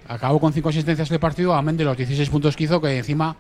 Acabó 0.09 0.41
con 0.41 0.53
cinco 0.53 0.69
asistencias 0.71 1.11
el 1.13 1.21
partido, 1.21 1.55
amén 1.55 1.77
de 1.77 1.85
los 1.85 1.97
16 1.97 2.29
puntos 2.29 2.57
que 2.57 2.65
hizo, 2.65 2.81
que 2.81 2.99
encima, 2.99 3.37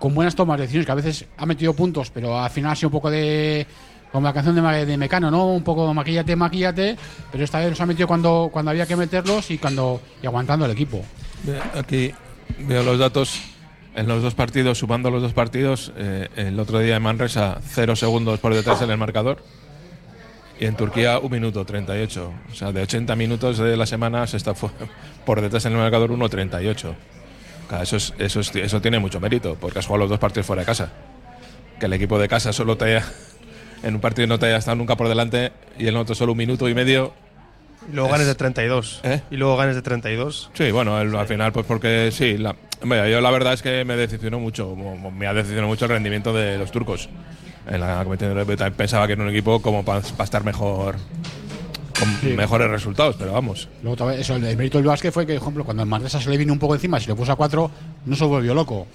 con 0.00 0.14
buenas 0.14 0.34
tomas 0.34 0.56
de 0.58 0.62
decisiones, 0.62 0.86
que 0.86 0.92
a 0.92 0.96
veces 0.96 1.26
ha 1.36 1.46
metido 1.46 1.74
puntos, 1.74 2.10
pero 2.10 2.38
al 2.38 2.50
final 2.50 2.72
ha 2.72 2.76
sido 2.76 2.88
un 2.88 2.92
poco 2.92 3.10
de. 3.10 3.66
Como 4.14 4.28
la 4.28 4.32
canción 4.32 4.54
de, 4.54 4.86
de 4.86 4.96
Mecano, 4.96 5.28
¿no? 5.28 5.48
Un 5.48 5.64
poco 5.64 5.92
maquillate, 5.92 6.36
maquillate, 6.36 6.96
pero 7.32 7.42
esta 7.42 7.58
vez 7.58 7.70
los 7.70 7.80
ha 7.80 7.86
metido 7.86 8.06
cuando, 8.06 8.48
cuando 8.52 8.70
había 8.70 8.86
que 8.86 8.94
meterlos 8.94 9.50
y 9.50 9.58
cuando 9.58 10.00
y 10.22 10.26
aguantando 10.28 10.66
el 10.66 10.70
equipo. 10.70 11.04
Aquí 11.76 12.14
veo 12.60 12.84
los 12.84 12.96
datos 13.00 13.40
en 13.96 14.06
los 14.06 14.22
dos 14.22 14.34
partidos, 14.34 14.78
sumando 14.78 15.10
los 15.10 15.20
dos 15.20 15.32
partidos. 15.32 15.92
eh, 15.96 16.28
el 16.36 16.60
otro 16.60 16.78
día 16.78 16.94
en 16.94 17.02
Manresa, 17.02 17.58
cero 17.66 17.96
segundos 17.96 18.38
por 18.38 18.54
detrás 18.54 18.80
en 18.82 18.92
el 18.92 18.98
marcador. 18.98 19.42
Y 20.60 20.66
en 20.66 20.76
Turquía, 20.76 21.18
un 21.18 21.32
minuto 21.32 21.64
38. 21.64 22.32
O 22.52 22.54
sea, 22.54 22.70
de 22.70 22.82
80 22.82 23.16
minutos 23.16 23.58
de 23.58 23.76
la 23.76 23.84
semana 23.86 24.28
se 24.28 24.36
está 24.36 24.54
por 25.26 25.40
detrás 25.40 25.64
en 25.66 25.72
el 25.72 25.78
marcador 25.78 26.12
1.38. 26.12 26.94
Claro, 27.66 27.82
eso, 27.82 27.96
es, 27.96 28.14
eso, 28.18 28.38
es- 28.38 28.54
eso 28.54 28.80
tiene 28.80 29.00
mucho 29.00 29.18
mérito, 29.18 29.56
porque 29.60 29.80
has 29.80 29.86
jugado 29.86 30.04
los 30.04 30.10
dos 30.10 30.20
partidos 30.20 30.46
fuera 30.46 30.62
de 30.62 30.66
casa. 30.66 30.92
Que 31.80 31.86
el 31.86 31.92
equipo 31.94 32.16
de 32.20 32.28
casa 32.28 32.52
solo 32.52 32.76
te 32.76 32.84
haya, 32.84 33.04
en 33.84 33.94
un 33.94 34.00
partido 34.00 34.26
no 34.26 34.38
te 34.38 34.46
haya 34.46 34.56
estado 34.56 34.76
nunca 34.76 34.96
por 34.96 35.08
delante 35.08 35.52
y 35.78 35.82
en 35.82 35.88
el 35.90 35.96
otro 35.96 36.14
solo 36.14 36.32
un 36.32 36.38
minuto 36.38 36.68
y 36.68 36.74
medio. 36.74 37.12
Y 37.90 37.92
luego 37.94 38.06
Es- 38.08 38.12
ganes 38.12 38.26
de 38.26 38.34
32. 38.34 39.00
¿Eh? 39.04 39.20
Y 39.30 39.36
luego 39.36 39.56
ganes 39.56 39.74
de 39.76 39.82
32. 39.82 40.50
Sí, 40.54 40.70
bueno, 40.70 41.00
el- 41.00 41.14
al 41.14 41.26
final, 41.26 41.52
pues 41.52 41.66
porque 41.66 42.10
sí. 42.12 42.38
La, 42.38 42.56
hombre, 42.82 43.10
yo 43.10 43.20
la 43.20 43.30
verdad 43.30 43.52
es 43.52 43.62
que 43.62 43.84
me 43.84 43.94
decepcionó 43.96 44.40
mucho, 44.40 44.74
me 44.74 45.26
ha 45.26 45.34
decepcionado 45.34 45.68
mucho 45.68 45.84
el 45.84 45.90
rendimiento 45.90 46.32
de 46.32 46.56
los 46.58 46.70
turcos. 46.72 47.08
En 47.68 47.80
la 47.80 48.02
competición 48.04 48.72
pensaba 48.74 49.06
que 49.06 49.14
era 49.14 49.22
un 49.22 49.28
equipo 49.30 49.60
como 49.62 49.84
para 49.84 50.00
estar 50.00 50.44
mejor, 50.44 50.96
con 51.98 52.36
mejores 52.36 52.70
resultados, 52.70 53.16
pero 53.18 53.32
vamos. 53.32 53.68
Luego 53.82 53.96
también, 53.96 54.20
eso, 54.20 54.34
el 54.36 54.56
mérito 54.56 54.78
del 54.78 54.86
básquet 54.86 55.12
fue 55.12 55.26
que, 55.26 55.34
por 55.34 55.42
ejemplo, 55.42 55.64
cuando 55.64 55.82
el 55.82 55.88
Manresa 55.88 56.20
se 56.20 56.28
le 56.30 56.36
vino 56.36 56.52
un 56.52 56.58
poco 56.58 56.74
encima, 56.74 56.98
si 57.00 57.06
le 57.08 57.14
puso 57.14 57.32
a 57.32 57.36
cuatro, 57.36 57.70
no 58.06 58.16
se 58.16 58.24
volvió 58.24 58.52
loco. 58.54 58.86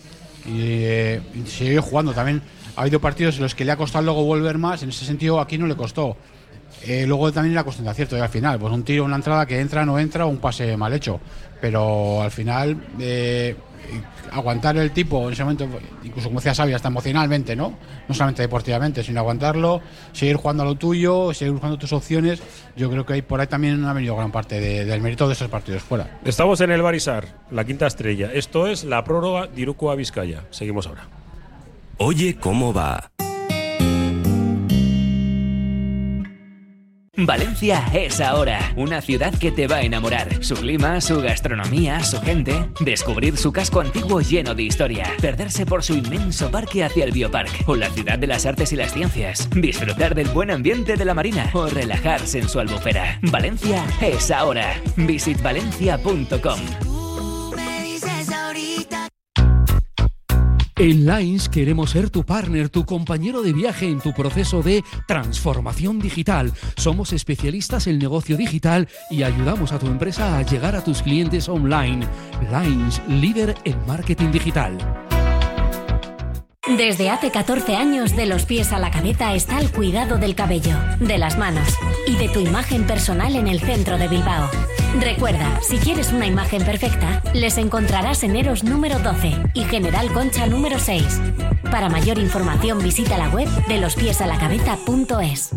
Y, 0.45 0.61
eh, 0.83 1.21
y 1.35 1.47
siguió 1.49 1.81
jugando. 1.81 2.13
También 2.13 2.41
ha 2.75 2.81
habido 2.81 2.99
partidos 2.99 3.35
en 3.37 3.43
los 3.43 3.55
que 3.55 3.65
le 3.65 3.71
ha 3.71 3.77
costado 3.77 4.03
luego 4.05 4.23
volver 4.23 4.57
más. 4.57 4.83
En 4.83 4.89
ese 4.89 5.05
sentido, 5.05 5.39
aquí 5.39 5.57
no 5.57 5.67
le 5.67 5.75
costó. 5.75 6.17
Eh, 6.85 7.05
luego 7.07 7.31
también 7.31 7.55
la 7.55 7.63
cuestión 7.63 7.85
de 7.85 7.91
acierto 7.91 8.15
y 8.17 8.21
al 8.21 8.29
final, 8.29 8.59
pues 8.59 8.71
un 8.71 8.83
tiro, 8.83 9.03
una 9.03 9.15
entrada 9.17 9.45
que 9.45 9.59
entra, 9.59 9.85
no 9.85 9.99
entra, 9.99 10.25
un 10.25 10.37
pase 10.37 10.77
mal 10.77 10.93
hecho. 10.93 11.19
Pero 11.59 12.21
al 12.21 12.31
final, 12.31 12.77
eh, 12.99 13.55
aguantar 14.31 14.77
el 14.77 14.91
tipo 14.91 15.25
en 15.27 15.33
ese 15.33 15.43
momento, 15.43 15.67
incluso 16.03 16.29
como 16.29 16.39
decía 16.39 16.53
Xavi, 16.53 16.73
hasta 16.73 16.87
emocionalmente, 16.87 17.55
¿no? 17.55 17.73
No 18.07 18.13
solamente 18.13 18.43
deportivamente, 18.43 19.03
sino 19.03 19.19
aguantarlo, 19.19 19.81
seguir 20.13 20.35
jugando 20.37 20.63
a 20.63 20.67
lo 20.67 20.75
tuyo, 20.75 21.33
seguir 21.33 21.53
buscando 21.53 21.77
tus 21.77 21.91
opciones. 21.91 22.39
Yo 22.77 22.89
creo 22.89 23.05
que 23.05 23.21
por 23.23 23.41
ahí 23.41 23.47
también 23.47 23.83
ha 23.83 23.91
venido 23.91 24.15
gran 24.15 24.31
parte 24.31 24.59
de- 24.61 24.85
del 24.85 25.01
mérito 25.01 25.27
de 25.27 25.33
esos 25.33 25.49
partidos 25.49 25.81
fuera. 25.81 26.19
Estamos 26.23 26.61
en 26.61 26.71
el 26.71 26.81
Barisar, 26.81 27.25
la 27.51 27.65
quinta 27.65 27.87
estrella. 27.87 28.29
Esto 28.31 28.67
es 28.67 28.83
la 28.85 29.03
prórroga 29.03 29.47
de 29.47 29.59
Iruko 29.59 29.91
a 29.91 29.95
Vizcaya. 29.95 30.43
Seguimos 30.51 30.87
ahora. 30.87 31.07
Oye, 31.99 32.37
¿cómo 32.39 32.73
va? 32.73 33.11
Valencia 37.17 37.83
es 37.93 38.21
ahora, 38.21 38.71
una 38.77 39.01
ciudad 39.01 39.37
que 39.37 39.51
te 39.51 39.67
va 39.67 39.77
a 39.77 39.81
enamorar. 39.81 40.41
Su 40.41 40.55
clima, 40.55 41.01
su 41.01 41.19
gastronomía, 41.19 42.01
su 42.01 42.21
gente. 42.21 42.69
Descubrir 42.79 43.35
su 43.35 43.51
casco 43.51 43.81
antiguo 43.81 44.21
lleno 44.21 44.55
de 44.55 44.63
historia. 44.63 45.11
Perderse 45.21 45.65
por 45.65 45.83
su 45.83 45.95
inmenso 45.95 46.49
parque 46.49 46.85
hacia 46.85 47.03
el 47.03 47.11
Biopark. 47.11 47.67
O 47.67 47.75
la 47.75 47.89
ciudad 47.89 48.17
de 48.17 48.27
las 48.27 48.45
artes 48.45 48.71
y 48.71 48.77
las 48.77 48.93
ciencias. 48.93 49.49
Disfrutar 49.49 50.15
del 50.15 50.29
buen 50.29 50.51
ambiente 50.51 50.95
de 50.95 51.03
la 51.03 51.13
marina. 51.13 51.49
O 51.53 51.67
relajarse 51.67 52.39
en 52.39 52.47
su 52.47 52.61
albufera. 52.61 53.19
Valencia 53.23 53.83
es 54.01 54.31
ahora. 54.31 54.81
Visitvalencia.com. 54.95 56.88
En 60.79 61.05
Lines 61.05 61.49
queremos 61.49 61.89
ser 61.89 62.09
tu 62.09 62.23
partner, 62.23 62.69
tu 62.69 62.85
compañero 62.85 63.41
de 63.41 63.51
viaje 63.51 63.85
en 63.85 63.99
tu 63.99 64.13
proceso 64.13 64.63
de 64.63 64.81
transformación 65.09 65.99
digital. 65.99 66.53
Somos 66.77 67.11
especialistas 67.11 67.85
en 67.87 67.99
negocio 67.99 68.37
digital 68.37 68.87
y 69.11 69.23
ayudamos 69.23 69.73
a 69.73 69.79
tu 69.79 69.87
empresa 69.87 70.37
a 70.37 70.41
llegar 70.43 70.77
a 70.77 70.83
tus 70.83 71.01
clientes 71.01 71.49
online. 71.49 72.07
Lines, 72.49 73.01
líder 73.09 73.55
en 73.65 73.85
marketing 73.87 74.31
digital. 74.31 74.77
Desde 76.77 77.09
hace 77.09 77.29
14 77.29 77.75
años, 77.75 78.15
de 78.15 78.25
los 78.25 78.45
pies 78.45 78.71
a 78.71 78.79
la 78.79 78.89
cabeza 78.89 79.33
está 79.33 79.59
el 79.59 79.71
cuidado 79.71 80.17
del 80.17 80.33
cabello, 80.33 80.77
de 81.01 81.17
las 81.17 81.37
manos 81.37 81.67
y 82.07 82.15
de 82.15 82.29
tu 82.29 82.39
imagen 82.39 82.87
personal 82.87 83.35
en 83.35 83.49
el 83.49 83.59
centro 83.59 83.97
de 83.97 84.07
Bilbao. 84.07 84.49
Recuerda, 84.97 85.61
si 85.61 85.77
quieres 85.77 86.11
una 86.11 86.25
imagen 86.25 86.63
perfecta, 86.63 87.21
les 87.33 87.57
encontrarás 87.57 88.23
en 88.23 88.35
Eros 88.35 88.63
número 88.63 88.97
12 88.99 89.33
y 89.53 89.63
General 89.65 90.11
Concha 90.11 90.47
número 90.47 90.79
6. 90.79 91.21
Para 91.71 91.89
mayor 91.89 92.17
información 92.17 92.79
visita 92.79 93.17
la 93.17 93.29
web 93.29 93.47
de 93.67 93.79
lospiesalacabeza.es. 93.79 95.51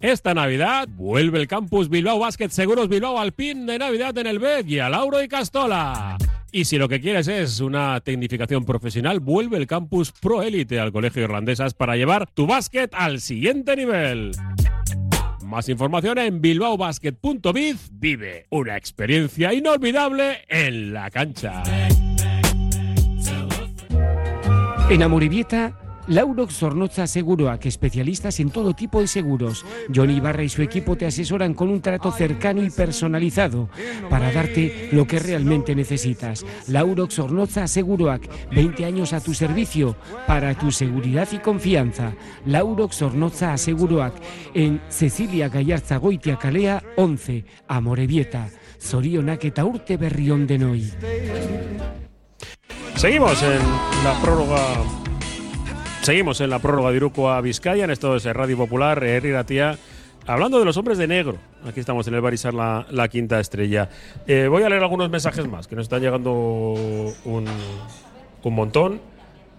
Esta 0.00 0.34
Navidad 0.34 0.88
vuelve 0.88 1.40
el 1.40 1.48
campus 1.48 1.88
Bilbao 1.88 2.18
Basket 2.18 2.48
Seguros 2.50 2.88
Bilbao 2.88 3.18
al 3.18 3.32
pin 3.32 3.66
de 3.66 3.78
Navidad 3.78 4.16
en 4.18 4.26
el 4.26 4.38
BEC 4.38 4.68
y 4.68 4.78
a 4.78 4.88
Lauro 4.88 5.22
y 5.22 5.28
Castola. 5.28 6.16
Y 6.52 6.66
si 6.66 6.76
lo 6.76 6.88
que 6.88 7.00
quieres 7.00 7.28
es 7.28 7.60
una 7.60 8.00
tecnificación 8.00 8.64
profesional, 8.64 9.20
vuelve 9.20 9.56
el 9.56 9.66
campus 9.66 10.12
Pro 10.12 10.42
Elite 10.42 10.78
al 10.78 10.92
Colegio 10.92 11.22
Irlandesas 11.22 11.74
para 11.74 11.96
llevar 11.96 12.28
tu 12.28 12.46
básquet 12.46 12.92
al 12.94 13.20
siguiente 13.20 13.74
nivel. 13.74 14.32
Más 15.52 15.68
información 15.68 16.16
en 16.16 16.40
bilbaobasket.biz. 16.40 17.90
Vive 17.92 18.46
una 18.48 18.78
experiencia 18.78 19.52
inolvidable 19.52 20.46
en 20.48 20.94
la 20.94 21.10
cancha. 21.10 21.62
En 24.88 25.02
Amorebieta, 25.02 25.78
Laurox 26.08 26.54
Zornoza 26.54 27.06
Seguroac, 27.06 27.64
especialistas 27.66 28.40
en 28.40 28.50
todo 28.50 28.74
tipo 28.74 29.00
de 29.00 29.06
seguros. 29.06 29.64
Johnny 29.94 30.20
Barra 30.20 30.42
y 30.42 30.48
su 30.48 30.62
equipo 30.62 30.96
te 30.96 31.06
asesoran 31.06 31.54
con 31.54 31.68
un 31.68 31.80
trato 31.80 32.10
cercano 32.10 32.62
y 32.62 32.70
personalizado 32.70 33.68
para 34.10 34.32
darte 34.32 34.88
lo 34.92 35.06
que 35.06 35.18
realmente 35.18 35.74
necesitas. 35.74 36.44
Laurox 36.66 37.14
Zornoza 37.14 37.66
Seguroac, 37.66 38.28
20 38.50 38.84
años 38.84 39.12
a 39.12 39.20
tu 39.20 39.32
servicio 39.32 39.96
para 40.26 40.54
tu 40.54 40.72
seguridad 40.72 41.28
y 41.32 41.38
confianza. 41.38 42.14
Laurox 42.46 42.96
Zornoza 42.96 43.56
Seguroac 43.56 44.14
en 44.54 44.80
Cecilia 44.88 45.48
Gallarza 45.48 45.98
Goitia 45.98 46.36
Calea 46.36 46.82
11, 46.96 47.44
Amorebieta. 47.68 48.48
Zorionak 48.80 49.44
eta 49.44 49.64
urte 49.64 49.96
berrión 49.96 50.46
de 50.46 50.58
noi. 50.58 50.90
Seguimos 52.96 53.40
en 53.42 53.62
la 54.02 54.18
prórroga. 54.20 55.11
Seguimos 56.02 56.40
en 56.40 56.50
la 56.50 56.58
prórroga 56.58 56.90
de 56.90 56.96
Iruko 56.96 57.30
a 57.30 57.40
Vizcaya, 57.40 57.84
en 57.84 57.90
esto 57.92 58.16
es 58.16 58.24
Radio 58.24 58.56
Popular, 58.56 59.04
Herrera 59.04 59.44
Tía. 59.44 59.78
Hablando 60.26 60.58
de 60.58 60.64
los 60.64 60.76
hombres 60.76 60.98
de 60.98 61.06
negro, 61.06 61.36
aquí 61.64 61.78
estamos 61.78 62.08
en 62.08 62.14
el 62.14 62.20
Barisar 62.20 62.54
la, 62.54 62.84
la 62.90 63.06
quinta 63.06 63.38
estrella. 63.38 63.88
Eh, 64.26 64.48
voy 64.48 64.64
a 64.64 64.68
leer 64.68 64.82
algunos 64.82 65.10
mensajes 65.10 65.46
más, 65.46 65.68
que 65.68 65.76
nos 65.76 65.84
están 65.84 66.02
llegando 66.02 66.32
un, 66.32 67.44
un 68.42 68.54
montón. 68.54 69.00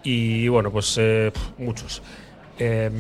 Y 0.04 0.50
bueno, 0.50 0.70
pues 0.70 0.98
eh, 1.00 1.32
muchos. 1.60 2.02
Eh, 2.60 2.92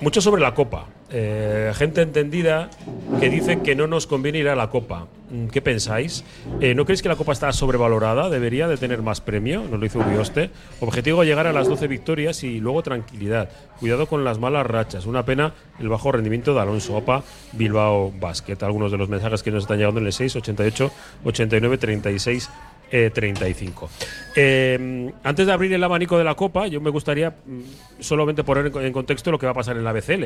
mucho 0.00 0.20
sobre 0.20 0.42
la 0.42 0.54
Copa. 0.54 0.86
Eh, 1.12 1.72
gente 1.74 2.02
entendida 2.02 2.70
que 3.18 3.28
dice 3.28 3.60
que 3.60 3.74
no 3.74 3.86
nos 3.86 4.06
conviene 4.06 4.38
ir 4.38 4.48
a 4.48 4.54
la 4.54 4.70
Copa. 4.70 5.08
Mm, 5.30 5.48
¿Qué 5.48 5.60
pensáis? 5.60 6.24
Eh, 6.60 6.74
¿No 6.74 6.84
creéis 6.84 7.02
que 7.02 7.08
la 7.08 7.16
Copa 7.16 7.32
está 7.32 7.52
sobrevalorada? 7.52 8.30
¿Debería 8.30 8.68
de 8.68 8.76
tener 8.76 9.02
más 9.02 9.20
premio? 9.20 9.62
Nos 9.68 9.80
lo 9.80 9.86
hizo 9.86 9.98
Urioste. 9.98 10.50
Objetivo 10.80 11.24
llegar 11.24 11.46
a 11.46 11.52
las 11.52 11.68
12 11.68 11.88
victorias 11.88 12.44
y 12.44 12.60
luego 12.60 12.82
tranquilidad. 12.82 13.50
Cuidado 13.80 14.06
con 14.06 14.24
las 14.24 14.38
malas 14.38 14.66
rachas. 14.66 15.06
Una 15.06 15.24
pena 15.24 15.54
el 15.78 15.88
bajo 15.88 16.12
rendimiento 16.12 16.54
de 16.54 16.60
Alonso 16.60 16.96
Opa, 16.96 17.24
Bilbao 17.52 18.12
Basket. 18.12 18.62
Algunos 18.62 18.92
de 18.92 18.98
los 18.98 19.08
mensajes 19.08 19.42
que 19.42 19.50
nos 19.50 19.64
están 19.64 19.78
llegando 19.78 20.00
en 20.00 20.06
el 20.06 20.12
6, 20.12 20.36
88, 20.36 20.90
89, 21.24 21.78
36 21.78 22.50
eh, 22.90 23.10
35. 23.12 23.88
Eh, 24.36 25.12
antes 25.24 25.46
de 25.46 25.52
abrir 25.52 25.72
el 25.72 25.82
abanico 25.84 26.18
de 26.18 26.24
la 26.24 26.34
Copa, 26.34 26.66
yo 26.66 26.80
me 26.80 26.90
gustaría 26.90 27.30
mm, 27.30 27.60
solamente 28.00 28.44
poner 28.44 28.72
en, 28.76 28.92
contexto 28.92 29.30
lo 29.30 29.38
que 29.38 29.46
va 29.46 29.52
a 29.52 29.54
pasar 29.54 29.76
en 29.76 29.84
la 29.84 29.92
BCL. 29.92 30.24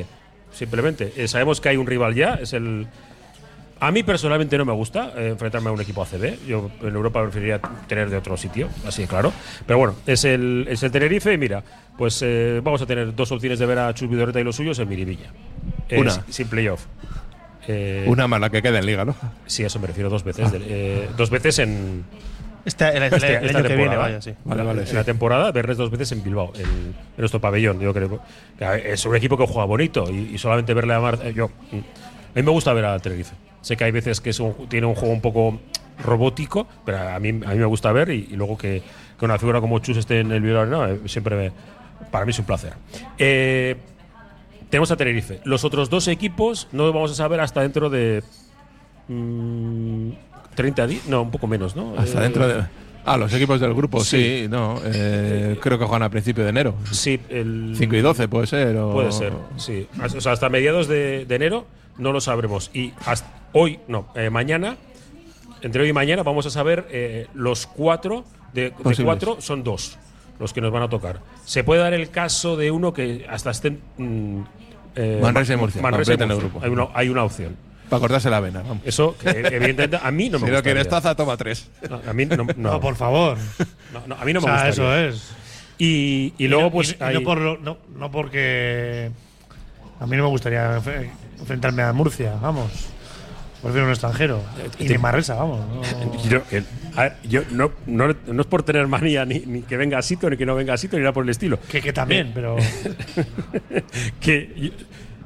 Simplemente, 0.52 1.12
Eh, 1.16 1.28
sabemos 1.28 1.60
que 1.60 1.68
hay 1.68 1.76
un 1.76 1.86
rival 1.86 2.14
ya, 2.14 2.34
es 2.34 2.52
el. 2.52 2.86
A 3.80 3.90
mí 3.90 4.02
personalmente 4.02 4.56
no 4.56 4.64
me 4.64 4.72
gusta 4.72 5.12
eh, 5.16 5.28
enfrentarme 5.30 5.68
a 5.68 5.72
un 5.72 5.80
equipo 5.80 6.00
ACB. 6.02 6.46
Yo 6.46 6.70
en 6.80 6.94
Europa 6.94 7.20
preferiría 7.22 7.60
tener 7.88 8.08
de 8.08 8.16
otro 8.16 8.36
sitio, 8.36 8.68
así 8.86 9.02
de 9.02 9.08
claro. 9.08 9.32
Pero 9.66 9.78
bueno, 9.78 9.94
es 10.06 10.24
el, 10.24 10.66
es 10.70 10.82
el 10.84 10.90
Tenerife 10.92 11.32
y 11.34 11.38
mira, 11.38 11.62
pues 11.98 12.24
vamos 12.62 12.80
a 12.80 12.86
tener 12.86 13.14
dos 13.14 13.30
opciones 13.32 13.58
de 13.58 13.66
ver 13.66 13.78
a 13.80 13.92
Chus 13.92 14.08
Vidoreta 14.08 14.40
y 14.40 14.44
los 14.44 14.56
suyos 14.56 14.78
en 14.78 14.88
Miribilla. 14.88 15.30
Una. 15.90 16.24
sin- 16.30 16.46
playoff. 16.48 16.86
Eh, 17.66 18.04
Una 18.06 18.28
mala 18.28 18.48
que 18.50 18.62
queda 18.62 18.78
en 18.78 18.86
liga, 18.86 19.04
¿no? 19.04 19.14
Sí, 19.46 19.64
a 19.64 19.66
eso 19.66 19.78
me 19.80 19.86
refiero 19.86 20.08
dos 20.08 20.22
veces. 20.22 20.50
eh, 20.54 21.08
dos 21.16 21.30
veces 21.30 21.58
en. 21.58 22.04
Este- 22.64 22.88
el- 22.96 23.02
el- 23.02 23.02
el 23.02 23.08
año 23.10 23.12
que 23.12 23.42
temporada. 23.42 23.74
viene, 23.76 23.96
vaya, 23.96 24.20
sí. 24.22 24.32
Vale, 24.44 24.62
vale, 24.62 24.80
En 24.82 24.86
sí. 24.86 24.94
la 24.94 25.04
temporada, 25.04 25.52
verles 25.52 25.76
dos 25.76 25.90
veces 25.90 26.12
en 26.12 26.22
Bilbao, 26.24 26.52
en, 26.54 26.62
en 26.64 26.94
nuestro 27.18 27.40
pabellón. 27.40 27.78
Yo 27.80 27.92
creo 27.92 28.20
que 28.58 28.92
es 28.92 29.04
un 29.04 29.14
equipo 29.16 29.36
que 29.36 29.46
juega 29.46 29.64
bonito 29.66 30.10
y, 30.10 30.34
y 30.34 30.38
solamente 30.38 30.72
verle 30.74 30.94
a 30.94 31.00
Mar. 31.00 31.18
eh, 31.22 31.32
yo, 31.34 31.46
a 31.72 31.74
mí 32.34 32.42
me 32.42 32.50
gusta 32.50 32.72
ver 32.72 32.84
a 32.86 32.98
Tenerife. 32.98 33.34
Sé 33.60 33.76
que 33.76 33.84
hay 33.84 33.90
veces 33.92 34.20
que 34.20 34.30
es 34.30 34.40
un- 34.40 34.68
tiene 34.68 34.86
un 34.86 34.94
juego 34.94 35.12
un 35.14 35.20
poco 35.20 35.58
robótico, 36.04 36.66
pero 36.84 36.98
a 36.98 37.18
mí, 37.20 37.28
a 37.28 37.32
mí 37.50 37.56
me 37.58 37.64
gusta 37.66 37.92
ver 37.92 38.08
y, 38.10 38.28
y 38.30 38.36
luego 38.36 38.56
que, 38.58 38.82
que 39.18 39.24
una 39.24 39.38
figura 39.38 39.60
como 39.60 39.78
Chus 39.78 39.96
esté 39.98 40.20
en 40.20 40.32
el 40.32 40.40
Bilbao 40.40 40.86
eh, 40.86 41.00
siempre 41.06 41.36
me- 41.36 41.52
para 42.10 42.24
mí 42.24 42.30
es 42.30 42.38
un 42.38 42.44
placer. 42.46 42.72
Eh, 43.18 43.76
tenemos 44.70 44.90
a 44.90 44.96
Tenerife. 44.96 45.40
Los 45.44 45.64
otros 45.64 45.88
dos 45.90 46.08
equipos 46.08 46.66
no 46.72 46.86
lo 46.86 46.92
vamos 46.92 47.12
a 47.12 47.14
saber 47.14 47.40
hasta 47.40 47.60
dentro 47.60 47.88
de 47.90 48.22
mm, 49.08 50.10
30 50.54 50.86
días, 50.86 51.06
no, 51.06 51.22
un 51.22 51.30
poco 51.30 51.46
menos, 51.46 51.74
¿no? 51.76 51.94
Hasta 51.98 52.20
Eh, 52.20 52.22
dentro 52.22 52.46
de. 52.48 52.64
Ah, 53.06 53.18
los 53.18 53.32
equipos 53.34 53.60
del 53.60 53.74
grupo, 53.74 54.00
sí, 54.02 54.42
Sí. 54.44 54.48
no. 54.48 54.80
eh, 54.84 55.58
creo 55.60 55.78
que 55.78 55.84
juegan 55.84 56.02
a 56.04 56.08
principio 56.08 56.42
de 56.42 56.50
enero. 56.50 56.74
Sí, 56.90 57.20
el 57.28 57.74
5 57.76 57.96
y 57.96 58.00
12 58.00 58.28
puede 58.28 58.46
ser. 58.46 58.76
O... 58.78 58.92
Puede 58.94 59.12
ser, 59.12 59.32
sí. 59.56 59.86
O 60.02 60.20
sea, 60.20 60.32
hasta 60.32 60.48
mediados 60.48 60.88
de, 60.88 61.26
de 61.26 61.34
enero 61.34 61.66
no 61.98 62.12
lo 62.12 62.20
sabremos. 62.22 62.70
Y 62.72 62.92
hasta 63.04 63.28
hoy, 63.52 63.78
no, 63.88 64.08
eh, 64.14 64.30
mañana, 64.30 64.76
entre 65.60 65.82
hoy 65.82 65.90
y 65.90 65.92
mañana 65.92 66.22
vamos 66.22 66.46
a 66.46 66.50
saber 66.50 66.86
eh, 66.90 67.26
los 67.34 67.66
cuatro. 67.66 68.24
De, 68.54 68.72
cuatro 69.02 69.36
son 69.40 69.64
dos 69.64 69.98
los 70.40 70.52
que 70.52 70.60
nos 70.60 70.72
van 70.72 70.82
a 70.84 70.88
tocar. 70.88 71.20
Se 71.44 71.62
puede 71.62 71.80
dar 71.82 71.92
el 71.92 72.08
caso 72.10 72.56
de 72.56 72.70
uno 72.70 72.94
que 72.94 73.26
hasta 73.28 73.50
estén. 73.50 73.80
mm, 73.98 74.40
Manresa 75.20 75.54
y 75.54 75.56
Murcia, 75.56 75.82
Manresa 75.82 76.14
y 76.14 76.16
Murcia. 76.18 76.36
grupo. 76.36 76.60
Hay 76.62 76.70
una, 76.70 76.86
hay 76.94 77.08
una 77.10 77.24
opción. 77.24 77.56
Para 77.88 78.00
cortarse 78.00 78.30
la 78.30 78.40
vena. 78.40 78.60
Vamos. 78.62 78.78
Eso, 78.84 79.16
que 79.18 79.28
evidentemente, 79.30 79.98
a 80.02 80.10
mí 80.10 80.28
no 80.30 80.38
me 80.38 80.46
si 80.46 80.50
no 80.50 80.56
gustaría. 80.56 80.62
quieres 80.62 80.88
taza, 80.88 81.14
toma 81.14 81.36
tres. 81.36 81.68
No, 81.88 82.00
a 82.08 82.12
mí 82.12 82.26
no, 82.26 82.36
no. 82.36 82.46
No, 82.56 82.80
por 82.80 82.96
favor. 82.96 83.36
No, 83.92 84.02
no, 84.06 84.14
a 84.16 84.24
mí 84.24 84.32
no 84.32 84.40
me 84.40 84.46
O 84.50 84.56
sea, 84.56 84.66
gustaría. 84.68 84.70
eso 84.70 84.96
es. 85.16 85.32
Y, 85.78 86.32
y 86.38 86.48
luego, 86.48 86.64
no- 86.64 86.70
pues. 86.72 86.90
y- 86.92 86.96
y 86.98 87.04
hay- 87.04 87.14
no, 87.14 87.20
por 87.22 87.38
lo- 87.38 87.58
no, 87.58 87.78
no 87.96 88.10
porque. 88.10 89.10
A 90.00 90.06
mí 90.06 90.16
no 90.16 90.24
me 90.24 90.28
gustaría 90.30 90.78
enf- 90.78 91.10
enfrentarme 91.38 91.82
a 91.82 91.92
Murcia, 91.92 92.34
vamos. 92.40 92.70
Prefiero 93.62 93.86
un 93.86 93.92
extranjero. 93.92 94.42
Y 94.78 94.86
te- 94.86 94.92
ni 94.94 94.98
Marresa, 94.98 95.34
vamos. 95.36 95.60
no. 95.68 96.22
Yo, 96.28 96.44
que- 96.48 96.62
a 96.96 97.02
ver, 97.02 97.16
yo 97.24 97.42
no, 97.50 97.70
no, 97.86 98.14
no 98.26 98.40
es 98.42 98.46
por 98.46 98.62
tener 98.62 98.86
manía 98.86 99.24
ni, 99.24 99.40
ni 99.40 99.62
que 99.62 99.76
venga 99.76 100.00
Sito, 100.02 100.28
ni 100.30 100.36
que 100.36 100.46
no 100.46 100.54
venga 100.54 100.76
Sito, 100.76 100.96
ni 100.96 101.02
nada 101.02 101.12
por 101.12 101.24
el 101.24 101.30
estilo. 101.30 101.58
Que, 101.70 101.80
que 101.80 101.92
también, 101.92 102.30
pero. 102.34 102.56
que 104.20 104.52
yo- 104.56 104.70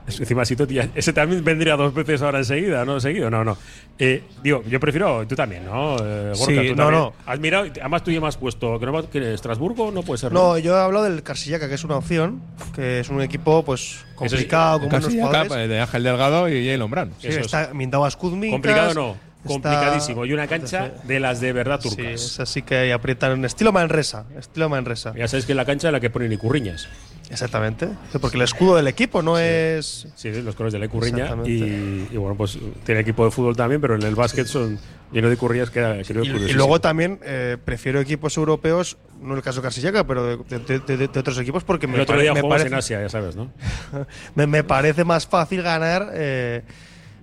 es- 0.08 0.18
encima 0.20 0.44
Sito, 0.44 0.66
tía, 0.66 0.88
ese 0.94 1.12
también 1.12 1.44
vendría 1.44 1.76
dos 1.76 1.94
veces 1.94 2.20
ahora 2.22 2.38
enseguida, 2.38 2.84
¿no? 2.84 2.98
Seguido, 3.00 3.30
no, 3.30 3.44
no. 3.44 3.56
Eh, 3.98 4.22
digo, 4.42 4.62
yo 4.68 4.80
prefiero, 4.80 5.26
tú 5.26 5.34
también, 5.36 5.64
¿no? 5.64 5.96
Eh, 5.96 6.32
Gorka, 6.36 6.44
Sí, 6.44 6.54
tú 6.70 6.76
no, 6.76 6.84
también. 6.84 6.90
no. 6.92 7.12
Has 7.26 7.38
mirado, 7.40 7.66
además 7.80 8.02
tú 8.04 8.10
ya 8.10 8.20
me 8.20 8.26
has 8.28 8.36
puesto, 8.36 8.78
que 8.80 8.86
no, 8.86 8.92
va- 8.92 9.08
que 9.08 9.34
Estrasburgo 9.34 9.90
no 9.90 10.02
puede 10.02 10.18
ser. 10.18 10.32
No, 10.32 10.58
yo 10.58 10.76
he 10.76 10.80
hablado 10.80 11.04
del 11.04 11.22
Carsillaca, 11.22 11.68
que 11.68 11.74
es 11.74 11.84
una 11.84 11.96
opción, 11.96 12.40
que 12.74 13.00
es 13.00 13.08
un 13.08 13.20
equipo 13.22 13.64
pues 13.64 14.04
complicado, 14.14 14.80
con 14.80 14.88
buenos 14.88 15.06
Casi 15.06 15.18
jugadores. 15.20 15.52
acá, 15.52 15.66
de 15.66 15.80
Ángel 15.80 16.02
Delgado 16.02 16.48
y 16.48 16.66
Jay 16.66 16.76
Lombrán. 16.76 17.12
Sí, 17.18 17.28
está 17.28 17.70
Mindaugas 17.74 18.16
Kuzmincas, 18.16 18.52
Complicado 18.54 18.94
no, 18.94 19.16
complicadísimo. 19.46 20.24
Y 20.27 20.33
una 20.33 20.46
cancha 20.46 20.92
de 21.05 21.20
las 21.20 21.40
de 21.40 21.53
verdad 21.53 21.81
Sí, 21.81 21.88
turcas. 21.90 22.07
es 22.12 22.40
así 22.40 22.62
que 22.62 22.92
aprietan. 22.92 23.44
Estilo 23.44 23.72
Manresa. 23.72 24.24
Estilo 24.38 24.68
Manresa. 24.68 25.14
Ya 25.16 25.29
sabes 25.29 25.46
que 25.46 25.53
es 25.53 25.57
la 25.57 25.64
cancha 25.64 25.88
en 25.88 25.92
la 25.92 26.01
que 26.01 26.11
ponen 26.11 26.33
Icurriñas. 26.33 26.88
Exactamente. 27.31 27.88
Porque 28.20 28.38
el 28.38 28.42
escudo 28.42 28.74
del 28.77 28.88
equipo 28.88 29.20
no 29.22 29.38
es. 29.38 30.09
Sí, 30.16 30.31
los 30.42 30.55
colores 30.55 30.72
de 30.72 30.79
la 30.79 30.87
Icurriña. 30.87 31.37
Y, 31.44 32.09
y 32.11 32.16
bueno, 32.16 32.37
pues 32.37 32.59
tiene 32.85 33.03
equipo 33.03 33.24
de 33.24 33.31
fútbol 33.31 33.55
también, 33.55 33.81
pero 33.83 33.96
en 33.96 34.03
el 34.03 34.14
básquet 34.14 34.46
son 34.46 34.79
lleno 35.12 35.29
de 35.29 35.35
Icurriñas 35.35 35.68
que, 35.70 36.03
creo 36.07 36.24
Y, 36.24 36.53
luego 36.55 36.81
también 36.81 37.18
eh, 37.22 37.57
prefiero 37.62 38.01
equipos 38.01 38.37
europeos, 38.38 38.96
no 39.20 39.35
el 39.35 39.42
caso 39.42 39.61
pero 40.07 40.24
de, 40.38 40.59
de- 40.59 40.79
de- 40.81 40.96
de- 40.96 41.18
otros 41.20 41.38
equipos 41.38 41.64
porque 41.64 41.87
El 41.87 41.92
me, 41.92 42.01
otro 42.01 42.18
día 42.18 42.33
me 42.35 42.42
parece, 42.42 42.68
en 42.68 42.74
Asia, 42.74 43.01
ya 43.03 43.09
sabes, 43.09 43.37
¿no? 43.37 43.51
me, 44.35 44.46
me 44.46 44.64
parece 44.64 45.05
más 45.05 45.27
fácil 45.27 45.62
ganar, 45.62 46.11
eh, 46.14 46.62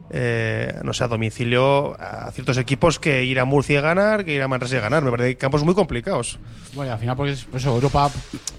eh, 0.10 0.80
no 0.84 0.94
sé, 0.94 1.04
a 1.04 1.08
domicilio 1.08 2.00
a 2.00 2.32
ciertos 2.32 2.58
equipos 2.58 3.00
que 3.00 3.24
ir 3.24 3.40
a 3.40 3.46
Murcia 3.46 3.80
y 3.80 3.82
ganar, 3.82 4.26
que 4.26 4.34
ir 4.34 4.42
a 4.42 4.48
Manresa 4.48 4.78
y 4.78 4.80
ganar. 4.80 5.04
Me 5.04 5.12
parece 5.12 5.36
campos 5.36 5.64
muy 5.64 5.74
complicados. 5.74 6.40
Bueno, 6.74 6.94
al 6.94 7.00
final, 7.00 7.16
pues, 7.16 7.46
pues 7.50 7.64
eso, 7.64 7.74
Europa, 7.74 8.10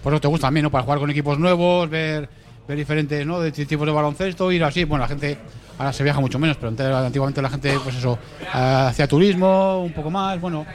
por 0.02 0.12
eso 0.12 0.20
te 0.20 0.28
gusta 0.28 0.48
también, 0.48 0.64
¿no? 0.64 0.70
Para 0.70 0.84
jugar 0.84 0.98
con 0.98 1.10
equipos 1.10 1.38
nuevos, 1.38 1.88
ver, 1.88 2.28
ver 2.66 2.76
diferentes, 2.76 3.26
¿no? 3.26 3.40
De 3.40 3.52
tipos 3.52 3.86
de 3.86 3.92
baloncesto, 3.92 4.50
ir 4.52 4.64
así. 4.64 4.84
Bueno, 4.84 5.04
la 5.04 5.08
gente 5.08 5.38
ahora 5.78 5.92
se 5.92 6.02
viaja 6.02 6.20
mucho 6.20 6.38
menos, 6.38 6.56
pero 6.56 6.74
antiguamente 6.96 7.42
la 7.42 7.50
gente, 7.50 7.78
pues 7.82 7.96
eso, 7.96 8.18
hacía 8.52 9.06
turismo 9.06 9.82
un 9.82 9.92
poco 9.92 10.10
más. 10.10 10.40
Bueno, 10.40 10.66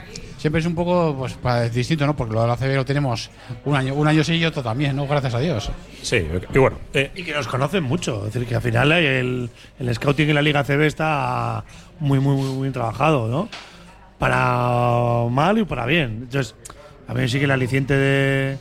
siempre 0.41 0.59
es 0.59 0.65
un 0.65 0.73
poco 0.75 1.15
pues 1.17 1.33
para- 1.35 1.69
distinto, 1.69 2.05
¿no? 2.07 2.15
Porque 2.15 2.33
lo 2.33 2.41
de 2.41 2.47
la 2.47 2.57
CB 2.57 2.75
lo 2.75 2.83
tenemos 2.85 3.29
un 3.63 3.75
año, 3.75 3.93
un 3.93 4.07
año 4.07 4.23
sí 4.23 4.33
y 4.35 4.43
otro 4.45 4.63
también, 4.63 4.95
¿no? 4.95 5.05
Gracias 5.07 5.35
a 5.35 5.39
Dios. 5.39 5.69
Sí, 6.01 6.25
y 6.53 6.57
bueno. 6.57 6.77
eh, 6.93 7.11
Y 7.15 7.23
que 7.23 7.33
nos 7.33 7.47
conocen 7.47 7.83
mucho. 7.83 8.25
Es 8.27 8.33
decir, 8.33 8.47
que 8.47 8.55
al 8.55 8.61
final 8.61 8.91
el, 8.91 9.49
el 9.79 9.95
scouting 9.95 10.29
en 10.29 10.35
la 10.35 10.41
Liga 10.41 10.63
CB 10.63 10.81
está 10.87 11.63
muy, 11.99 12.19
muy, 12.19 12.35
muy, 12.35 12.49
muy 12.49 12.61
bien 12.63 12.73
trabajado, 12.73 13.27
¿no? 13.27 13.47
Para 14.17 15.27
mal 15.29 15.57
y 15.57 15.63
para 15.65 15.85
bien. 15.85 16.21
Entonces, 16.23 16.55
a 17.07 17.13
mí 17.13 17.27
sí 17.27 17.39
que 17.39 17.45
el 17.45 17.51
aliciente 17.51 17.95
de 17.95 18.57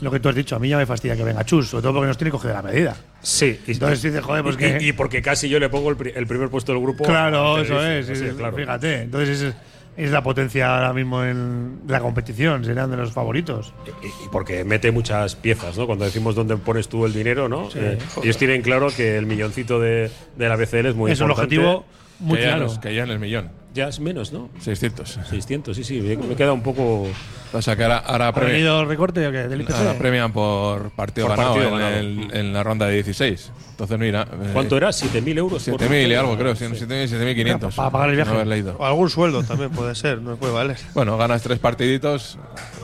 lo 0.00 0.10
que 0.10 0.20
tú 0.20 0.28
has 0.28 0.34
dicho, 0.34 0.56
a 0.56 0.58
mí 0.58 0.68
ya 0.68 0.76
me 0.78 0.86
fastidia 0.86 1.16
que 1.16 1.22
venga 1.22 1.44
Chus, 1.44 1.68
sobre 1.68 1.82
todo 1.82 1.92
porque 1.94 2.08
nos 2.08 2.18
tiene 2.18 2.30
cogido 2.30 2.54
la 2.54 2.62
medida. 2.62 2.96
Sí, 3.22 3.60
y, 3.66 3.72
Entonces 3.72 4.02
dices, 4.02 4.20
joder, 4.22 4.42
pues 4.42 4.56
y, 4.56 4.58
que. 4.58 4.78
y- 4.80 4.92
porque 4.92 5.22
casi 5.22 5.48
yo 5.48 5.60
le 5.60 5.68
pongo 5.68 5.90
el, 5.90 5.96
pri- 5.96 6.12
el 6.16 6.26
primer 6.26 6.48
puesto 6.48 6.72
del 6.72 6.80
grupo. 6.82 7.04
claro, 7.04 7.58
eso 7.60 7.84
es. 7.86 8.08
Así, 8.10 8.24
claro. 8.36 8.56
Fíjate. 8.56 9.02
Entonces, 9.02 9.40
es, 9.42 9.54
es 9.96 10.10
la 10.10 10.22
potencia 10.22 10.74
ahora 10.74 10.92
mismo 10.92 11.24
en 11.24 11.80
la 11.86 12.00
competición, 12.00 12.64
serán 12.64 12.90
de 12.90 12.96
los 12.96 13.12
favoritos. 13.12 13.74
Y 14.02 14.28
porque 14.30 14.64
mete 14.64 14.90
muchas 14.90 15.36
piezas, 15.36 15.76
¿no? 15.76 15.86
Cuando 15.86 16.04
decimos 16.04 16.34
dónde 16.34 16.56
pones 16.56 16.88
tú 16.88 17.04
el 17.06 17.12
dinero, 17.12 17.48
¿no? 17.48 17.70
Sí. 17.70 17.78
Eh, 17.80 17.98
ellos 18.22 18.38
tienen 18.38 18.62
claro 18.62 18.88
que 18.96 19.16
el 19.18 19.26
milloncito 19.26 19.78
de, 19.80 20.10
de 20.36 20.48
la 20.48 20.56
BCL 20.56 20.86
es 20.86 20.94
muy 20.94 21.10
Es 21.12 21.20
un 21.20 21.30
importante. 21.30 21.56
objetivo 21.58 21.84
muy 22.20 22.38
que 22.38 22.44
ya 22.44 22.50
claro. 22.56 22.72
no 22.72 22.80
que 22.80 22.94
ya 22.94 23.06
no 23.06 23.12
es 23.12 23.20
millón. 23.20 23.50
Ya 23.74 23.88
es 23.88 24.00
menos, 24.00 24.32
¿no? 24.32 24.50
600. 24.60 25.18
600, 25.30 25.74
sí, 25.74 25.82
sí. 25.84 26.00
Me 26.00 26.36
queda 26.36 26.52
un 26.52 26.62
poco. 26.62 27.06
O 27.54 27.62
sea 27.62 27.74
que 27.74 27.82
ahora, 27.84 27.98
ahora, 27.98 28.28
¿Ha 28.28 28.32
premian, 28.34 28.52
venido 28.52 28.80
el 28.82 28.88
recorte 28.88 29.26
o 29.26 29.32
qué? 29.32 29.48
¿Del 29.48 29.62
IPC? 29.62 29.70
ahora 29.74 29.94
premian 29.98 30.30
por 30.32 30.90
partido 30.90 31.26
Por 31.28 31.36
ganado, 31.36 31.54
partido 31.54 31.72
en, 31.74 31.78
ganado. 31.82 31.98
el- 32.00 32.30
en 32.34 32.52
la 32.52 32.62
ronda 32.62 32.86
de 32.86 32.94
16. 32.94 33.50
Entonces 33.70 33.98
no 33.98 34.04
irá. 34.04 34.22
eh, 34.22 34.50
¿Cuánto 34.52 34.76
era? 34.76 34.88
¿7.000 34.90 35.38
euros? 35.38 35.64
por 35.64 35.80
7.000 35.80 36.08
y 36.10 36.14
algo, 36.14 36.36
creo. 36.36 36.54
Sí. 36.54 36.66
7.000, 36.66 37.08
7.500. 37.08 37.74
Para 37.74 37.90
pagar 37.90 38.10
el 38.10 38.16
viaje. 38.16 38.30
No 38.30 38.36
haber 38.36 38.46
leído. 38.48 38.76
O 38.78 38.84
algún 38.84 39.08
sueldo 39.08 39.42
también 39.42 39.70
puede 39.70 39.94
ser, 39.94 40.20
no 40.20 40.36
puede 40.36 40.52
valer. 40.52 40.76
Bueno, 40.94 41.16
ganas 41.16 41.42
tres 41.42 41.58
partiditos, 41.58 42.38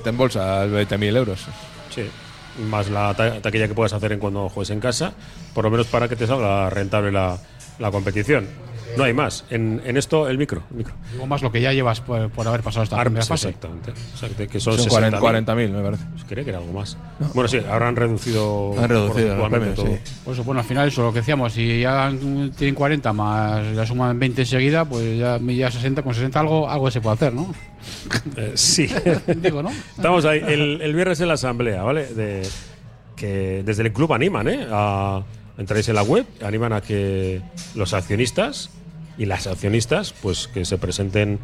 te 0.04 0.08
embolsas 0.10 0.68
20.000 0.70 1.16
euros. 1.16 1.46
Sí. 1.94 2.04
Más 2.68 2.88
la 2.88 3.12
ta- 3.14 3.40
taquilla 3.40 3.68
que 3.68 3.74
puedas 3.74 3.92
hacer 3.92 4.12
en 4.12 4.18
cuando 4.18 4.48
juegues 4.48 4.70
en 4.70 4.80
casa, 4.80 5.12
por 5.54 5.64
lo 5.64 5.70
menos 5.70 5.86
para 5.86 6.08
que 6.08 6.16
te 6.16 6.26
salga 6.26 6.68
rentable 6.70 7.12
la, 7.12 7.38
la 7.78 7.90
competición. 7.90 8.46
No 8.96 9.04
hay 9.04 9.12
más. 9.12 9.44
En, 9.50 9.80
en 9.84 9.96
esto, 9.96 10.28
el 10.28 10.38
micro. 10.38 10.62
el 10.70 10.76
micro. 10.78 10.94
Digo 11.12 11.26
más 11.26 11.42
lo 11.42 11.52
que 11.52 11.60
ya 11.60 11.72
llevas 11.72 12.00
por, 12.00 12.30
por 12.30 12.46
haber 12.48 12.62
pasado 12.62 12.82
esta 12.84 12.96
Armas, 12.96 13.06
primera 13.06 13.26
fase. 13.26 13.48
exactamente. 13.48 13.90
Exacto, 13.90 14.46
que 14.48 14.60
son, 14.60 14.78
Son 14.78 14.88
60.000. 14.88 15.18
40 15.20 15.54
40.000, 15.54 15.70
me 15.70 15.82
parece. 15.82 16.04
Pues 16.12 16.24
creía 16.24 16.44
que 16.44 16.50
era 16.50 16.58
algo 16.58 16.72
más. 16.72 16.96
Bueno, 17.34 17.48
sí, 17.48 17.58
habrán 17.70 17.96
reducido. 17.96 18.74
Han 18.78 18.88
reducido 18.88 19.36
porcentualmente 19.36 19.74
premios, 19.74 19.76
todo. 19.76 19.86
sí. 20.16 20.20
Pues 20.24 20.44
bueno, 20.44 20.60
al 20.60 20.66
final 20.66 20.88
eso, 20.88 21.02
lo 21.02 21.12
que 21.12 21.20
decíamos, 21.20 21.52
si 21.52 21.80
ya 21.80 22.12
tienen 22.56 22.74
40 22.74 23.12
más 23.12 23.66
la 23.74 23.86
suman 23.86 24.18
20 24.18 24.42
enseguida, 24.42 24.84
pues 24.84 25.18
ya, 25.18 25.38
ya 25.38 25.70
60, 25.70 26.02
con 26.02 26.14
60 26.14 26.40
algo, 26.40 26.68
algo 26.68 26.90
se 26.90 27.00
puede 27.00 27.14
hacer, 27.14 27.34
¿no? 27.34 27.54
Eh, 28.36 28.52
sí. 28.54 28.88
Digo, 29.36 29.62
¿no? 29.62 29.70
Estamos 29.70 30.24
ahí. 30.24 30.42
El, 30.46 30.80
el 30.82 30.94
viernes 30.94 31.20
en 31.20 31.28
la 31.28 31.34
asamblea, 31.34 31.82
¿vale? 31.82 32.06
De, 32.06 32.42
que 33.16 33.62
desde 33.64 33.82
el 33.82 33.92
club 33.92 34.12
animan, 34.12 34.48
¿eh? 34.48 34.66
A, 34.70 35.22
entráis 35.56 35.88
en 35.88 35.94
la 35.96 36.02
web, 36.02 36.24
animan 36.44 36.72
a 36.72 36.80
que 36.80 37.40
los 37.74 37.92
accionistas 37.94 38.70
y 39.18 39.26
las 39.26 39.46
accionistas, 39.46 40.14
pues 40.22 40.48
que 40.48 40.64
se 40.64 40.78
presenten 40.78 41.38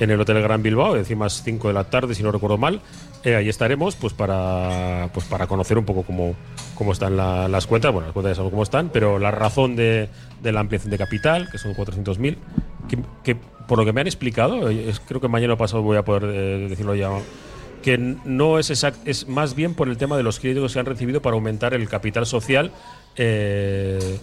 en 0.00 0.10
el 0.10 0.20
Hotel 0.20 0.40
Gran 0.42 0.62
Bilbao, 0.62 0.96
encima 0.96 1.26
es 1.26 1.42
5 1.44 1.68
de 1.68 1.74
la 1.74 1.84
tarde, 1.84 2.14
si 2.14 2.22
no 2.22 2.32
recuerdo 2.32 2.56
mal. 2.56 2.80
Eh, 3.24 3.34
ahí 3.34 3.48
estaremos, 3.48 3.96
pues 3.96 4.14
para, 4.14 5.10
pues 5.12 5.26
para 5.26 5.46
conocer 5.46 5.76
un 5.76 5.84
poco 5.84 6.04
cómo, 6.04 6.34
cómo 6.74 6.92
están 6.92 7.16
la- 7.16 7.48
las 7.48 7.66
cuentas. 7.66 7.92
Bueno, 7.92 8.06
las 8.06 8.12
cuentas 8.14 8.30
ya 8.30 8.34
sabemos 8.36 8.52
cómo 8.52 8.62
están, 8.62 8.90
pero 8.90 9.18
la 9.18 9.30
razón 9.32 9.76
de, 9.76 10.08
de 10.42 10.52
la 10.52 10.60
ampliación 10.60 10.90
de 10.90 10.98
capital, 10.98 11.48
que 11.50 11.58
son 11.58 11.74
400.000, 11.74 12.36
que, 12.88 12.98
que 13.24 13.36
por 13.66 13.78
lo 13.78 13.84
que 13.84 13.92
me 13.92 14.00
han 14.00 14.06
explicado, 14.06 14.70
eh, 14.70 14.88
es- 14.88 15.00
creo 15.00 15.20
que 15.20 15.28
mañana 15.28 15.56
pasado 15.56 15.82
voy 15.82 15.96
a 15.96 16.04
poder 16.04 16.24
eh, 16.32 16.66
decirlo 16.68 16.94
ya 16.94 17.10
que 17.82 17.96
no 17.98 18.58
es 18.58 18.70
exact, 18.70 18.96
es 19.06 19.28
más 19.28 19.54
bien 19.54 19.74
por 19.74 19.88
el 19.88 19.96
tema 19.98 20.16
de 20.16 20.22
los 20.24 20.40
créditos 20.40 20.72
que 20.72 20.80
han 20.80 20.86
recibido 20.86 21.22
para 21.22 21.34
aumentar 21.34 21.74
el 21.74 21.88
capital 21.88 22.26
social 22.26 22.72
eh, 23.16 24.18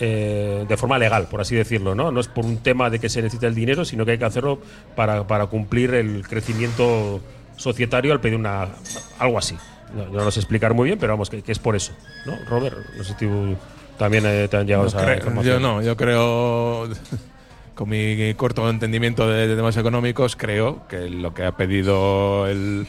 eh, 0.00 0.64
de 0.68 0.76
forma 0.76 0.98
legal, 0.98 1.26
por 1.30 1.40
así 1.40 1.54
decirlo, 1.56 1.94
¿no? 1.94 2.10
No 2.12 2.20
es 2.20 2.28
por 2.28 2.44
un 2.44 2.58
tema 2.58 2.88
de 2.90 2.98
que 2.98 3.08
se 3.08 3.20
necesita 3.22 3.46
el 3.46 3.54
dinero, 3.54 3.84
sino 3.84 4.04
que 4.04 4.12
hay 4.12 4.18
que 4.18 4.24
hacerlo 4.24 4.60
para, 4.96 5.26
para 5.26 5.46
cumplir 5.46 5.94
el 5.94 6.26
crecimiento 6.26 7.20
societario 7.56 8.12
al 8.12 8.20
pedir 8.20 8.38
una 8.38 8.68
algo 9.18 9.38
así. 9.38 9.56
No, 9.94 10.04
no 10.06 10.24
lo 10.24 10.30
sé 10.30 10.40
explicar 10.40 10.74
muy 10.74 10.86
bien, 10.86 10.98
pero 10.98 11.14
vamos, 11.14 11.30
que, 11.30 11.42
que 11.42 11.52
es 11.52 11.58
por 11.58 11.74
eso, 11.74 11.92
¿no? 12.26 12.36
Robert, 12.48 12.76
no 12.96 13.02
sé 13.04 13.14
si 13.18 13.26
tú 13.26 13.56
también 13.98 14.24
eh, 14.26 14.46
te 14.48 14.56
han 14.56 14.66
llegado 14.66 14.84
No 14.84 14.88
esa 14.88 15.02
creo- 15.02 15.16
información. 15.16 15.54
yo 15.54 15.60
no, 15.60 15.82
yo 15.82 15.96
creo, 15.96 16.88
con 17.74 17.88
mi 17.88 18.34
corto 18.34 18.68
entendimiento 18.68 19.28
de, 19.28 19.48
de 19.48 19.56
temas 19.56 19.76
económicos, 19.76 20.36
creo 20.36 20.86
que 20.88 21.08
lo 21.08 21.32
que 21.34 21.44
ha 21.44 21.52
pedido 21.56 22.46
el- 22.46 22.86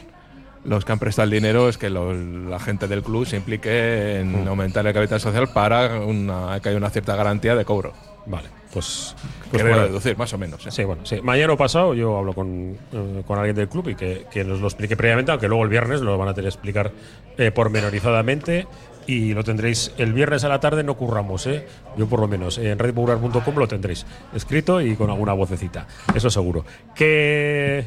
los 0.64 0.84
que 0.84 0.92
han 0.92 0.98
prestado 0.98 1.24
el 1.24 1.30
dinero 1.30 1.68
es 1.68 1.78
que 1.78 1.90
la 1.90 2.58
gente 2.58 2.86
del 2.86 3.02
club 3.02 3.26
se 3.26 3.36
implique 3.36 4.20
en 4.20 4.46
aumentar 4.46 4.86
el 4.86 4.92
capital 4.92 5.20
social 5.20 5.48
para 5.52 6.00
una, 6.00 6.60
que 6.60 6.68
haya 6.68 6.78
una 6.78 6.90
cierta 6.90 7.16
garantía 7.16 7.54
de 7.54 7.64
cobro. 7.64 7.92
Vale, 8.26 8.48
pues, 8.72 9.16
pues 9.50 9.62
bueno. 9.62 9.82
deducir, 9.82 10.16
más 10.16 10.32
o 10.34 10.38
menos. 10.38 10.66
¿eh? 10.66 10.70
Sí, 10.70 10.84
bueno, 10.84 11.06
sí. 11.06 11.20
Mañana 11.22 11.54
o 11.54 11.56
pasado 11.56 11.94
yo 11.94 12.18
hablo 12.18 12.34
con, 12.34 12.76
eh, 12.92 13.22
con 13.26 13.38
alguien 13.38 13.56
del 13.56 13.68
club 13.68 13.88
y 13.88 13.94
que, 13.94 14.26
que 14.30 14.44
nos 14.44 14.60
lo 14.60 14.66
explique 14.66 14.96
previamente, 14.96 15.32
aunque 15.32 15.48
luego 15.48 15.64
el 15.64 15.70
viernes 15.70 16.02
lo 16.02 16.16
van 16.18 16.28
a 16.28 16.34
tener 16.34 16.50
que 16.50 16.54
explicar 16.54 16.92
eh, 17.38 17.50
pormenorizadamente 17.50 18.66
y 19.06 19.32
lo 19.32 19.42
tendréis 19.42 19.92
el 19.96 20.12
viernes 20.12 20.44
a 20.44 20.48
la 20.48 20.60
tarde, 20.60 20.84
no 20.84 20.94
curramos, 20.96 21.46
¿eh? 21.46 21.66
Yo 21.96 22.06
por 22.06 22.20
lo 22.20 22.28
menos, 22.28 22.58
en 22.58 22.78
redpopular.com 22.78 23.56
lo 23.56 23.66
tendréis 23.66 24.06
escrito 24.34 24.80
y 24.80 24.94
con 24.94 25.10
alguna 25.10 25.32
vocecita, 25.32 25.86
eso 26.14 26.30
seguro. 26.30 26.64
Que 26.94 27.86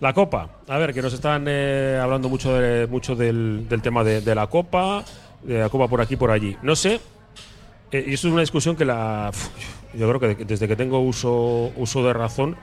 la 0.00 0.12
Copa, 0.12 0.50
a 0.68 0.78
ver, 0.78 0.92
que 0.92 1.00
nos 1.02 1.12
están 1.14 1.44
eh, 1.48 1.98
hablando 2.02 2.28
mucho, 2.28 2.54
de- 2.54 2.86
mucho 2.86 3.16
del, 3.16 3.66
tema 3.82 4.04
de, 4.04 4.34
la 4.34 4.46
Copa, 4.46 5.04
de 5.42 5.58
la 5.60 5.68
Copa 5.68 5.88
por 5.88 6.00
aquí 6.00 6.16
por 6.16 6.30
allí. 6.30 6.56
No 6.62 6.76
sé, 6.76 7.00
eh, 7.92 8.04
y 8.06 8.14
eso 8.14 8.28
es 8.28 8.32
una 8.32 8.42
discusión 8.42 8.76
que 8.76 8.84
la. 8.84 9.30
Yo 9.94 10.06
creo 10.08 10.20
que 10.20 10.34
de- 10.34 10.44
desde 10.44 10.68
que 10.68 10.76
tengo 10.76 11.00
uso, 11.00 11.72
uso 11.76 12.04
de 12.04 12.12
razón, 12.12 12.56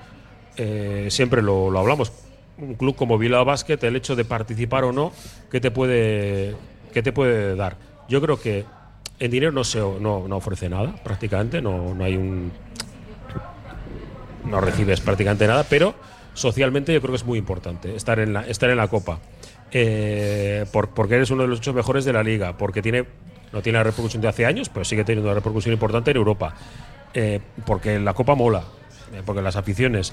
eh, 0.57 1.07
siempre 1.09 1.41
lo, 1.41 1.71
lo 1.71 1.79
hablamos. 1.79 2.11
Un 2.59 2.75
club 2.75 2.95
como 2.95 3.17
Bilbao 3.17 3.43
Basket, 3.45 3.79
el 3.81 3.95
hecho 3.95 4.15
de 4.15 4.25
participar 4.25 4.83
o 4.83 4.91
no, 4.91 5.11
¿qué 5.49 5.59
te 5.59 5.71
puede, 5.71 6.55
qué 6.93 7.01
te 7.01 7.11
puede 7.11 7.55
dar? 7.55 7.77
Yo 8.09 8.21
creo 8.21 8.39
que 8.39 8.63
en 9.19 9.31
dinero 9.31 9.51
no, 9.51 9.63
se, 9.63 9.79
no, 9.79 10.27
no 10.27 10.35
ofrece 10.35 10.69
nada, 10.69 10.93
prácticamente, 11.03 11.63
no, 11.63 11.95
no 11.95 12.03
hay 12.03 12.15
un. 12.15 12.51
No 14.45 14.59
recibes 14.61 14.99
prácticamente 15.01 15.47
nada, 15.47 15.65
pero 15.67 15.95
socialmente 16.33 16.93
yo 16.93 17.01
creo 17.01 17.11
que 17.11 17.17
es 17.17 17.25
muy 17.25 17.39
importante 17.39 17.95
estar 17.95 18.19
en 18.19 18.33
la, 18.33 18.41
estar 18.47 18.69
en 18.69 18.77
la 18.77 18.87
Copa. 18.87 19.19
Eh, 19.71 20.65
por- 20.71 20.89
porque 20.89 21.15
eres 21.15 21.31
uno 21.31 21.43
de 21.43 21.47
los 21.49 21.59
ocho 21.59 21.73
mejores 21.73 22.05
de 22.05 22.13
la 22.13 22.23
liga, 22.23 22.57
porque 22.57 22.81
tiene 22.81 23.05
no 23.53 23.61
tiene 23.61 23.77
la 23.77 23.83
repercusión 23.83 24.21
de 24.21 24.27
hace 24.27 24.45
años, 24.45 24.67
pero 24.69 24.83
sigue 24.83 25.03
teniendo 25.03 25.29
una 25.29 25.35
repercusión 25.35 25.73
importante 25.73 26.11
en 26.11 26.17
Europa. 26.17 26.55
Eh, 27.13 27.39
porque 27.65 27.99
la 27.99 28.13
Copa 28.15 28.33
mola, 28.33 28.63
eh, 29.13 29.21
porque 29.23 29.41
las 29.43 29.55
aficiones. 29.55 30.11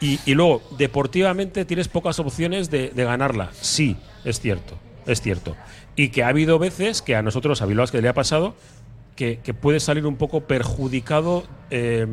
Y, 0.00 0.18
luego, 0.34 0.62
deportivamente 0.78 1.66
tienes 1.66 1.86
pocas 1.86 2.18
opciones 2.18 2.70
de, 2.70 2.90
ganarla. 2.96 3.50
Sí, 3.52 3.96
es 4.24 4.40
cierto, 4.40 4.78
es 5.06 5.20
cierto. 5.20 5.56
Y 5.94 6.08
que 6.08 6.24
ha 6.24 6.28
habido 6.28 6.58
veces 6.58 7.02
que 7.02 7.14
a 7.14 7.22
nosotros, 7.22 7.60
a 7.60 7.66
Bilbao 7.66 7.86
que 7.86 8.00
le 8.00 8.08
ha 8.08 8.14
pasado, 8.14 8.54
que, 9.14 9.40
que 9.44 9.52
puede 9.52 9.78
salir 9.78 10.06
un 10.06 10.16
poco 10.16 10.40
perjudicado 10.40 11.44
eh, 11.70 12.06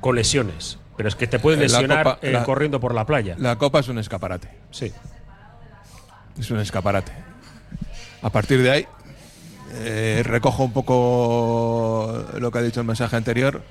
con 0.00 0.16
lesiones. 0.16 0.78
Pero 1.00 1.08
es 1.08 1.14
que 1.16 1.26
te 1.26 1.38
puedes 1.38 1.58
Eh, 1.58 1.62
lesionar 1.62 2.04
Copa- 2.04 2.18
eh, 2.20 2.30
la- 2.30 2.44
corriendo 2.44 2.78
por 2.78 2.94
la 2.94 3.06
playa. 3.06 3.34
La 3.38 3.56
Copa 3.56 3.78
es 3.80 3.88
un 3.88 3.96
escaparate. 3.98 4.50
Sí. 4.70 4.92
Es 6.38 6.50
un 6.50 6.58
escaparate. 6.60 7.10
A 8.20 8.28
partir 8.28 8.62
de 8.62 8.70
ahí, 8.70 8.86
eh, 9.76 10.20
recojo 10.26 10.62
un 10.62 10.74
poco 10.74 12.22
lo 12.38 12.50
que 12.50 12.58
ha 12.58 12.60
dicho 12.60 12.80
el 12.80 12.86
mensaje 12.86 13.16
anterior. 13.16 13.62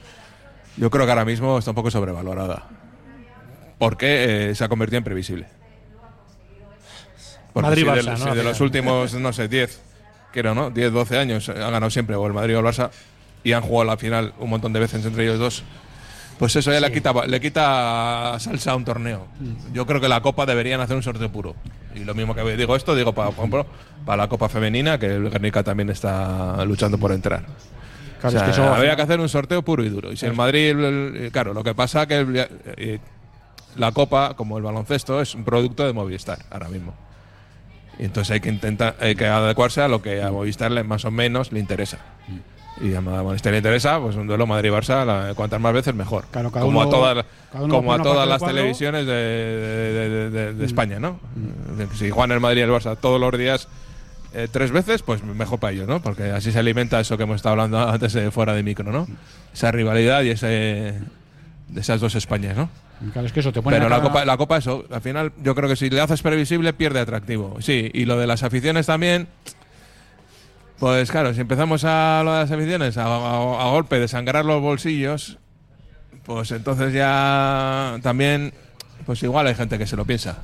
Yo 0.77 0.89
creo 0.89 1.05
que 1.05 1.11
ahora 1.11 1.23
mismo 1.23 1.59
está 1.59 1.69
un 1.69 1.75
poco 1.75 1.91
sobrevalorada. 1.91 2.63
Porque 3.77 4.49
eh, 4.49 4.55
se 4.55 4.63
ha 4.63 4.67
convertido 4.67 4.97
en 4.97 5.03
previsible. 5.03 5.45
Porque 7.53 7.75
si 7.75 7.83
de, 7.83 7.85
Madrid-Barça, 7.91 8.17
si 8.17 8.25
¿no? 8.25 8.33
de 8.35 8.43
los 8.43 8.59
últimos, 8.59 9.13
no 9.13 9.33
sé, 9.33 9.47
10, 9.47 9.81
quiero, 10.33 10.55
¿no? 10.55 10.71
10, 10.71 10.91
12 10.91 11.15
años 11.19 11.47
eh, 11.49 11.51
han 11.51 11.59
ganado 11.73 11.91
siempre 11.91 12.15
o 12.15 12.25
el 12.25 12.33
Madrid 12.33 12.55
o 12.57 12.59
el 12.61 12.65
Barça 12.65 12.89
y 13.43 13.53
han 13.53 13.61
jugado 13.61 13.85
la 13.91 13.97
final 13.97 14.33
un 14.39 14.49
montón 14.49 14.73
de 14.73 14.79
veces 14.79 15.05
entre 15.05 15.25
ellos 15.25 15.37
dos. 15.37 15.63
Pues 16.39 16.55
eso 16.55 16.71
ya 16.71 16.79
le, 16.79 16.89
quita, 16.91 17.13
le 17.27 17.39
quita 17.41 18.37
salsa 18.39 18.71
a 18.71 18.75
un 18.77 18.85
torneo. 18.85 19.27
Yo 19.73 19.85
creo 19.85 19.99
que 19.99 20.07
la 20.07 20.21
Copa 20.21 20.45
deberían 20.45 20.79
hacer 20.79 20.95
un 20.95 21.03
sorteo 21.03 21.29
puro. 21.29 21.53
Y 21.93 22.05
lo 22.05 22.15
mismo 22.15 22.33
que 22.33 22.41
digo 22.55 22.75
esto, 22.77 22.95
digo, 22.95 23.11
para, 23.13 23.29
por 23.31 23.39
ejemplo, 23.39 23.65
para 24.05 24.23
la 24.23 24.29
Copa 24.29 24.47
Femenina, 24.47 24.97
que 24.97 25.07
el 25.07 25.29
Guernica 25.29 25.63
también 25.63 25.89
está 25.89 26.63
luchando 26.65 26.97
por 26.97 27.11
entrar. 27.11 27.41
Claro, 28.21 28.37
O 28.37 28.39
sea, 28.39 28.49
es 28.49 28.55
que 28.55 28.61
habría 28.61 28.95
que 28.95 29.01
hacer 29.01 29.19
un 29.19 29.27
sorteo 29.29 29.61
puro 29.63 29.83
y 29.83 29.89
duro. 29.89 30.11
Y 30.13 30.17
si 30.17 30.25
el 30.25 30.33
Madrid, 30.33 30.69
el- 30.69 31.15
el- 31.25 31.31
claro, 31.31 31.53
lo 31.53 31.63
que 31.63 31.75
pasa 31.75 32.05
que 32.07 32.17
el- 32.19 32.47
eh, 32.77 32.99
la 33.75 33.91
Copa, 33.91 34.33
como 34.35 34.57
el 34.57 34.63
baloncesto, 34.63 35.19
es 35.21 35.35
un 35.35 35.43
producto 35.43 35.85
de 35.85 35.91
Movistar 35.93 36.39
ahora 36.51 36.69
mismo. 36.69 36.93
Y 37.97 38.05
entonces 38.05 38.31
hay 38.31 38.39
que 38.39 38.49
intentar, 38.49 38.95
hay 39.01 39.15
que 39.15 39.25
adecuarse 39.27 39.81
a 39.81 39.89
lo 39.89 40.01
que 40.01 40.21
a 40.23 40.31
Movistar 40.31 40.71
más 40.85 41.03
o 41.03 41.11
menos 41.11 41.51
le 41.51 41.59
interesa. 41.59 41.97
Y 42.81 42.93
a 42.95 43.01
Monasterio 43.01 43.53
le 43.53 43.57
interesa, 43.57 43.99
pues 43.99 44.15
un 44.15 44.25
duelo 44.27 44.47
Madrid-Barça, 44.47 45.33
cuantas 45.35 45.59
más 45.59 45.73
veces 45.73 45.93
mejor. 45.93 46.25
Claro, 46.31 46.49
como 46.51 46.67
uno- 46.67 46.81
a 46.83 46.89
todas, 46.89 47.25
como 47.51 47.93
a 47.93 48.01
todas 48.01 48.27
las 48.27 48.39
cuadro. 48.39 48.55
televisiones 48.55 49.05
de, 49.05 49.13
de- 49.13 50.29
de- 50.29 50.53
de- 50.53 50.63
Mm. 50.63 50.65
España, 50.65 50.99
¿no? 50.99 51.19
Que 51.77 51.87
Si 51.97 52.09
juegan 52.09 52.31
el 52.31 52.39
Madrid 52.39 52.59
y 52.59 52.63
el 52.63 52.69
Barça 52.71 52.97
todos 52.99 53.19
los 53.19 53.37
días 53.37 53.67
eh, 54.33 54.47
tres 54.51 54.71
veces, 54.71 55.01
pues 55.01 55.23
mejor 55.23 55.59
para 55.59 55.73
ellos, 55.73 55.87
¿no? 55.87 56.01
Porque 56.01 56.25
así 56.31 56.51
se 56.51 56.59
alimenta 56.59 56.99
eso 56.99 57.17
que 57.17 57.23
hemos 57.23 57.37
estado 57.37 57.53
hablando 57.53 57.79
antes 57.79 58.13
de 58.13 58.29
fuera 58.31 58.53
de 58.53 58.61
micro, 58.63 58.91
¿no? 58.91 59.07
Esa 59.53 59.71
rivalidad 59.71 60.21
y 60.21 60.29
ese 60.29 60.47
de 61.67 61.81
esas 61.81 61.99
dos 61.99 62.13
Españas, 62.15 62.55
¿no? 62.55 62.69
Claro, 63.11 63.25
es 63.27 63.33
que 63.33 63.39
eso 63.41 63.51
te 63.51 63.61
pone 63.61 63.77
Pero 63.77 63.89
la 63.89 63.95
la 63.97 64.01
cara- 64.01 64.09
copa, 64.13 64.25
la 64.25 64.37
copa, 64.37 64.57
eso, 64.57 64.85
al 64.91 65.01
final 65.01 65.31
yo 65.41 65.55
creo 65.55 65.67
que 65.69 65.75
si 65.75 65.89
le 65.89 65.99
haces 66.01 66.21
previsible 66.21 66.73
pierde 66.73 66.99
atractivo. 66.99 67.57
Sí, 67.59 67.89
y 67.93 68.05
lo 68.05 68.17
de 68.17 68.27
las 68.27 68.43
aficiones 68.43 68.85
también. 68.85 69.27
Pues 70.79 71.11
claro, 71.11 71.33
si 71.33 71.41
empezamos 71.41 71.83
a 71.83 72.21
lo 72.23 72.33
de 72.33 72.39
las 72.41 72.51
aficiones, 72.51 72.97
a, 72.97 73.03
a- 73.05 73.67
a 73.67 73.71
golpe 73.71 73.99
de 73.99 74.07
sangrar 74.07 74.45
los 74.45 74.61
bolsillos, 74.61 75.37
pues 76.25 76.51
entonces 76.51 76.93
ya 76.93 77.97
también, 78.01 78.53
pues 79.05 79.21
igual 79.23 79.47
hay 79.47 79.55
gente 79.55 79.77
que 79.77 79.85
se 79.85 79.95
lo 79.97 80.05
piensa. 80.05 80.37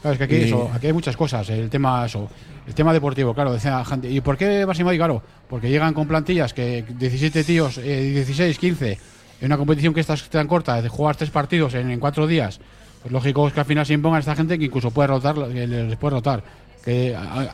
Claro, 0.00 0.12
es 0.14 0.18
que 0.18 0.24
aquí, 0.24 0.36
Y- 0.36 0.42
eso, 0.44 0.70
aquí 0.72 0.86
hay 0.86 0.92
muchas 0.92 1.16
cosas. 1.16 1.48
El 1.50 1.68
tema, 1.68 2.06
eso, 2.06 2.30
el 2.66 2.74
tema 2.74 2.92
deportivo, 2.94 3.34
claro, 3.34 3.52
decía 3.52 3.72
la 3.72 3.84
gente. 3.84 4.10
¿Y 4.10 4.20
por 4.22 4.38
qué 4.38 4.62
a 4.62 4.66
Madrid? 4.66 4.98
Claro, 4.98 5.22
porque 5.48 5.68
llegan 5.68 5.92
con 5.92 6.08
plantillas 6.08 6.54
que 6.54 6.82
17 6.88 7.44
tíos, 7.44 7.76
eh, 7.78 8.12
16, 8.14 8.58
15, 8.58 8.92
en 9.40 9.46
una 9.46 9.58
competición 9.58 9.92
que 9.92 10.00
está 10.00 10.16
tan 10.30 10.46
corta, 10.48 10.80
de 10.80 10.88
jugar 10.88 11.16
tres 11.16 11.28
partidos 11.30 11.74
en, 11.74 11.90
en 11.90 12.00
cuatro 12.00 12.26
días. 12.26 12.60
Pues 13.02 13.12
lógico 13.12 13.46
es 13.46 13.52
que 13.52 13.60
al 13.60 13.66
final 13.66 13.84
se 13.84 13.92
imponga 13.92 14.16
a 14.16 14.20
esta 14.20 14.34
gente 14.34 14.58
que 14.58 14.64
incluso 14.64 14.90
puede 14.90 15.08
rotar, 15.08 15.36
les 15.36 15.96
puede 15.96 16.14
rotar. 16.16 16.42
Que 16.86 17.14
a- 17.16 17.20
a- 17.20 17.50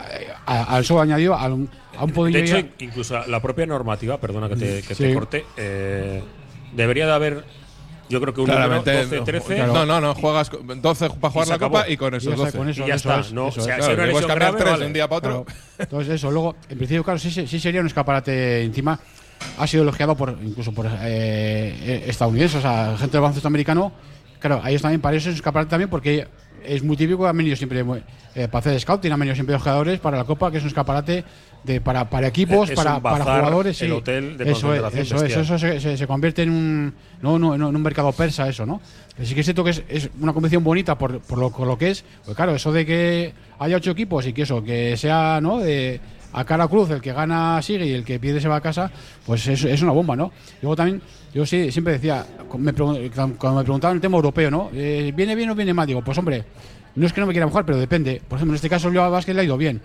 a- 0.47 0.77
al 0.77 0.83
eso 0.83 1.01
añadido 1.01 1.35
a 1.35 1.47
un, 1.47 1.69
a 1.97 2.05
un 2.05 2.31
De 2.33 2.41
hecho, 2.41 2.59
ya- 2.59 2.67
incluso 2.81 3.19
la 3.27 3.41
propia 3.41 3.65
normativa, 3.67 4.19
perdona 4.21 4.47
que 4.51 4.57
te, 4.57 4.83
que 4.83 4.95
Sí. 4.95 5.05
te 5.05 5.15
corte, 5.15 5.45
eh, 5.57 6.23
debería 6.75 7.07
de 7.07 7.13
haber, 7.15 7.45
yo 8.11 8.21
creo 8.21 8.35
que 8.35 8.43
un 8.43 8.47
Claramente, 8.47 8.93
número 8.93 9.09
12, 9.21 9.23
13. 9.25 9.67
no, 9.67 9.87
no, 9.87 10.01
no, 10.03 10.15
juegas 10.15 10.51
con 10.51 10.83
12 10.83 11.09
para 11.09 11.33
jugar 11.33 11.49
la 11.49 11.55
acabó. 11.55 11.77
copa 11.79 11.89
y 11.89 11.97
con 11.97 12.15
esos 12.15 12.25
Y 12.25 12.29
ya 12.29 12.33
está, 12.35 12.45
12. 12.45 12.59
con 12.59 12.69
eso, 12.69 12.85
Y 12.85 12.89
ya 12.89 12.95
eso 12.97 13.09
está, 13.09 13.21
es, 13.23 13.33
no, 13.33 13.49
eso 13.49 13.61
o 13.61 13.65
sea, 13.65 13.79
es. 13.79 13.85
si 13.87 13.91
Claro, 13.91 14.05
que 14.05 14.11
puedes 14.13 14.27
cambiar 14.27 14.39
grave, 14.53 14.59
tres 14.59 14.71
vale. 14.71 14.81
de 14.83 14.87
un 14.87 14.93
día 14.93 15.09
para 15.09 15.17
otro. 15.19 15.45
Claro. 15.47 15.61
Entonces 15.79 16.15
eso, 16.15 16.31
luego, 16.31 16.55
en 16.69 16.77
principio, 16.77 17.03
claro, 17.03 17.19
sí, 17.19 17.31
sí, 17.31 17.47
sí 17.47 17.59
sería 17.59 17.81
un 17.81 17.87
escaparate 17.87 18.65
encima. 18.65 19.01
Ha 19.59 19.67
sido 19.67 19.83
elogiado 19.83 20.15
por 20.15 20.37
incluso 20.43 20.73
por 20.73 20.85
eh, 20.87 20.91
eh, 21.01 22.05
estadounidenses, 22.07 22.59
o 22.59 22.61
sea, 22.61 22.97
gente 22.99 23.13
del 23.13 23.23
baloncesto 23.23 23.49
americano. 23.49 23.93
Claro, 24.43 24.61
a 24.63 24.69
ellos 24.69 24.83
también 24.83 25.01
para 25.01 25.17
eso 25.17 25.29
es 25.31 25.35
un 25.35 25.37
escaparate 25.37 25.71
también 25.71 25.89
porque 25.89 26.27
es 26.65 26.83
muy 26.83 26.97
típico, 26.97 27.27
han 27.27 27.37
venido 27.37 27.57
siempre 27.57 27.81
eh, 28.35 28.49
para 28.49 28.59
hacer 28.59 28.79
scouting, 28.81 29.11
han 29.13 29.19
venido 29.19 29.35
siempre 29.35 29.53
los 29.55 29.63
jugadores 29.63 29.99
para 30.01 30.17
la 30.19 30.25
Copa, 30.25 30.51
que 30.51 30.59
es 30.59 30.63
un 30.63 30.69
escaparate 30.69 31.25
de, 31.65 31.81
para, 31.81 32.11
para 32.11 32.27
equipos, 32.27 32.69
Es 32.71 32.77
para, 32.77 32.99
para 33.01 33.25
jugadores. 33.25 33.81
el 33.83 33.89
sí. 33.89 33.93
hotel 33.95 34.37
de 34.37 34.51
eso 34.51 34.75
es, 34.75 34.95
eso, 34.95 35.25
es, 35.25 35.37
eso 35.37 35.59
se, 35.59 35.81
se- 35.81 35.97
se 35.97 36.07
convierte 36.09 36.43
en 36.43 36.51
un, 36.51 36.95
no, 37.21 37.39
no, 37.39 37.55
en 37.55 37.63
un 37.63 37.83
mercado 37.83 38.13
persa, 38.13 38.49
eso, 38.49 38.67
¿no? 38.67 38.81
Pero 39.17 39.29
sí 39.29 39.35
que 39.35 39.41
es 39.41 39.47
cierto 39.47 39.63
que 39.65 39.71
es, 39.71 39.83
es 39.89 40.11
una 40.21 40.33
competición 40.33 40.65
bonita 40.65 40.99
por, 40.99 41.21
por, 41.21 41.39
lo, 41.39 41.51
por 41.51 41.67
lo 41.69 41.79
que 41.79 41.91
es. 41.91 42.05
Pues 42.25 42.37
claro, 42.37 42.55
eso 42.55 42.73
de 42.73 42.85
que 42.87 43.33
haya 43.61 43.77
ocho 43.77 43.93
equipos 43.93 44.27
y 44.27 44.33
que 44.33 44.43
eso, 44.43 44.63
que 44.65 44.97
sea, 44.97 45.39
¿no? 45.41 45.59
De, 45.59 46.01
a 46.33 46.45
cara 46.45 46.67
cruz, 46.69 46.91
el 46.91 47.01
que 47.01 47.13
gana 47.13 47.61
sigue 47.63 47.87
y 47.87 47.93
el 47.93 48.05
que 48.05 48.19
pierde 48.19 48.41
se 48.41 48.49
va 48.49 48.57
a 48.57 48.61
casa, 48.61 48.91
pues 49.27 49.47
es, 49.49 49.65
es 49.65 49.83
una 49.83 49.93
bomba, 49.93 50.17
¿no? 50.17 50.33
Luego 50.63 50.77
también, 50.77 51.03
yo 51.35 51.45
sí, 51.47 51.71
siempre 51.71 51.95
decía, 51.95 52.25
me 52.59 52.73
cuando 52.73 53.55
me 53.57 53.63
preguntaban 53.65 53.97
el 53.97 54.01
tema 54.01 54.17
europeo, 54.17 54.51
¿no? 54.51 54.71
Eh, 54.75 55.13
¿Viene 55.15 55.35
bien 55.35 55.51
o 55.51 55.55
viene 55.55 55.75
mal? 55.75 55.87
Digo, 55.87 56.03
pues 56.03 56.17
hombre, 56.19 56.45
no 56.95 57.07
es 57.07 57.13
que 57.13 57.21
no 57.21 57.27
me 57.27 57.33
quiera 57.33 57.47
mojar, 57.47 57.65
pero 57.67 57.79
depende. 57.79 58.21
Por 58.29 58.37
ejemplo, 58.37 58.53
en 58.53 58.57
este 58.57 58.69
caso, 58.69 58.89
el 58.89 58.93
Bilbao 58.93 59.11
Basket 59.11 59.35
le 59.35 59.41
ha 59.41 59.45
ido 59.45 59.57
bien. 59.57 59.81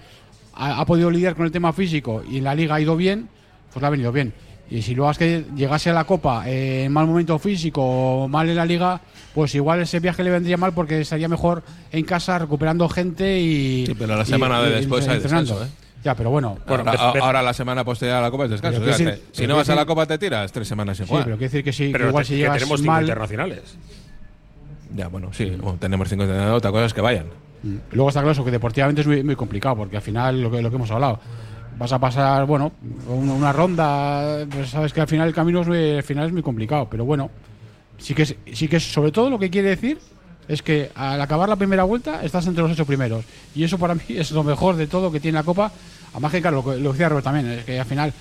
Ha, 0.53 0.79
ha 0.79 0.85
podido 0.85 1.11
lidiar 1.11 1.35
con 1.35 1.45
el 1.45 1.51
tema 1.51 1.71
físico 1.73 2.23
y 2.29 2.37
en 2.39 2.43
la 2.43 2.55
liga 2.55 2.75
ha 2.75 2.81
ido 2.81 2.95
bien, 2.95 3.29
pues 3.71 3.81
le 3.81 3.87
ha 3.87 3.89
venido 3.91 4.11
bien. 4.11 4.33
Y 4.69 4.81
si 4.81 4.95
luego 4.95 5.09
es 5.11 5.17
que 5.17 5.45
llegase 5.55 5.89
a 5.91 5.93
la 5.93 6.03
Copa 6.03 6.43
eh, 6.49 6.83
en 6.85 6.91
mal 6.91 7.07
momento 7.07 7.39
físico 7.39 7.81
o 7.81 8.27
mal 8.27 8.49
en 8.49 8.55
la 8.57 8.65
liga, 8.65 8.99
pues 9.33 9.55
igual 9.55 9.79
ese 9.81 10.01
viaje 10.01 10.23
le 10.25 10.29
vendría 10.29 10.57
mal 10.57 10.73
porque 10.73 10.99
estaría 10.99 11.29
mejor 11.29 11.63
en 11.91 12.03
casa 12.03 12.37
recuperando 12.39 12.89
gente 12.89 13.39
y. 13.39 13.85
Sí, 13.85 13.93
pero 13.97 14.17
la 14.17 14.23
y- 14.23 14.25
semana 14.25 14.61
de 14.61 14.71
después 14.71 15.07
hay 15.07 15.19
descanso, 15.19 15.63
¿eh? 15.63 15.67
Ya, 16.03 16.15
pero 16.15 16.29
bueno. 16.29 16.57
ahora, 16.67 16.83
pero- 16.91 17.01
a- 17.03 17.25
ahora 17.25 17.41
la 17.41 17.53
semana 17.53 17.83
posterior 17.83 18.17
a 18.17 18.21
la 18.21 18.31
copa 18.31 18.45
es 18.45 18.51
descanso. 18.51 18.79
O 18.81 18.83
sea, 18.85 18.95
que 18.95 19.03
decir- 19.03 19.23
si 19.31 19.47
no 19.47 19.55
vas 19.55 19.63
a 19.63 19.73
quiero 19.73 19.75
la 19.75 19.81
decir- 19.81 19.87
copa 19.87 20.05
te 20.05 20.17
tiras 20.17 20.51
tres 20.51 20.67
semanas 20.67 20.97
sin 20.97 21.05
Sí, 21.05 21.09
jugar. 21.09 21.25
pero 21.25 21.37
quiero 21.37 21.51
decir 21.51 21.63
que 21.63 21.73
sí, 21.73 21.85
que 21.87 21.91
Pero 21.93 22.09
igual 22.09 22.23
te- 22.23 22.27
si 22.27 22.33
que 22.33 22.37
llegas 22.39 22.57
tenemos 22.59 22.79
cinco 22.79 22.91
mal. 22.91 23.03
internacionales. 23.03 23.77
Ya, 24.95 25.07
bueno, 25.09 25.29
sí, 25.33 25.45
bueno, 25.61 25.77
tenemos 25.79 26.07
cinco 26.07 26.23
entrenadores, 26.23 26.57
otra 26.57 26.71
cosa 26.71 26.85
es 26.85 26.93
que 26.93 27.01
vayan. 27.01 27.25
Luego 27.91 28.09
está 28.09 28.21
claro 28.21 28.31
eso, 28.31 28.45
que 28.45 28.51
deportivamente 28.51 29.01
es 29.01 29.07
muy, 29.07 29.23
muy 29.23 29.35
complicado, 29.35 29.75
porque 29.75 29.97
al 29.97 30.01
final 30.01 30.41
lo 30.41 30.49
que, 30.51 30.61
lo 30.61 30.69
que 30.69 30.75
hemos 30.75 30.91
hablado, 30.91 31.19
vas 31.77 31.91
a 31.91 31.99
pasar, 31.99 32.45
bueno, 32.45 32.71
una, 33.07 33.33
una 33.33 33.51
ronda, 33.53 34.45
pues 34.49 34.69
sabes 34.69 34.93
que 34.93 35.01
al 35.01 35.07
final 35.07 35.27
el 35.27 35.33
camino 35.33 35.61
es 35.61 35.67
muy, 35.67 35.97
al 35.97 36.03
final 36.03 36.27
es 36.27 36.31
muy 36.33 36.41
complicado, 36.43 36.87
pero 36.89 37.03
bueno, 37.03 37.29
sí 37.97 38.13
que, 38.13 38.21
es, 38.23 38.35
sí 38.53 38.67
que 38.67 38.77
es, 38.77 38.83
sobre 38.91 39.11
todo 39.11 39.29
lo 39.29 39.37
que 39.39 39.49
quiere 39.49 39.69
decir 39.69 39.99
es 40.47 40.61
que 40.61 40.91
al 40.95 41.19
acabar 41.21 41.49
la 41.49 41.55
primera 41.55 41.83
vuelta 41.83 42.23
estás 42.23 42.47
entre 42.47 42.63
los 42.63 42.71
ocho 42.71 42.85
primeros, 42.85 43.25
y 43.55 43.63
eso 43.63 43.77
para 43.77 43.95
mí 43.95 44.01
es 44.09 44.31
lo 44.31 44.43
mejor 44.43 44.75
de 44.75 44.87
todo 44.87 45.11
que 45.11 45.19
tiene 45.19 45.37
la 45.37 45.43
Copa, 45.43 45.71
además 46.13 46.31
que 46.31 46.41
claro, 46.41 46.63
lo, 46.77 46.91
decía 46.91 47.09
Robert 47.09 47.23
también, 47.23 47.49
es 47.51 47.65
que 47.65 47.79
al 47.79 47.85
final 47.85 48.13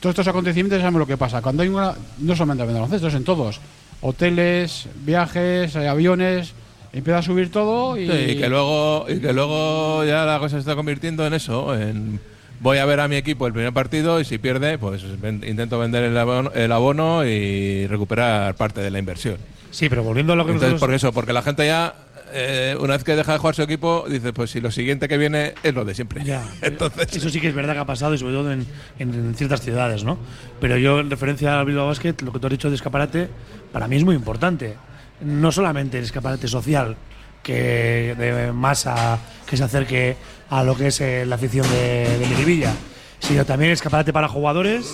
todos 0.00 0.12
estos 0.14 0.28
acontecimientos 0.28 0.78
sabemos 0.78 1.00
lo 1.00 1.06
que 1.06 1.18
pasa. 1.18 1.42
Cuando 1.42 1.62
hay 1.62 1.68
una, 1.68 1.94
no 2.18 2.34
solamente 2.34 2.64
en 2.64 2.72
baloncesto, 2.72 3.08
es 3.08 3.14
en 3.14 3.24
todos. 3.24 3.60
Hoteles, 4.00 4.88
viajes, 5.04 5.76
eh, 5.76 5.86
aviones, 5.86 6.54
empieza 6.90 7.18
a 7.18 7.22
subir 7.22 7.50
todo 7.50 7.98
y, 7.98 8.10
y 8.10 8.38
que 8.38 8.48
luego 8.48 9.04
y 9.08 9.20
que 9.20 9.32
luego 9.32 10.04
ya 10.04 10.24
la 10.24 10.38
cosa 10.38 10.56
se 10.56 10.60
está 10.60 10.74
convirtiendo 10.74 11.26
en 11.26 11.34
eso, 11.34 11.74
en 11.74 12.18
voy 12.60 12.78
a 12.78 12.84
ver 12.84 13.00
a 13.00 13.08
mi 13.08 13.16
equipo 13.16 13.46
el 13.46 13.52
primer 13.52 13.72
partido 13.72 14.20
y 14.20 14.24
si 14.24 14.38
pierde, 14.38 14.78
pues 14.78 15.02
intento 15.02 15.78
vender 15.78 16.04
el 16.04 16.16
abono, 16.16 16.52
el 16.54 16.70
abono 16.72 17.24
y 17.26 17.86
recuperar 17.86 18.54
parte 18.54 18.80
de 18.80 18.90
la 18.90 18.98
inversión. 18.98 19.36
Sí, 19.70 19.88
pero 19.88 20.02
volviendo 20.02 20.32
a 20.32 20.36
lo 20.36 20.44
que 20.44 20.52
Entonces, 20.52 20.72
nosotros- 20.74 20.88
por 20.88 20.94
eso, 20.94 21.12
porque 21.12 21.32
la 21.32 21.42
gente 21.42 21.66
ya 21.66 21.94
eh, 22.32 22.76
una 22.78 22.94
vez 22.94 23.02
que 23.02 23.16
deja 23.16 23.32
de 23.32 23.38
jugar 23.38 23.56
su 23.56 23.62
equipo, 23.62 24.04
dice, 24.08 24.32
pues 24.32 24.50
si 24.52 24.60
lo 24.60 24.70
siguiente 24.70 25.08
que 25.08 25.18
viene 25.18 25.54
es 25.64 25.74
lo 25.74 25.84
de 25.84 25.94
siempre. 25.96 26.24
Ya. 26.24 26.44
Entonces, 26.62 27.16
Eso 27.16 27.28
sí 27.28 27.40
que 27.40 27.48
es 27.48 27.54
verdad 27.54 27.72
que 27.74 27.80
ha 27.80 27.84
pasado 27.86 28.14
y 28.14 28.18
sobre 28.18 28.34
todo 28.34 28.52
en, 28.52 28.64
en- 29.00 29.14
en 29.14 29.34
ciertas 29.34 29.62
ciudades, 29.62 30.04
¿no? 30.04 30.16
Pero 30.60 30.76
yo 30.76 31.00
en 31.00 31.10
referencia 31.10 31.58
al 31.58 31.66
Bilbao 31.66 31.88
Basket, 31.88 32.14
lo 32.22 32.32
que 32.32 32.38
tú 32.38 32.46
has 32.46 32.52
dicho 32.52 32.68
de 32.68 32.76
escaparate, 32.76 33.28
para 33.72 33.88
mí 33.88 33.96
es 33.96 34.04
muy 34.04 34.14
importante. 34.14 34.76
No 35.20 35.50
solamente 35.50 35.98
el 35.98 36.04
escaparate 36.04 36.46
social, 36.46 36.96
que 37.42 38.14
de 38.18 38.52
masa 38.52 39.18
que 39.46 39.56
se 39.56 39.64
acerque 39.64 40.16
a 40.50 40.62
lo 40.62 40.76
que 40.76 40.88
es 40.88 41.00
eh, 41.00 41.24
la 41.26 41.36
afición 41.36 41.68
de, 41.70 42.18
de 42.18 42.26
Miribilla, 42.26 42.72
sino 43.18 43.44
también 43.44 43.72
escaparate 43.72 44.12
para 44.12 44.28
jugadores 44.28 44.92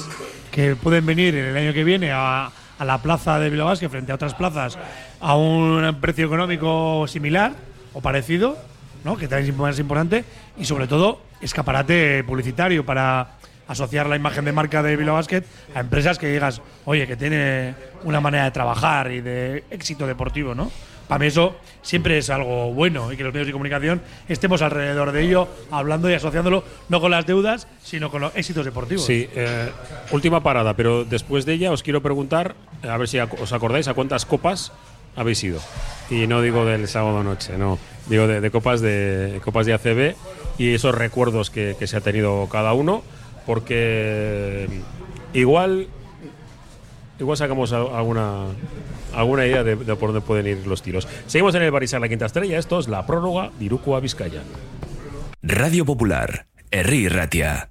que 0.51 0.77
pueden 0.77 1.05
venir 1.07 1.35
el 1.35 1.57
año 1.57 1.73
que 1.73 1.85
viene 1.85 2.13
a, 2.13 2.51
a 2.79 2.85
la 2.85 2.99
plaza 2.99 3.39
de 3.39 3.51
Bilbao 3.51 3.75
frente 3.77 4.13
a 4.13 4.15
otras 4.15 4.35
plazas 4.35 4.79
a 5.21 5.37
un 5.37 5.99
precio 6.01 6.27
económico 6.27 7.07
similar 7.09 7.53
o 7.93 8.01
parecido, 8.01 8.57
¿no? 9.05 9.17
que 9.17 9.29
también 9.29 9.55
es 9.69 9.79
importante, 9.79 10.25
y 10.59 10.65
sobre 10.65 10.87
todo 10.87 11.21
escaparate 11.41 12.25
publicitario 12.25 12.85
para 12.85 13.29
asociar 13.69 14.07
la 14.07 14.17
imagen 14.17 14.45
de 14.45 14.53
marca 14.53 14.83
de 14.83 14.97
Bilbao 14.97 15.17
Basket 15.17 15.43
a 15.75 15.81
empresas 15.81 16.19
que 16.19 16.29
digas, 16.29 16.61
oye, 16.85 17.07
que 17.07 17.17
tiene 17.17 17.75
una 18.05 18.21
manera 18.21 18.45
de 18.45 18.51
trabajar 18.51 19.11
y 19.11 19.21
de 19.21 19.65
éxito 19.71 20.07
deportivo, 20.07 20.55
¿no? 20.55 20.71
Para 21.09 21.21
mí 21.21 21.27
eso 21.27 21.55
siempre 21.83 22.19
es 22.19 22.31
algo 22.31 22.73
bueno 22.73 23.13
y 23.13 23.17
que 23.17 23.23
los 23.23 23.33
medios 23.33 23.47
de 23.47 23.53
comunicación 23.53 24.03
estemos 24.29 24.63
alrededor 24.63 25.13
de 25.13 25.23
ello, 25.23 25.49
hablando 25.71 26.11
y 26.11 26.15
asociándolo 26.15 26.65
no 26.89 27.01
con 27.01 27.11
las 27.11 27.27
deudas, 27.27 27.69
sino 27.83 28.11
con 28.11 28.23
los 28.23 28.35
éxitos 28.35 28.65
deportivos. 28.65 29.05
Sí, 29.05 29.29
eh, 29.35 29.71
última 30.11 30.43
parada, 30.43 30.75
pero 30.75 31.05
después 31.05 31.47
de 31.47 31.55
ella 31.55 31.71
os 31.71 31.83
quiero 31.83 32.03
preguntar, 32.03 32.57
a 32.83 32.97
ver 32.97 33.09
si 33.09 33.19
os 33.19 33.53
acordáis 33.53 33.89
a 33.89 33.95
cuántas 33.95 34.27
copas 34.27 34.73
habéis 35.15 35.43
ido. 35.45 35.61
Y 36.11 36.27
no 36.27 36.43
digo 36.43 36.65
del 36.65 36.89
sábado 36.89 37.23
noche, 37.23 37.57
no. 37.57 37.79
Digo 38.09 38.27
de, 38.27 38.51
copas 38.51 38.81
de 38.81 39.41
copas 39.45 39.67
de 39.67 39.75
ACB 39.75 40.15
y 40.59 40.75
esos 40.75 40.95
recuerdos 40.95 41.51
que, 41.51 41.77
que 41.79 41.87
se 41.87 41.97
ha 41.97 42.01
tenido 42.01 42.49
cada 42.51 42.73
uno, 42.73 43.03
porque 43.47 44.69
igual 45.33 45.89
igual 47.19 47.37
sacamos 47.37 47.73
alguna 47.73 48.45
alguna 49.15 49.47
idea 49.47 49.65
de, 49.65 49.77
por 49.77 50.13
dónde 50.13 50.21
pueden 50.21 50.47
ir 50.47 50.67
los 50.67 50.83
tiros. 50.83 51.09
Seguimos 51.27 51.55
en 51.55 51.63
el 51.63 51.71
Barisar 51.71 52.01
La 52.01 52.09
Quinta 52.09 52.27
Estrella. 52.27 52.59
Esto 52.59 52.79
es 52.79 52.89
la 52.89 53.07
prórroga 53.07 53.51
de 53.59 53.65
Iruko 53.65 53.97
a 53.97 54.01
Vizcaya. 54.01 54.43
Radio 55.43 55.85
Popular, 55.85 56.47
Herri 56.71 57.09
Ratia. 57.09 57.71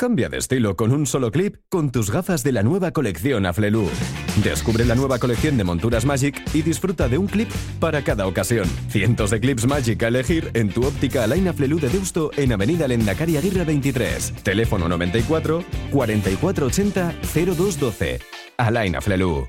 Cambia 0.00 0.28
de 0.28 0.38
estilo 0.38 0.76
con 0.76 0.92
un 0.92 1.06
solo 1.06 1.32
clip 1.32 1.56
con 1.68 1.90
tus 1.90 2.12
gafas 2.12 2.44
de 2.44 2.52
la 2.52 2.62
nueva 2.62 2.92
colección 2.92 3.46
Aflelu. 3.46 3.88
Descubre 4.44 4.84
la 4.84 4.94
nueva 4.94 5.18
colección 5.18 5.56
de 5.56 5.64
monturas 5.64 6.04
Magic 6.04 6.40
y 6.54 6.62
disfruta 6.62 7.08
de 7.08 7.18
un 7.18 7.26
clip 7.26 7.50
para 7.80 8.04
cada 8.04 8.28
ocasión. 8.28 8.68
Cientos 8.90 9.30
de 9.30 9.40
clips 9.40 9.66
Magic 9.66 10.00
a 10.04 10.06
elegir 10.06 10.52
en 10.54 10.68
tu 10.68 10.86
óptica 10.86 11.24
Alain 11.24 11.48
Aflelu 11.48 11.80
de 11.80 11.88
Deusto 11.88 12.30
en 12.36 12.52
Avenida 12.52 12.86
Lendakari 12.86 13.38
Aguirre 13.38 13.64
23. 13.64 14.34
Teléfono 14.44 14.88
94 14.88 15.64
4480 15.90 17.14
0212. 17.34 18.20
Alain 18.56 18.94
Aflelu. 18.94 19.48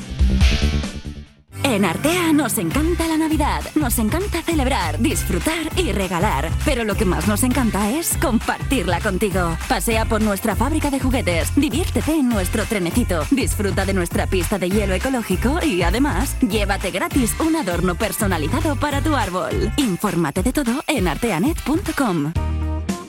En 1.63 1.85
Artea 1.85 2.33
nos 2.33 2.57
encanta 2.57 3.07
la 3.07 3.17
Navidad, 3.17 3.61
nos 3.75 3.99
encanta 3.99 4.41
celebrar, 4.41 4.99
disfrutar 4.99 5.69
y 5.77 5.91
regalar. 5.91 6.49
Pero 6.65 6.83
lo 6.83 6.95
que 6.95 7.05
más 7.05 7.27
nos 7.27 7.43
encanta 7.43 7.91
es 7.91 8.17
compartirla 8.17 8.99
contigo. 8.99 9.57
Pasea 9.69 10.05
por 10.05 10.21
nuestra 10.21 10.55
fábrica 10.55 10.89
de 10.89 10.99
juguetes, 10.99 11.53
diviértete 11.55 12.13
en 12.13 12.29
nuestro 12.29 12.65
trenecito, 12.65 13.23
disfruta 13.31 13.85
de 13.85 13.93
nuestra 13.93 14.27
pista 14.27 14.57
de 14.57 14.69
hielo 14.69 14.93
ecológico 14.93 15.59
y 15.63 15.83
además, 15.83 16.35
llévate 16.41 16.91
gratis 16.91 17.35
un 17.39 17.55
adorno 17.55 17.95
personalizado 17.95 18.75
para 18.75 19.01
tu 19.01 19.15
árbol. 19.15 19.71
Infórmate 19.77 20.43
de 20.43 20.53
todo 20.53 20.83
en 20.87 21.07
arteanet.com. 21.07 22.33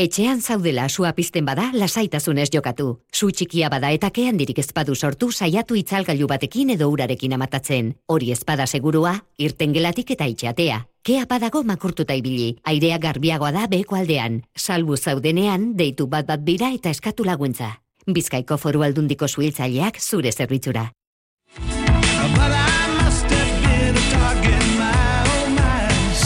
Etxean 0.00 0.40
zaudela 0.40 0.88
sua 0.88 1.10
pizten 1.12 1.44
bada, 1.44 1.66
lasaitasunez 1.76 2.46
jokatu. 2.54 3.02
Su 3.12 3.26
txikia 3.36 3.68
bada 3.68 3.90
eta 3.92 4.08
ke 4.08 4.22
handirik 4.30 4.62
ezpadu 4.62 4.94
sortu 4.96 5.26
saiatu 5.30 5.76
itzalgailu 5.76 6.24
batekin 6.30 6.70
edo 6.72 6.86
urarekin 6.88 7.34
amatatzen. 7.36 7.90
Hori 8.08 8.30
ezpada 8.32 8.64
segurua, 8.64 9.12
irten 9.36 9.74
gelatik 9.76 10.14
eta 10.16 10.24
itxatea. 10.24 10.78
Kea 11.04 11.26
badago 11.28 11.60
makurtuta 11.68 12.16
ibili, 12.16 12.54
airea 12.64 12.96
garbiagoa 12.96 13.52
da 13.52 13.66
beko 13.68 13.98
aldean. 13.98 14.40
Salbu 14.56 14.96
zaudenean, 14.96 15.74
deitu 15.76 16.06
bat 16.06 16.24
bat 16.24 16.40
bira 16.48 16.72
eta 16.72 16.88
eskatu 16.88 17.28
laguntza. 17.28 17.68
Bizkaiko 18.08 18.56
foru 18.56 18.80
aldundiko 18.88 19.28
suhiltzaileak 19.28 20.00
zure 20.00 20.32
zerbitzura. 20.32 20.92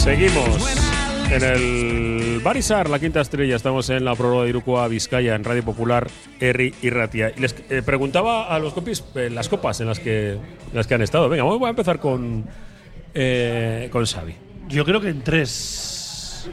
Seguimos 0.05 0.63
en 1.33 1.43
el 1.43 1.94
Barisar, 2.45 2.91
la 2.91 2.99
quinta 2.99 3.23
estrella. 3.23 3.57
Estamos 3.57 3.89
en 3.89 4.05
la 4.05 4.15
prórroga 4.15 4.43
de 4.43 4.51
Irukoa 4.51 4.87
Vizcaya, 4.87 5.35
en 5.35 5.45
Radio 5.45 5.65
Popular, 5.65 6.09
Erri 6.39 6.75
y 6.83 6.91
Ratia. 6.91 7.33
Y 7.35 7.41
les 7.41 7.55
eh, 7.71 7.81
preguntaba 7.81 8.55
a 8.55 8.59
los 8.59 8.75
compis 8.75 9.03
eh, 9.15 9.31
las 9.31 9.49
copas 9.49 9.81
en 9.81 9.87
las, 9.87 9.99
que, 9.99 10.33
en 10.33 10.75
las 10.75 10.87
que 10.87 10.95
han 10.95 11.01
estado. 11.01 11.31
Venga, 11.31 11.43
voy 11.45 11.65
a 11.65 11.71
empezar 11.71 11.99
con, 11.99 12.45
eh, 13.15 13.89
con 13.91 14.05
Xavi. 14.05 14.37
Yo 14.69 14.85
creo 14.85 15.01
que 15.01 15.09
en 15.09 15.23
tres. 15.23 16.51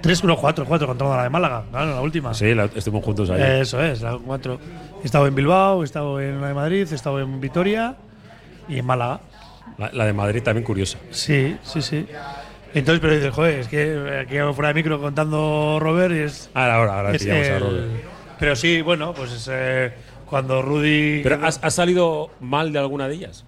3, 0.00 0.22
1, 0.22 0.36
4, 0.36 0.64
4 0.64 0.86
contra 0.86 1.08
la 1.16 1.22
de 1.24 1.30
Málaga, 1.30 1.64
claro, 1.70 1.94
la 1.94 2.00
última. 2.00 2.34
Sí, 2.34 2.54
la, 2.54 2.66
estuvimos 2.66 3.04
juntos 3.04 3.28
ahí. 3.30 3.60
Eso 3.62 3.82
es, 3.82 4.00
la 4.00 4.16
4. 4.24 4.58
He 5.02 5.06
estado 5.06 5.26
en 5.26 5.34
Bilbao, 5.34 5.82
he 5.82 5.84
estado 5.84 6.20
en 6.20 6.40
la 6.40 6.48
de 6.48 6.54
Madrid, 6.54 6.86
he 6.90 6.94
estado 6.94 7.18
en 7.20 7.40
Vitoria 7.40 7.96
y 8.68 8.78
en 8.78 8.86
Málaga. 8.86 9.20
La, 9.76 9.90
la 9.92 10.06
de 10.06 10.12
Madrid 10.12 10.42
también 10.42 10.64
curiosa. 10.64 10.98
Sí, 11.10 11.56
sí, 11.64 11.82
sí. 11.82 12.06
Entonces, 12.74 13.00
pero 13.00 13.14
dices, 13.14 13.32
joder, 13.34 13.58
es 13.60 13.68
que 13.68 14.18
aquí 14.20 14.36
fuera 14.54 14.68
de 14.68 14.74
micro 14.74 15.00
contando 15.00 15.78
Robert 15.80 16.14
y 16.14 16.18
es. 16.20 16.50
Ahora, 16.54 16.76
ahora, 16.76 16.96
ahora 16.98 17.10
es 17.12 17.22
pillamos 17.22 17.46
a 17.48 17.56
el- 17.56 17.60
Robert. 17.62 17.86
Pero 18.38 18.56
sí, 18.56 18.80
bueno, 18.82 19.12
pues 19.14 19.32
es, 19.32 19.48
eh, 19.52 19.92
cuando 20.26 20.62
Rudy. 20.62 21.20
¿Pero 21.22 21.44
has, 21.46 21.60
has 21.62 21.74
salido 21.74 22.30
mal 22.40 22.72
de 22.72 22.78
alguna 22.78 23.06
de 23.08 23.14
ellas? 23.14 23.44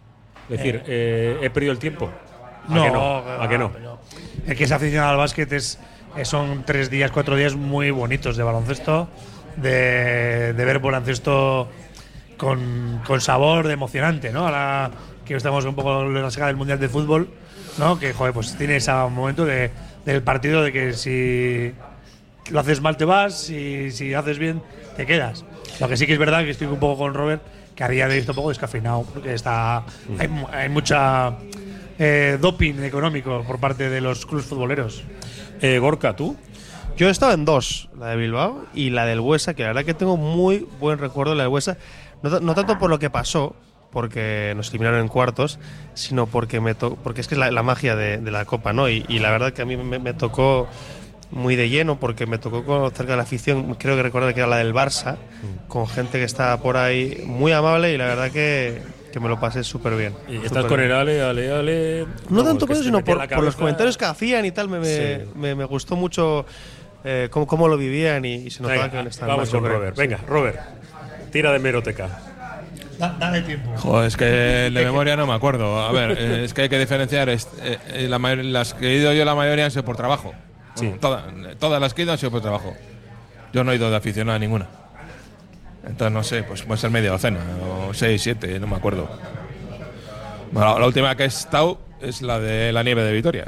Es 0.50 0.58
decir, 0.58 0.82
eh, 0.86 1.38
he 1.42 1.50
perdido 1.50 1.72
el 1.72 1.78
tiempo. 1.78 2.10
¿A 2.68 2.74
No, 2.74 2.84
que 2.84 2.90
no? 2.90 3.18
¿A 3.42 3.48
que 3.48 3.58
no? 3.58 3.72
El 4.46 4.56
que 4.56 4.64
es 4.64 4.72
aficionado 4.72 5.12
al 5.12 5.16
básquet 5.16 5.50
es, 5.52 5.78
eh, 6.16 6.24
son 6.24 6.64
tres 6.66 6.90
días, 6.90 7.10
cuatro 7.10 7.34
días 7.36 7.54
muy 7.56 7.90
bonitos 7.90 8.36
de 8.36 8.42
baloncesto, 8.42 9.08
de, 9.56 10.52
de 10.52 10.64
ver 10.64 10.78
baloncesto 10.80 11.68
con, 12.36 13.00
con 13.06 13.20
sabor, 13.20 13.66
de 13.66 13.72
emocionante, 13.72 14.30
¿no? 14.32 14.44
Ahora 14.46 14.90
que 15.24 15.34
estamos 15.34 15.64
un 15.64 15.74
poco 15.74 16.02
en 16.02 16.20
la 16.22 16.30
saga 16.30 16.48
del 16.48 16.56
Mundial 16.56 16.78
de 16.78 16.88
Fútbol, 16.90 17.28
¿no? 17.78 17.98
Que, 17.98 18.12
joder, 18.12 18.32
pues 18.32 18.56
tiene 18.56 18.76
ese 18.76 18.92
momento 18.92 19.44
de, 19.44 19.70
del 20.04 20.22
partido 20.22 20.62
de 20.62 20.72
que 20.72 20.92
si 20.92 21.72
lo 22.50 22.60
haces 22.60 22.80
mal 22.80 22.96
te 22.96 23.04
vas 23.04 23.48
y 23.50 23.90
si 23.90 24.14
haces 24.14 24.38
bien 24.38 24.62
te 24.96 25.06
quedas. 25.06 25.44
Lo 25.80 25.88
que 25.88 25.96
sí 25.96 26.06
que 26.06 26.12
es 26.12 26.18
verdad 26.18 26.44
que 26.44 26.50
estoy 26.50 26.66
un 26.68 26.78
poco 26.78 26.98
con 26.98 27.14
Robert, 27.14 27.42
que 27.74 27.82
a 27.84 27.88
día 27.88 28.06
de 28.06 28.14
hoy 28.14 28.20
está 28.20 28.32
un 28.32 28.36
poco 28.36 28.48
descafeinado, 28.50 29.02
porque 29.02 29.34
está 29.34 29.82
hay, 30.18 30.28
mu- 30.28 30.46
hay 30.52 30.68
mucha 30.68 31.32
eh, 31.98 32.38
doping 32.40 32.82
económico 32.84 33.42
por 33.44 33.58
parte 33.58 33.90
de 33.90 34.00
los 34.00 34.24
clubes 34.26 34.46
futboleros. 34.46 35.02
Eh, 35.60 35.78
Gorka, 35.78 36.14
¿tú? 36.14 36.36
Yo 36.96 37.08
he 37.08 37.10
estado 37.10 37.32
en 37.32 37.44
dos, 37.44 37.88
la 37.98 38.10
de 38.10 38.16
Bilbao 38.16 38.66
y 38.72 38.90
la 38.90 39.04
del 39.04 39.18
Huesa, 39.18 39.54
que 39.54 39.62
la 39.62 39.68
verdad 39.70 39.84
que 39.84 39.94
tengo 39.94 40.16
muy 40.16 40.68
buen 40.78 40.98
recuerdo 40.98 41.32
de 41.32 41.38
la 41.38 41.42
del 41.44 41.52
Huesa. 41.52 41.76
No 42.22 42.54
tanto 42.54 42.78
por 42.78 42.88
lo 42.88 42.98
que 43.00 43.10
pasó, 43.10 43.56
porque 43.94 44.52
nos 44.56 44.68
eliminaron 44.70 45.00
en 45.00 45.08
cuartos, 45.08 45.58
sino 45.94 46.26
porque 46.26 46.60
me 46.60 46.74
to- 46.74 46.96
porque 47.02 47.22
es 47.22 47.28
que 47.28 47.34
es 47.34 47.38
la, 47.38 47.50
la 47.50 47.62
magia 47.62 47.96
de, 47.96 48.18
de 48.18 48.30
la 48.30 48.44
Copa, 48.44 48.74
¿no? 48.74 48.90
Y, 48.90 49.06
y 49.08 49.20
la 49.20 49.30
verdad 49.30 49.52
que 49.54 49.62
a 49.62 49.64
mí 49.64 49.76
me, 49.78 49.98
me 49.98 50.12
tocó 50.12 50.68
muy 51.30 51.56
de 51.56 51.68
lleno, 51.70 51.98
porque 51.98 52.26
me 52.26 52.36
tocó 52.38 52.64
con- 52.64 52.90
cerca 52.92 53.12
de 53.12 53.16
la 53.16 53.22
afición, 53.22 53.74
creo 53.76 53.96
que 53.96 54.02
recordar 54.02 54.34
que 54.34 54.40
era 54.40 54.48
la 54.48 54.58
del 54.58 54.74
Barça, 54.74 55.16
con 55.68 55.86
gente 55.88 56.18
que 56.18 56.24
estaba 56.24 56.58
por 56.60 56.76
ahí 56.76 57.22
muy 57.26 57.52
amable 57.52 57.92
y 57.94 57.96
la 57.96 58.06
verdad 58.06 58.30
que, 58.30 58.82
que 59.12 59.18
me 59.20 59.28
lo 59.28 59.40
pasé 59.40 59.64
súper 59.64 59.96
bien. 59.96 60.12
Y 60.28 60.36
estás 60.44 60.66
con 60.66 60.76
bien. 60.78 60.90
el 60.90 60.96
Ale, 60.96 61.22
Ale, 61.22 61.50
Ale. 61.52 62.00
No 62.28 62.38
Vamos, 62.38 62.44
tanto 62.44 62.66
por 62.66 62.76
eso, 62.76 62.84
sino 62.84 63.02
por, 63.02 63.26
por 63.28 63.42
los 63.44 63.56
comentarios 63.56 63.96
que 63.96 64.04
hacían 64.04 64.44
y 64.44 64.50
tal. 64.52 64.68
Me, 64.68 64.78
me, 64.80 64.86
Sí. 64.86 65.22
me- 65.34 65.54
me 65.54 65.64
gustó 65.64 65.96
mucho 65.96 66.44
eh, 67.04 67.28
cómo, 67.30 67.46
cómo 67.46 67.68
lo 67.68 67.76
vivían 67.76 68.24
y, 68.24 68.34
y 68.34 68.50
se 68.50 68.62
notaba 68.62 68.86
Venga, 68.88 69.02
que 69.02 69.08
estaban 69.08 69.36
vamos 69.36 69.50
con 69.50 69.64
Robert. 69.64 69.94
sí. 69.96 70.00
Venga, 70.02 70.18
Robert, 70.28 70.58
tira 71.32 71.52
de 71.52 71.58
meroteca. 71.58 72.33
Dale 72.98 73.42
tiempo. 73.42 73.72
Joder, 73.76 74.06
es 74.08 74.16
que 74.16 74.24
de 74.24 74.70
memoria 74.84 75.16
no 75.16 75.26
me 75.26 75.32
acuerdo. 75.34 75.80
A 75.80 75.92
ver, 75.92 76.12
eh, 76.18 76.44
es 76.44 76.54
que 76.54 76.62
hay 76.62 76.68
que 76.68 76.78
diferenciar. 76.78 77.28
es- 77.28 77.48
eh, 77.62 77.78
eh, 77.88 78.08
la 78.08 78.18
las 78.18 78.74
que 78.74 78.88
he 78.88 78.96
ido 78.98 79.12
yo, 79.12 79.24
la 79.24 79.34
mayoría 79.34 79.64
han 79.66 79.70
sido 79.70 79.84
por 79.84 79.96
trabajo. 79.96 80.32
Sí. 80.74 80.86
Bueno, 80.86 81.00
todas, 81.00 81.22
todas 81.58 81.80
las 81.80 81.94
que 81.94 82.02
he 82.02 82.04
ido 82.04 82.12
han 82.12 82.18
sido 82.18 82.30
por 82.30 82.40
trabajo. 82.42 82.74
Yo 83.52 83.62
no 83.64 83.72
he 83.72 83.76
ido 83.76 83.90
de 83.90 83.96
aficionado 83.96 84.36
a 84.36 84.38
ninguna. 84.38 84.66
Entonces, 85.86 86.12
no 86.12 86.22
sé, 86.24 86.42
pues 86.42 86.62
puede 86.62 86.80
ser 86.80 86.90
media 86.90 87.10
docena, 87.10 87.40
o 87.88 87.92
seis, 87.94 88.22
siete, 88.22 88.58
no 88.58 88.66
me 88.66 88.76
acuerdo. 88.76 89.08
Bueno, 90.50 90.78
la, 90.78 90.86
última 90.86 91.14
que 91.16 91.24
he 91.24 91.26
estado 91.26 91.78
es 92.00 92.22
la 92.22 92.38
de 92.40 92.72
la 92.72 92.82
nieve 92.82 93.02
de 93.04 93.12
Vitoria. 93.12 93.44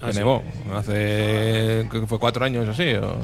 Que 0.00 0.06
Ah, 0.06 0.12
sí. 0.12 0.18
nevó 0.18 0.42
hace, 0.74 1.86
creo 1.88 2.02
que 2.02 2.06
fue 2.06 2.18
cuatro 2.18 2.44
años 2.44 2.66
o 2.68 2.70
así. 2.72 2.92
o- 2.94 3.16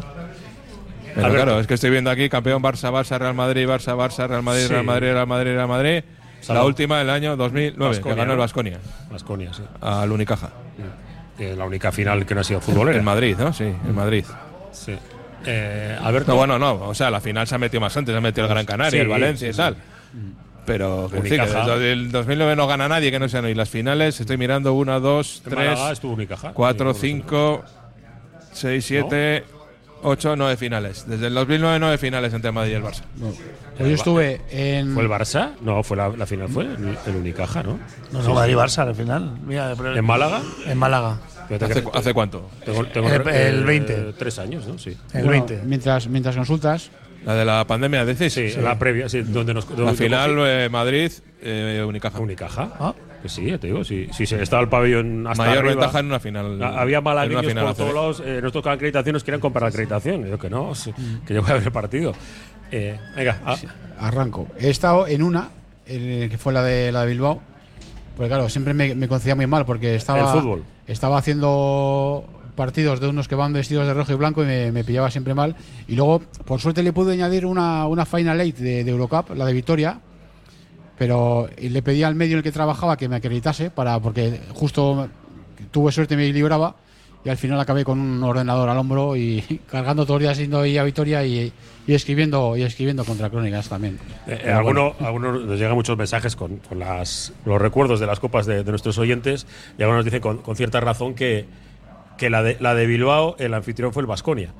Pero 1.16 1.34
claro, 1.34 1.58
es 1.60 1.66
que 1.66 1.74
estoy 1.74 1.90
viendo 1.90 2.10
aquí 2.10 2.28
campeón 2.28 2.62
Barça, 2.62 2.92
Barça, 2.92 3.18
Real 3.18 3.34
Madrid, 3.34 3.66
Barça, 3.66 3.96
Barça, 3.96 4.28
Real 4.28 4.42
Madrid, 4.42 4.64
Sí. 4.66 4.72
Real 4.72 4.84
Madrid, 4.84 5.12
Real 5.12 5.26
Madrid, 5.26 5.52
Real 5.54 5.68
Madrid. 5.68 6.04
Salud. 6.40 6.60
La 6.60 6.66
última 6.66 6.98
del 6.98 7.10
año 7.10 7.36
2009, 7.36 7.88
Baskonia, 7.88 8.14
que 8.14 8.20
ganó 8.20 8.32
el. 8.34 8.38
Vasconia 8.38 8.78
Vasconia, 9.10 9.52
sí. 9.52 9.62
al 9.80 10.12
Unicaja. 10.12 10.50
Es 11.38 11.56
la 11.56 11.64
única 11.64 11.90
final 11.90 12.24
que 12.24 12.34
no 12.34 12.42
ha 12.42 12.44
sido 12.44 12.60
futbolera. 12.60 12.98
En 12.98 13.04
Madrid, 13.04 13.36
¿no? 13.38 13.52
Sí, 13.52 13.64
en 13.64 13.94
Madrid. 13.94 14.24
Sí. 14.72 14.96
Eh, 15.44 15.96
Alberto. 16.02 16.32
No, 16.32 16.36
bueno, 16.38 16.58
no. 16.58 16.74
O 16.88 16.94
sea, 16.94 17.10
la 17.10 17.20
final 17.20 17.46
se 17.46 17.54
ha 17.54 17.58
metido 17.58 17.80
más 17.80 17.96
antes, 17.96 18.12
se 18.12 18.18
ha 18.18 18.20
metido 18.20 18.46
el 18.46 18.50
Gran 18.50 18.66
Canaria, 18.66 18.90
Sí, 18.90 18.98
el 18.98 19.08
Valencia 19.08 19.46
sí, 19.46 19.50
y 19.50 19.52
sí. 19.52 19.56
tal. 19.56 19.76
Pero 20.66 21.08
que, 21.10 21.20
desde 21.20 21.92
el 21.92 22.10
2009 22.10 22.56
no 22.56 22.66
gana 22.66 22.88
nadie 22.88 23.10
que 23.10 23.18
no 23.18 23.28
sean 23.28 23.44
hoy 23.44 23.54
las 23.54 23.70
finales. 23.70 24.20
Estoy 24.20 24.36
mirando 24.36 24.72
una, 24.74 24.98
dos, 24.98 25.42
En 25.44 25.52
tres, 25.52 25.68
Málaga 25.68 25.92
estuvo 25.92 26.12
Unicaja. 26.14 26.52
Cuatro, 30.06 30.14
Sí, 30.14 30.14
cinco, 30.14 30.14
seis, 30.14 30.14
siete, 30.14 30.28
ocho, 30.30 30.36
nueve 30.36 30.56
finales. 30.56 31.04
Desde 31.08 31.26
el 31.26 31.34
2009 31.34 31.78
nueve 31.80 31.98
finales 31.98 32.32
entre 32.34 32.52
Madrid 32.52 32.72
y 32.72 32.74
el 32.74 32.82
Barça. 32.82 33.02
Pues 33.76 33.88
yo 33.90 33.94
estuve 33.94 34.40
en. 34.50 34.94
¿Fue 34.94 35.02
el 35.02 35.08
Barça? 35.08 35.52
No, 35.60 35.82
fue 35.82 35.96
la, 35.96 36.08
la 36.08 36.26
final 36.26 36.48
fue 36.48 36.64
el, 36.64 36.96
el 37.06 37.16
Unicaja, 37.16 37.62
¿no? 37.62 37.78
No, 38.12 38.22
Sí, 38.22 38.28
no, 38.28 38.34
Madrid 38.34 38.54
sí. 38.54 38.58
Barça 38.58 38.78
al 38.88 38.94
final. 38.94 39.38
Mira, 39.46 39.74
pero- 39.76 39.96
¿En 39.96 40.04
Málaga? 40.04 40.40
En 40.66 40.78
Málaga. 40.78 41.18
¿Hace, 41.46 41.58
creo- 41.58 41.94
hace 41.94 42.12
cuánto? 42.12 42.50
Tengo, 42.64 42.84
tengo 42.86 43.08
El- 43.08 43.28
eh, 43.28 43.48
el 43.50 43.64
20. 43.64 44.12
Tres 44.18 44.38
años, 44.40 44.66
¿no? 44.66 44.78
Sí. 44.78 44.90
El 45.12 45.24
Bueno, 45.24 45.30
20. 45.46 45.60
Mientras, 45.64 46.08
mientras 46.08 46.34
consultas, 46.34 46.90
La 47.24 47.34
de 47.34 47.44
la 47.44 47.64
pandemia, 47.66 48.04
decís. 48.04 48.32
Sí, 48.32 48.52
la 48.60 48.78
previa, 48.78 49.08
sí, 49.08 49.22
donde 49.22 49.54
nos. 49.54 49.68
La 49.70 49.76
donde 49.76 49.94
final, 49.94 50.30
cogí- 50.36 50.46
eh, 50.46 50.68
Madrid, 50.70 51.12
eh, 51.42 51.84
Unicaja. 51.86 52.18
Unicaja. 52.20 52.94
Que 53.15 53.15
sí, 53.28 53.46
ya 53.46 53.58
te 53.58 53.66
digo, 53.68 53.84
sí, 53.84 54.08
sí, 54.12 54.26
se 54.26 54.42
estaba 54.42 54.62
el 54.62 54.68
pabellón 54.68 55.26
hasta 55.26 55.42
Mayor 55.44 55.58
arriba. 55.58 55.74
ventaja 55.82 55.98
en 56.00 56.06
una 56.06 56.20
final. 56.20 56.62
Había 56.62 57.00
malagueños 57.00 57.46
final 57.46 57.64
por 57.66 57.74
todos 57.74 57.94
lados. 57.94 58.22
Eh, 58.24 58.40
nos 58.42 58.52
tocaban 58.52 58.76
acreditaciones, 58.76 59.22
querían 59.24 59.40
comprar 59.40 59.68
acreditación. 59.68 60.26
Yo 60.26 60.38
que 60.38 60.50
no, 60.50 60.74
sí, 60.74 60.92
que 61.26 61.34
yo 61.34 61.42
voy 61.42 61.50
a 61.50 61.54
ver 61.54 61.62
el 61.64 61.72
partido. 61.72 62.12
Eh, 62.70 62.98
venga, 63.16 63.40
ah, 63.44 63.56
Arranco. 64.00 64.48
He 64.58 64.70
estado 64.70 65.06
en 65.06 65.22
una, 65.22 65.48
en- 65.86 66.28
que 66.28 66.38
fue 66.38 66.52
la 66.52 66.62
de 66.62 66.90
la 66.92 67.02
de 67.02 67.08
Bilbao. 67.08 67.40
Porque 68.16 68.28
claro, 68.28 68.48
siempre 68.48 68.72
me, 68.74 68.94
me 68.94 69.08
concedía 69.08 69.34
muy 69.36 69.46
mal 69.46 69.64
porque 69.66 69.94
estaba. 69.94 70.32
El 70.32 70.40
fútbol. 70.40 70.64
Estaba 70.86 71.18
haciendo 71.18 72.24
partidos 72.54 73.00
de 73.00 73.08
unos 73.08 73.28
que 73.28 73.34
van 73.34 73.52
vestidos 73.52 73.86
de 73.86 73.92
rojo 73.92 74.12
y 74.12 74.14
blanco 74.16 74.42
y 74.42 74.46
me, 74.46 74.72
me 74.72 74.82
pillaba 74.84 75.10
siempre 75.10 75.34
mal. 75.34 75.54
Y 75.88 75.94
luego, 75.96 76.20
por 76.46 76.60
suerte, 76.60 76.82
le 76.82 76.92
pude 76.92 77.12
añadir 77.12 77.44
una, 77.44 77.86
una 77.86 78.06
Final 78.06 78.40
Eight 78.40 78.56
de, 78.56 78.82
de 78.84 78.90
Eurocup, 78.90 79.30
la 79.36 79.44
de 79.44 79.52
Vitoria. 79.52 80.00
Pero 80.98 81.48
le 81.60 81.82
pedí 81.82 82.02
al 82.02 82.14
medio 82.14 82.32
en 82.32 82.38
el 82.38 82.42
que 82.42 82.52
trabajaba 82.52 82.96
que 82.96 83.08
me 83.08 83.16
acreditase, 83.16 83.70
para, 83.70 83.98
porque 84.00 84.40
justo 84.54 85.08
tuve 85.70 85.92
suerte 85.92 86.16
me 86.16 86.32
libraba. 86.32 86.74
Y 87.24 87.28
al 87.28 87.36
final 87.36 87.58
acabé 87.58 87.84
con 87.84 87.98
un 87.98 88.22
ordenador 88.22 88.68
al 88.68 88.78
hombro 88.78 89.16
y 89.16 89.40
cargando 89.70 90.04
todos 90.06 90.22
los 90.22 90.28
días 90.28 90.38
yendo 90.38 90.60
ahí 90.60 90.78
a 90.78 90.84
Vitoria 90.84 91.24
y, 91.24 91.52
y 91.84 91.92
escribiendo 91.94 92.56
y 92.56 92.62
escribiendo 92.62 93.04
contra 93.04 93.28
crónicas 93.30 93.68
también. 93.68 93.98
Eh, 94.28 94.38
Pero 94.44 94.56
alguno- 94.58 94.92
bueno. 94.92 95.06
algunos 95.08 95.44
nos 95.44 95.58
llegan 95.58 95.74
muchos 95.74 95.98
mensajes 95.98 96.36
con, 96.36 96.58
con 96.58 96.78
las, 96.78 97.32
los 97.44 97.60
recuerdos 97.60 97.98
de 97.98 98.06
las 98.06 98.20
copas 98.20 98.46
de, 98.46 98.62
de 98.62 98.70
nuestros 98.70 98.96
oyentes 98.98 99.46
y 99.76 99.82
algunos 99.82 100.04
dicen 100.04 100.20
con, 100.20 100.38
con 100.38 100.54
cierta 100.54 100.78
razón 100.80 101.14
que, 101.14 101.46
que 102.16 102.30
la, 102.30 102.44
de, 102.44 102.58
la 102.60 102.76
de 102.76 102.86
Bilbao, 102.86 103.34
el 103.40 103.54
anfitrión 103.54 103.92
fue 103.92 104.02
el 104.02 104.06
Vasconia. 104.06 104.50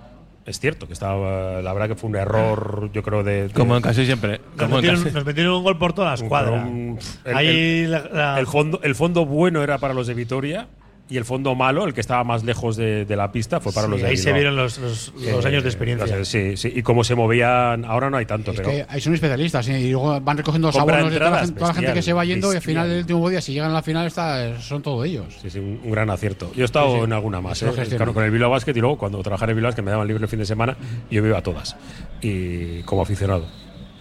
Es 0.46 0.60
cierto 0.60 0.86
que 0.86 0.92
estaba, 0.92 1.60
la 1.60 1.72
verdad 1.72 1.88
que 1.88 1.94
fue 1.96 2.08
un 2.08 2.16
error, 2.16 2.88
yo 2.92 3.02
creo, 3.02 3.24
de. 3.24 3.48
de- 3.48 3.52
Como 3.54 3.76
en 3.76 3.82
casi 3.82 4.06
siempre. 4.06 4.40
Nos 4.56 4.70
metieron, 4.70 5.02
casi. 5.02 5.14
nos 5.14 5.24
metieron 5.24 5.54
un 5.56 5.64
gol 5.64 5.76
por 5.76 5.92
toda 5.92 6.08
la 6.10 6.14
escuadra. 6.14 6.52
un- 6.52 6.98
el- 7.24 7.36
Ahí 7.36 7.80
el- 7.84 7.90
la- 7.90 8.08
la- 8.12 8.38
el 8.40 8.46
fondo, 8.46 8.78
el 8.84 8.94
fondo 8.94 9.26
bueno 9.26 9.62
era 9.64 9.78
para 9.78 9.92
los 9.92 10.06
de 10.06 10.14
Vitoria 10.14 10.68
y 11.08 11.16
el 11.18 11.24
fondo 11.24 11.54
malo, 11.54 11.84
el 11.86 11.94
que 11.94 12.00
estaba 12.00 12.24
más 12.24 12.42
lejos 12.42 12.76
de, 12.76 13.04
de 13.04 13.14
la 13.16 13.30
pista, 13.30 13.60
fue 13.60 13.72
para 13.72 13.86
Sí, 13.86 13.90
los 13.92 14.00
de 14.02 14.08
ahí 14.08 14.16
se 14.16 14.32
Bilbao. 14.32 14.38
vieron 14.40 14.56
los- 14.56 14.78
los- 14.78 15.12
los 15.14 15.44
años 15.46 15.62
de 15.62 15.68
experiencia. 15.68 16.24
Sí, 16.24 16.56
sí, 16.56 16.72
y 16.74 16.82
cómo 16.82 17.04
se 17.04 17.14
movían, 17.14 17.84
ahora 17.84 18.10
no 18.10 18.16
hay 18.16 18.26
tanto, 18.26 18.50
Es 18.50 18.56
pero. 18.56 18.70
que 18.70 18.86
ahí 18.88 19.00
son 19.00 19.14
especialistas 19.14 19.68
¿eh? 19.68 19.78
y 19.80 19.90
luego 19.92 20.20
van 20.20 20.36
recogiendo 20.36 20.66
los 20.68 20.76
abonos 20.76 21.12
de 21.12 21.18
toda 21.18 21.30
la, 21.30 21.38
gente, 21.38 21.54
toda 21.60 21.68
la 21.68 21.74
gente 21.74 21.90
que 21.92 21.94
bestial, 21.94 22.02
se 22.02 22.12
va 22.14 22.24
yendo 22.24 22.46
y 22.48 22.50
al 22.50 22.54
bestial. 22.56 22.70
final 22.74 22.88
del 22.88 22.98
último 22.98 23.28
día, 23.30 23.40
si 23.40 23.52
llegan 23.52 23.70
a 23.70 23.74
la 23.74 23.82
final, 23.82 24.06
está, 24.08 24.60
son 24.60 24.82
todos 24.82 25.06
ellos. 25.06 25.26
Sí, 25.40 25.48
sí, 25.50 25.58
un, 25.60 25.80
un 25.84 25.90
gran 25.92 26.10
acierto. 26.10 26.50
Yo 26.56 26.62
he 26.62 26.64
estado 26.64 26.90
Sí, 26.90 26.98
sí. 26.98 27.04
en 27.04 27.12
alguna 27.12 27.40
más, 27.40 27.62
¿eh? 27.62 27.70
Claro, 27.96 28.12
con 28.12 28.24
el 28.24 28.30
Bilbao 28.32 28.50
Basket 28.50 28.72
y 28.76 28.80
luego 28.80 28.98
cuando 28.98 29.22
trabajaba 29.22 29.44
en 29.46 29.50
el 29.50 29.54
Bilbao 29.56 29.68
Basket 29.70 29.82
me 29.82 29.90
daban 29.92 30.08
libre 30.08 30.24
el 30.24 30.28
fin 30.28 30.40
de 30.40 30.46
semana, 30.46 30.76
yo 31.08 31.22
me 31.22 31.28
iba 31.28 31.38
a 31.38 31.42
todas. 31.42 31.76
Y 32.20 32.82
como 32.82 33.02
aficionado. 33.02 33.46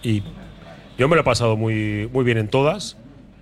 Y 0.02 0.22
yo 0.98 1.08
me 1.08 1.14
lo 1.14 1.20
he 1.20 1.24
pasado 1.24 1.56
muy, 1.56 2.08
muy 2.12 2.24
bien 2.24 2.38
en 2.38 2.48
todas. 2.48 2.96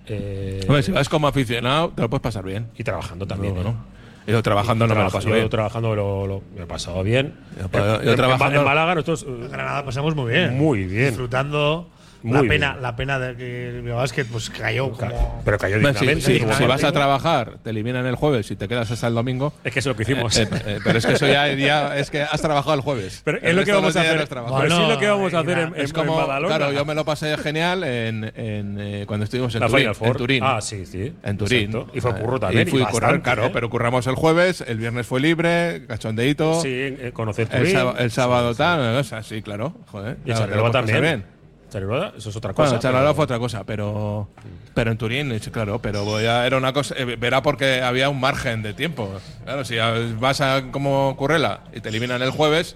Eh, 0.07 0.61
Hombre, 0.67 0.83
si 0.83 0.91
vas 0.91 1.09
como 1.09 1.27
aficionado, 1.27 1.89
te 1.95 2.01
lo 2.01 2.09
puedes 2.09 2.21
pasar 2.21 2.43
bien. 2.43 2.67
Y 2.77 2.83
trabajando 2.83 3.25
también. 3.27 3.53
Luego, 3.55 3.69
¿eh? 3.69 3.73
¿no? 3.73 3.95
Yo 4.31 4.41
trabajando 4.41 4.87
no 4.87 4.95
me 4.95 5.03
lo 5.03 5.11
paso 5.11 5.29
yo 5.29 5.35
bien. 5.35 5.49
trabajando 5.49 5.95
lo, 5.95 6.25
lo- 6.25 6.41
me 6.53 6.57
lo 6.59 6.63
he 6.63 6.67
pasado 6.67 7.03
bien. 7.03 7.35
Yo- 7.59 7.69
yo 7.71 8.01
en- 8.01 8.09
en- 8.09 8.15
trabajando- 8.15 8.59
en 8.59 8.65
Málaga 8.65 8.95
nosotros. 8.95 9.23
En 9.27 9.51
Granada 9.51 9.85
pasamos 9.85 10.15
muy 10.15 10.31
bien. 10.31 10.57
Muy 10.57 10.83
bien. 10.85 11.09
Disfrutando. 11.09 11.89
Muy 12.25 12.33
la 12.43 12.49
pena, 12.49 12.71
bien. 12.71 12.81
la 12.81 12.95
pena 12.95 13.19
de 13.19 13.35
que 13.35 13.69
el 13.69 13.81
Basket 13.83 14.25
pues 14.25 14.49
cayó 14.49 14.91
como. 14.91 15.41
Pero 15.45 15.57
cayó 15.57 15.75
si, 15.75 15.81
dignamente. 15.81 16.21
si- 16.55 16.65
vas 16.65 16.83
a 16.83 16.91
trabajar, 16.91 17.57
te 17.63 17.69
eliminan 17.69 18.05
el 18.05 18.15
jueves 18.15 18.49
y 18.51 18.55
te 18.55 18.67
quedas 18.67 18.89
hasta 18.91 19.07
el 19.07 19.13
domingo. 19.13 19.53
Es 19.63 19.71
que 19.73 19.79
es 19.79 19.85
lo 19.85 19.95
que 19.95 20.03
hicimos. 20.03 20.35
Eh, 20.37 20.47
eh, 20.65 20.79
pero 20.83 20.97
es 20.97 21.05
que 21.05 21.13
eso 21.13 21.27
ya, 21.27 21.51
ya- 21.53 21.95
es 21.97 22.09
que 22.09 22.21
has 22.21 22.41
trabajado 22.41 22.73
el 22.75 22.81
jueves. 22.81 23.21
Pero 23.25 23.37
El 23.39 23.45
es 23.49 23.55
lo 23.55 23.63
que 23.63 23.71
vamos 23.71 23.95
a 23.95 24.01
hacer. 24.01 24.15
no 24.17 24.23
has 24.23 24.29
trabajado. 24.29 24.61
Pero 24.61 24.69
sí 24.71 24.75
Bueno, 24.81 24.93
lo 24.93 24.99
que 24.99 25.07
vamos 25.07 25.33
a 25.33 25.39
hacer 25.39 25.57
en, 25.59 25.73
es 25.75 25.89
en- 25.89 25.95
como, 25.95 26.19
en 26.21 26.27
Badalona. 26.27 26.55
claro, 26.57 26.71
yo 26.73 26.85
me 26.85 26.95
lo 26.95 27.05
pasé 27.05 27.37
genial 27.37 27.83
en, 27.83 28.23
en, 28.35 28.77
eh, 28.79 29.03
cuando 29.07 29.23
estuvimos 29.25 29.53
en 29.55 29.61
La 29.61 29.67
Turín, 29.67 29.79
Final 29.81 29.95
Four. 29.95 30.07
en 30.07 30.17
Turín. 30.17 30.43
Ah, 30.43 30.61
sí, 30.61 30.85
sí. 30.85 31.13
En 31.23 31.37
Turín. 31.37 31.65
Exacto. 31.69 31.91
Y 31.93 32.01
fue 32.01 32.11
Eh, 32.11 32.13
curro 32.21 32.39
también, 32.39 32.67
Y 32.67 32.71
fui 32.71 32.79
y 32.79 32.83
a 32.83 32.87
currar, 32.87 33.11
bastante, 33.11 33.23
claro, 33.23 33.45
¿eh? 33.45 33.49
pero 33.53 33.69
curramos 33.69 34.07
el 34.07 34.15
jueves, 34.15 34.61
el 34.67 34.77
viernes 34.77 35.05
fue 35.05 35.19
libre, 35.19 35.85
cachondeito. 35.87 36.61
Sí, 36.61 36.69
eh, 36.71 37.11
conocer 37.13 37.47
el, 37.51 37.59
Turín. 37.59 37.73
sábado- 37.73 37.97
el 37.99 38.11
sábado 38.11 38.51
Sí, 38.53 38.57
tal, 38.57 38.95
o 38.97 39.03
sea, 39.03 39.21
sí, 39.23 39.41
claro. 39.41 39.73
Joder, 39.91 40.17
Y 40.25 40.31
claro, 40.31 40.55
lo 40.55 40.63
pasar 40.71 40.85
también. 40.85 41.34
Charleroi, 41.69 42.11
eso 42.17 42.29
es 42.29 42.35
otra 42.35 42.53
cosa. 42.53 42.69
Bueno, 42.69 42.81
Charleroi 42.81 43.03
pero- 43.05 43.15
fue 43.15 43.23
otra 43.25 43.39
cosa, 43.39 43.63
pero 43.65 44.29
pero 44.73 44.91
en 44.91 44.97
Turín, 44.97 45.39
claro, 45.51 45.79
pero 45.81 46.19
ya 46.21 46.45
era 46.45 46.57
una 46.57 46.73
cosa, 46.73 46.95
eh, 46.97 47.05
verá 47.17 47.41
porque 47.41 47.81
había 47.81 48.09
un 48.09 48.19
margen 48.19 48.61
de 48.61 48.73
tiempo. 48.73 49.09
Claro, 49.43 49.65
si 49.65 49.75
vas 50.19 50.41
a 50.41 50.63
como 50.71 51.15
Currela 51.17 51.61
y 51.73 51.81
te 51.81 51.89
eliminan 51.89 52.21
el 52.21 52.29
jueves, 52.31 52.75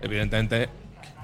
evidentemente 0.00 0.68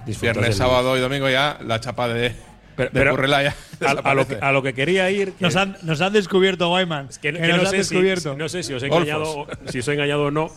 Disfrutas 0.06 0.36
viernes, 0.36 0.56
sábado 0.56 0.96
y 0.96 1.00
domingo 1.00 1.28
ya 1.28 1.58
la 1.64 1.80
chapa 1.80 2.08
de, 2.08 2.34
Pero- 2.76 2.90
de 2.90 2.98
pero 3.00 3.10
Currela 3.12 3.42
ya 3.42 3.54
a, 3.86 3.90
a 4.10 4.14
lo 4.14 4.26
que, 4.26 4.36
a 4.40 4.52
lo 4.52 4.62
que 4.62 4.72
quería 4.74 5.10
ir. 5.10 5.32
que- 5.32 5.44
Nos 5.44 5.56
han, 5.56 5.76
nos 5.82 6.00
han 6.00 6.12
descubierto, 6.12 6.72
Wyman. 6.72 7.08
que, 7.08 7.32
Que 7.32 7.40
que 7.40 7.48
nos 7.48 7.48
no, 7.48 7.54
han 7.54 7.60
sé 7.70 7.84
si, 7.84 7.94
descubierto. 7.94 8.36
no 8.36 8.48
sé 8.48 8.62
si 8.62 8.72
os 8.74 8.82
he 8.82 8.86
engañado, 8.86 9.46
si 9.68 9.80
os 9.80 9.88
he 9.88 9.92
engañado 9.92 10.24
o 10.26 10.30
no. 10.30 10.50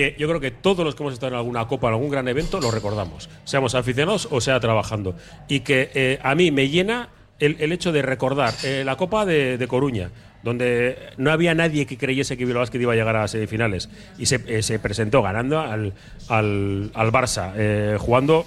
Que 0.00 0.16
yo 0.18 0.26
creo 0.28 0.40
que 0.40 0.50
todos 0.50 0.82
los 0.82 0.94
que 0.94 1.02
hemos 1.02 1.12
estado 1.12 1.32
en 1.32 1.36
alguna 1.36 1.68
copa, 1.68 1.88
en 1.88 1.92
algún 1.92 2.08
gran 2.08 2.26
evento, 2.26 2.58
lo 2.58 2.70
recordamos. 2.70 3.28
Seamos 3.44 3.74
aficionados 3.74 4.28
o 4.30 4.40
sea 4.40 4.58
trabajando. 4.58 5.14
Y 5.46 5.60
que 5.60 5.90
eh, 5.92 6.18
a 6.22 6.34
mí 6.34 6.50
me 6.50 6.70
llena 6.70 7.10
el, 7.38 7.58
el 7.60 7.70
hecho 7.70 7.92
de 7.92 8.00
recordar 8.00 8.54
eh, 8.64 8.82
la 8.82 8.96
Copa 8.96 9.26
de, 9.26 9.58
de 9.58 9.68
Coruña, 9.68 10.10
donde 10.42 10.96
no 11.18 11.30
había 11.30 11.54
nadie 11.54 11.84
que 11.84 11.98
creyese 11.98 12.38
que 12.38 12.46
Bilbao 12.46 12.64
iba 12.72 12.94
a 12.94 12.96
llegar 12.96 13.16
a 13.16 13.28
semifinales. 13.28 13.90
Y 14.16 14.24
se, 14.24 14.42
eh, 14.46 14.62
se 14.62 14.78
presentó 14.78 15.20
ganando 15.20 15.60
al, 15.60 15.92
al, 16.30 16.90
al 16.94 17.12
Barça, 17.12 17.98
jugando 17.98 18.46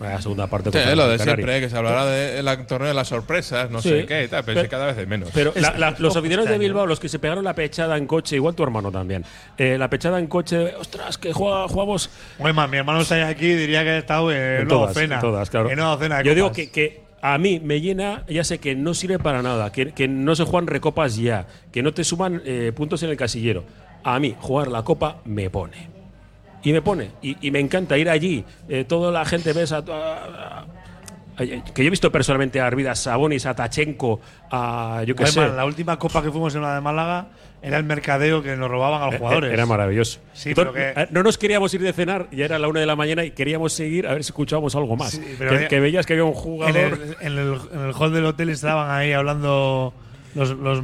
la 0.00 0.20
segunda 0.20 0.46
parte. 0.46 0.70
Sí, 0.70 0.94
lo 0.96 1.08
de 1.08 1.18
siempre, 1.18 1.56
eh, 1.56 1.60
que 1.60 1.70
se 1.70 1.76
hablará 1.76 2.04
del 2.06 2.66
torneo 2.66 2.88
de 2.88 2.94
las 2.94 3.08
sorpresas, 3.08 3.70
no 3.70 3.80
Sí. 3.80 3.88
sé 3.88 4.06
qué 4.06 4.24
y 4.24 4.28
tal, 4.28 4.44
pero, 4.44 4.56
Pero- 4.56 4.62
sí, 4.64 4.68
cada 4.68 4.86
vez 4.86 4.98
hay 4.98 5.06
menos. 5.06 5.30
Pero 5.32 5.52
Es- 5.54 5.62
la- 5.62 5.76
la- 5.78 5.94
los 5.98 6.16
aficionados 6.16 6.50
de. 6.50 6.58
Bilbao, 6.58 6.86
los 6.86 7.00
que 7.00 7.08
se 7.08 7.18
pegaron 7.18 7.44
la 7.44 7.54
pechada 7.54 7.96
en 7.96 8.06
coche, 8.06 8.36
igual 8.36 8.54
tu 8.54 8.62
hermano 8.62 8.90
también, 8.92 9.24
eh, 9.56 9.76
la 9.78 9.88
pechada 9.90 10.18
en 10.18 10.26
coche, 10.26 10.74
ostras, 10.74 11.16
que 11.18 11.32
juega, 11.32 11.66
jugamos 11.68 12.10
Wyman, 12.38 12.70
mi 12.70 12.76
hermano 12.78 13.00
está 13.00 13.26
aquí 13.28 13.46
diría 13.54 13.82
que 13.84 13.90
ha 13.90 13.98
estado 13.98 14.30
en, 14.32 14.36
en 14.38 14.60
una 14.62 14.68
todas, 14.68 14.94
docena. 14.94 15.14
en 15.16 15.20
todas, 15.20 15.50
claro. 15.50 15.70
En 15.70 15.78
una 15.80 15.88
docena 15.90 16.18
de 16.18 16.24
Yo 16.24 16.34
digo 16.34 16.52
que, 16.52 16.70
que 16.70 17.00
a 17.22 17.38
mí 17.38 17.60
me 17.60 17.80
llena, 17.80 18.24
ya 18.28 18.44
sé 18.44 18.58
que 18.58 18.74
no 18.74 18.94
sirve 18.94 19.18
para 19.18 19.42
nada, 19.42 19.72
que, 19.72 19.92
que 19.92 20.06
no 20.08 20.36
se 20.36 20.44
juegan 20.44 20.66
recopas 20.66 21.16
ya, 21.16 21.46
que 21.72 21.82
no 21.82 21.92
te 21.94 22.04
suman 22.04 22.42
eh, 22.44 22.72
puntos 22.76 23.02
en 23.02 23.10
el 23.10 23.16
casillero. 23.16 23.64
A 24.04 24.20
mí, 24.20 24.36
jugar 24.38 24.68
la 24.68 24.82
copa 24.82 25.18
me 25.24 25.48
pone. 25.50 25.95
Y 26.62 26.72
me 26.72 26.82
pone. 26.82 27.10
Y, 27.22 27.36
y 27.46 27.50
me 27.50 27.60
encanta 27.60 27.96
ir 27.98 28.08
allí. 28.10 28.44
eh, 28.68 28.84
toda 28.84 29.12
la 29.12 29.24
gente 29.24 29.52
ves 29.52 29.72
a, 29.72 29.78
a- 29.78 29.82
a- 29.88 30.66
a- 31.38 31.46
que 31.46 31.82
yo 31.82 31.86
he 31.86 31.90
visto 31.90 32.10
personalmente 32.10 32.60
a 32.60 32.66
Arvidas 32.66 32.98
Sabonis, 33.00 33.46
a 33.46 33.54
Tachenko, 33.54 34.20
a 34.50 35.02
yo 35.06 35.14
qué 35.14 35.26
sé. 35.26 35.46
La 35.48 35.64
última 35.64 35.98
copa 35.98 36.22
que 36.22 36.30
fuimos 36.30 36.54
en 36.54 36.62
la 36.62 36.74
de 36.74 36.80
Málaga 36.80 37.26
era 37.62 37.76
el 37.78 37.84
mercadeo 37.84 38.42
que 38.42 38.56
nos 38.56 38.70
robaban 38.70 39.02
a 39.02 39.06
los 39.06 39.14
Eh, 39.14 39.18
jugadores. 39.18 39.52
Era 39.52 39.66
maravilloso. 39.66 40.20
Sí, 40.32 40.50
Entonces, 40.50 40.72
pero 40.74 40.94
que- 40.94 41.00
eh, 41.02 41.08
no 41.10 41.22
nos 41.22 41.36
queríamos 41.38 41.72
ir 41.74 41.82
de 41.82 41.92
cenar, 41.92 42.28
ya 42.32 42.44
era 42.46 42.58
la 42.58 42.68
una 42.68 42.80
de 42.80 42.86
la 42.86 42.96
mañana 42.96 43.24
y 43.24 43.30
queríamos 43.32 43.72
seguir 43.72 44.06
a 44.06 44.12
ver 44.14 44.24
si 44.24 44.30
escuchábamos 44.30 44.74
algo 44.76 44.96
más. 44.96 45.10
Sí, 45.12 45.22
pero 45.38 45.58
que, 45.58 45.68
que 45.68 45.80
veías 45.80 46.06
que 46.06 46.14
había 46.14 46.24
un 46.24 46.30
En 46.30 46.36
jugador. 46.36 46.76
el, 46.76 47.16
en, 47.20 47.38
el, 47.38 47.58
en 47.72 47.80
el 47.80 47.92
hall 47.92 48.12
del 48.12 48.24
hotel 48.24 48.48
estaban 48.50 48.90
ahí 48.90 49.12
hablando 49.12 49.92
los. 50.34 50.50
los 50.50 50.80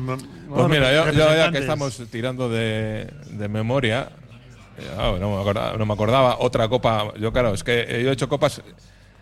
Pues 0.49 0.69
mira, 0.69 0.93
yo, 0.95 1.11
yo 1.13 1.35
ya 1.35 1.51
que 1.51 1.59
estamos 1.59 2.03
tirando 2.11 2.49
de, 2.51 3.09
de 3.31 3.49
memoria, 3.49 4.09
eh, 4.11 4.22
ah, 4.99 5.17
no, 5.21 5.35
me 5.37 5.41
acordaba, 5.41 5.77
no 5.77 5.87
me 5.87 5.93
acordaba, 5.95 6.37
otra 6.39 6.69
copa. 6.69 7.13
Yo, 7.19 7.33
claro, 7.33 7.55
es 7.55 7.63
que 7.65 8.03
yo 8.03 8.11
he 8.11 8.13
hecho 8.13 8.29
copas, 8.29 8.63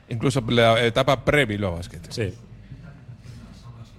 incluso 0.09 0.43
la 0.49 0.85
etapa 0.85 1.25
pre-Bilbao 1.25 1.77
Basket. 1.77 2.01
Sí. 2.11 2.33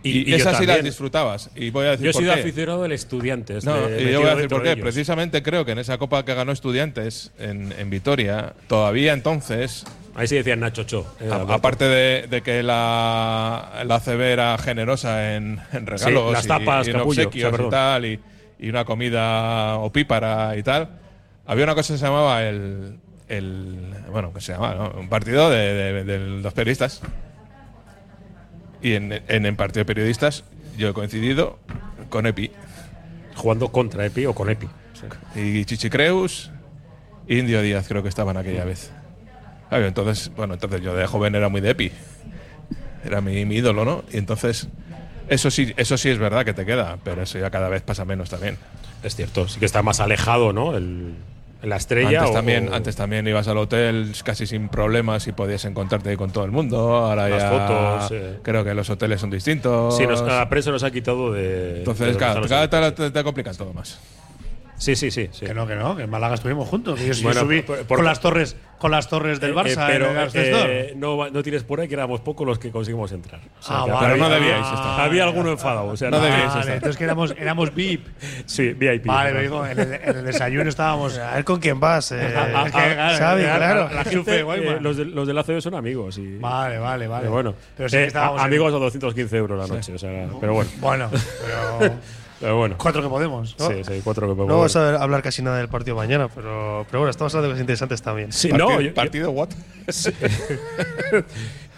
Y, 0.03 0.33
esas 0.33 0.57
sí 0.57 0.65
las 0.65 0.83
disfrutabas. 0.83 1.51
Y 1.55 1.69
voy 1.69 1.85
a 1.85 1.91
decir 1.91 2.05
Yo 2.05 2.09
he 2.09 2.13
sido 2.13 2.33
aficionado 2.33 2.81
del 2.83 2.91
Estudiantes. 2.93 3.63
No, 3.65 3.75
de- 3.87 4.01
y 4.01 4.11
yo 4.11 4.21
voy 4.21 4.29
a 4.29 4.35
decir 4.35 4.49
por 4.49 4.63
qué. 4.63 4.75
Precisamente 4.75 5.43
creo 5.43 5.63
que 5.63 5.73
en 5.73 5.77
esa 5.79 5.97
copa 5.99 6.25
que 6.25 6.33
ganó 6.33 6.51
Estudiantes 6.51 7.31
en, 7.37 7.71
en 7.77 7.89
Vitoria, 7.91 8.53
todavía 8.67 9.13
entonces, 9.13 9.85
Ahí 10.15 10.27
sí 10.27 10.35
decían 10.35 10.59
Nacho 10.59 10.83
Cho. 10.83 11.05
eh, 11.21 11.29
a- 11.31 11.53
aparte 11.53 11.85
de, 11.85 12.27
de 12.27 12.41
que 12.41 12.63
la, 12.63 13.83
la 13.85 13.99
CB 13.99 14.21
era 14.21 14.57
generosa 14.57 15.35
en, 15.35 15.59
en 15.71 15.85
regalos, 15.85 16.33
las 16.33 16.45
y- 16.45 16.47
tapas, 16.47 16.87
y, 16.87 16.89
en 16.91 16.97
capullo, 16.97 17.27
obsequios 17.27 17.53
o 17.53 17.57
sea, 17.57 17.65
y 17.67 17.69
tal, 17.69 18.05
y, 18.05 18.19
y 18.59 18.69
una 18.69 18.83
comida 18.85 19.77
opípara 19.77 20.57
y 20.57 20.63
tal, 20.63 20.89
había 21.51 21.65
una 21.65 21.75
cosa 21.75 21.93
que 21.93 21.99
se 21.99 22.05
llamaba 22.05 22.43
el. 22.43 22.97
el 23.27 23.93
bueno, 24.09 24.33
que 24.33 24.41
se 24.41 24.53
llamaba, 24.53 24.75
¿no? 24.75 24.99
Un 24.99 25.09
partido 25.09 25.49
de, 25.49 25.57
de- 25.73 26.03
de 26.03 26.19
los 26.41 26.53
periodistas. 26.53 27.01
Y 28.81 28.93
en, 28.93 29.21
en 29.27 29.45
el 29.45 29.55
partido 29.55 29.81
de 29.81 29.85
periodistas 29.85 30.43
yo 30.77 30.89
he 30.89 30.93
coincidido 30.93 31.59
con 32.09 32.25
Epi. 32.25 32.51
Jugando 33.35 33.69
contra 33.71 34.05
Epi 34.05 34.25
o 34.25 34.33
con 34.33 34.49
Epi. 34.49 34.67
Y 35.35 35.65
Chichi 35.65 35.89
Creus, 35.89 36.51
Indio 37.27 37.61
Díaz 37.61 37.87
creo 37.87 38.03
que 38.03 38.09
estaban 38.09 38.37
aquella 38.37 38.65
vez. 38.65 38.91
Claro, 39.69 39.87
entonces, 39.87 40.31
bueno, 40.35 40.53
entonces 40.55 40.81
yo 40.81 40.95
de 40.95 41.05
joven 41.07 41.33
era 41.35 41.49
muy 41.49 41.61
de 41.61 41.71
Epi. 41.71 41.91
Era 43.03 43.21
mi, 43.21 43.45
mi 43.45 43.55
ídolo, 43.55 43.83
¿no? 43.85 44.03
Y 44.11 44.17
entonces, 44.17 44.67
eso 45.27 45.49
sí, 45.49 45.73
eso 45.77 45.97
sí 45.97 46.09
es 46.09 46.19
verdad 46.19 46.45
que 46.45 46.53
te 46.53 46.65
queda, 46.65 46.97
pero 47.03 47.23
eso 47.23 47.39
ya 47.39 47.49
cada 47.49 47.69
vez 47.69 47.81
pasa 47.81 48.05
menos 48.05 48.29
también. 48.29 48.57
Es 49.01 49.15
cierto, 49.15 49.47
sí 49.47 49.59
que 49.59 49.65
está 49.65 49.81
más 49.81 49.99
alejado, 49.99 50.53
¿no? 50.53 50.75
El, 50.77 51.15
la 51.63 51.75
estrella. 51.77 52.19
Antes 52.19 52.31
o- 52.31 52.33
también, 52.33 52.69
o- 52.69 52.73
antes 52.75 52.95
también 52.95 53.27
ibas 53.27 53.47
al 53.47 53.57
hotel 53.57 54.11
casi 54.23 54.47
sin 54.47 54.69
problemas 54.69 55.27
y 55.27 55.31
podías 55.31 55.63
encontrarte 55.65 56.15
con 56.17 56.31
todo 56.31 56.45
el 56.45 56.51
mundo. 56.51 56.77
Ahora 56.95 57.29
Las 57.29 57.41
ya 57.43 57.49
fotos, 57.49 58.11
eh. 58.11 58.39
creo 58.43 58.63
que 58.63 58.73
los 58.73 58.89
hoteles 58.89 59.21
son 59.21 59.29
distintos. 59.29 59.95
Sí, 59.97 60.05
nos, 60.07 60.21
a 60.21 60.25
la 60.39 60.49
prensa 60.49 60.71
nos 60.71 60.83
ha 60.83 60.91
quitado 60.91 61.31
de. 61.31 61.79
Entonces, 61.79 62.13
de 62.13 62.17
cada, 62.17 62.41
cada 62.47 62.91
te, 62.93 63.03
te, 63.03 63.11
te 63.11 63.23
complican 63.23 63.55
todo 63.55 63.73
más. 63.73 63.99
Sí, 64.81 64.95
sí, 64.95 65.11
sí. 65.11 65.29
sí. 65.31 65.45
Que 65.45 65.53
no, 65.53 65.67
que 65.67 65.75
no, 65.75 65.95
que 65.95 66.03
en 66.03 66.09
Málaga 66.09 66.33
estuvimos 66.33 66.67
juntos. 66.67 66.99
que 66.99 67.05
yo 67.05 67.13
sí 67.13 67.21
Bueno, 67.23 67.41
subí 67.41 67.61
por- 67.61 67.77
por- 67.85 67.97
con 67.97 68.05
las 68.05 68.19
torres, 68.19 68.55
con 68.79 68.89
las 68.89 69.07
torres 69.07 69.39
del 69.39 69.51
Eh, 69.51 69.55
Barça 69.55 69.83
eh, 69.83 69.87
pero 69.87 70.09
en 70.09 70.17
el 70.17 70.23
ascensor. 70.23 70.67
eh, 70.71 70.93
no, 70.97 71.17
va- 71.17 71.29
no 71.29 71.43
tienes 71.43 71.63
por 71.63 71.79
ahí 71.81 71.87
que 71.87 71.93
éramos 71.93 72.21
pocos 72.21 72.47
los 72.47 72.57
que 72.57 72.71
conseguimos 72.71 73.11
entrar. 73.11 73.41
O 73.59 73.61
sea, 73.63 73.81
Ah, 73.81 73.85
que 73.85 73.91
vale. 73.91 74.05
Pero 74.07 74.17
no 74.17 74.25
había- 74.25 74.37
debíais 74.39 74.65
había- 74.65 74.73
estar. 74.79 74.99
Había 75.01 75.23
alguno 75.25 75.51
enfadado. 75.51 75.85
O 75.85 75.95
sea, 75.97 76.09
No 76.09 76.19
debíais 76.19 76.47
Vale, 76.47 76.59
estar. 76.61 76.73
entonces 76.77 76.97
que 76.97 77.03
éramos, 77.03 77.35
éramos 77.37 77.75
VIP. 77.75 78.07
Sí, 78.47 78.73
VIP. 78.73 79.05
Vale, 79.05 79.29
¿no? 79.29 79.35
me 79.35 79.41
digo, 79.43 79.65
en 79.67 79.79
el, 79.79 79.93
en 79.93 80.17
el 80.17 80.25
desayuno 80.25 80.67
estábamos. 80.67 81.15
A 81.19 81.35
ver 81.35 81.43
con 81.45 81.59
quién 81.59 81.79
vas. 81.79 82.11
Eh, 82.21 82.33
Ah, 82.35 82.63
Es 82.65 82.73
que, 82.73 82.93
claro, 82.95 83.17
Xavi, 83.19 83.43
la- 83.43 83.57
claro. 83.57 83.89
La, 83.93 84.03
Gente, 84.03 84.31
jefe, 84.31 84.39
eh, 84.39 84.77
los, 84.81 84.97
de, 84.97 85.05
los 85.05 85.27
del 85.27 85.37
ACB 85.37 85.61
son 85.61 85.75
amigos. 85.75 86.17
Y, 86.17 86.37
Vale, 86.39 86.79
vale, 86.79 87.07
vale. 87.07 87.21
pero 87.21 87.33
bueno, 87.33 87.53
Pero 87.77 87.87
sí 87.87 87.97
que 87.97 88.03
eh, 88.03 88.07
estábamos 88.07 88.39
a- 88.41 88.45
en- 88.45 88.47
amigos 88.47 88.73
a 88.73 88.77
215 88.77 89.37
euros 89.37 89.59
la 89.59 89.67
noche. 89.75 89.93
O 89.93 89.97
sea, 89.99 90.27
pero 90.39 90.53
bueno. 90.55 90.69
Bueno, 90.79 91.09
pero. 91.11 91.93
Pero 92.41 92.57
bueno. 92.57 92.75
Cuatro 92.77 93.01
que 93.01 93.07
podemos. 93.07 93.55
¿no? 93.57 93.67
Sí, 93.69 93.83
sí, 93.83 94.01
cuatro 94.03 94.27
que 94.27 94.35
No 94.35 94.45
vamos 94.57 94.75
a 94.75 95.01
hablar 95.01 95.21
casi 95.21 95.41
nada 95.43 95.57
del 95.59 95.69
partido 95.69 95.95
mañana, 95.95 96.27
pero, 96.27 96.85
pero 96.89 96.99
bueno, 96.99 97.09
estamos 97.11 97.33
hablando 97.33 97.49
de 97.49 97.53
cosas 97.53 97.61
interesantes 97.61 98.01
también. 98.01 98.31
Sí, 98.33 98.49
partido, 98.49 98.69
no, 98.69 98.81
yo- 98.81 98.93
partido 98.93 99.31
what? 99.31 99.49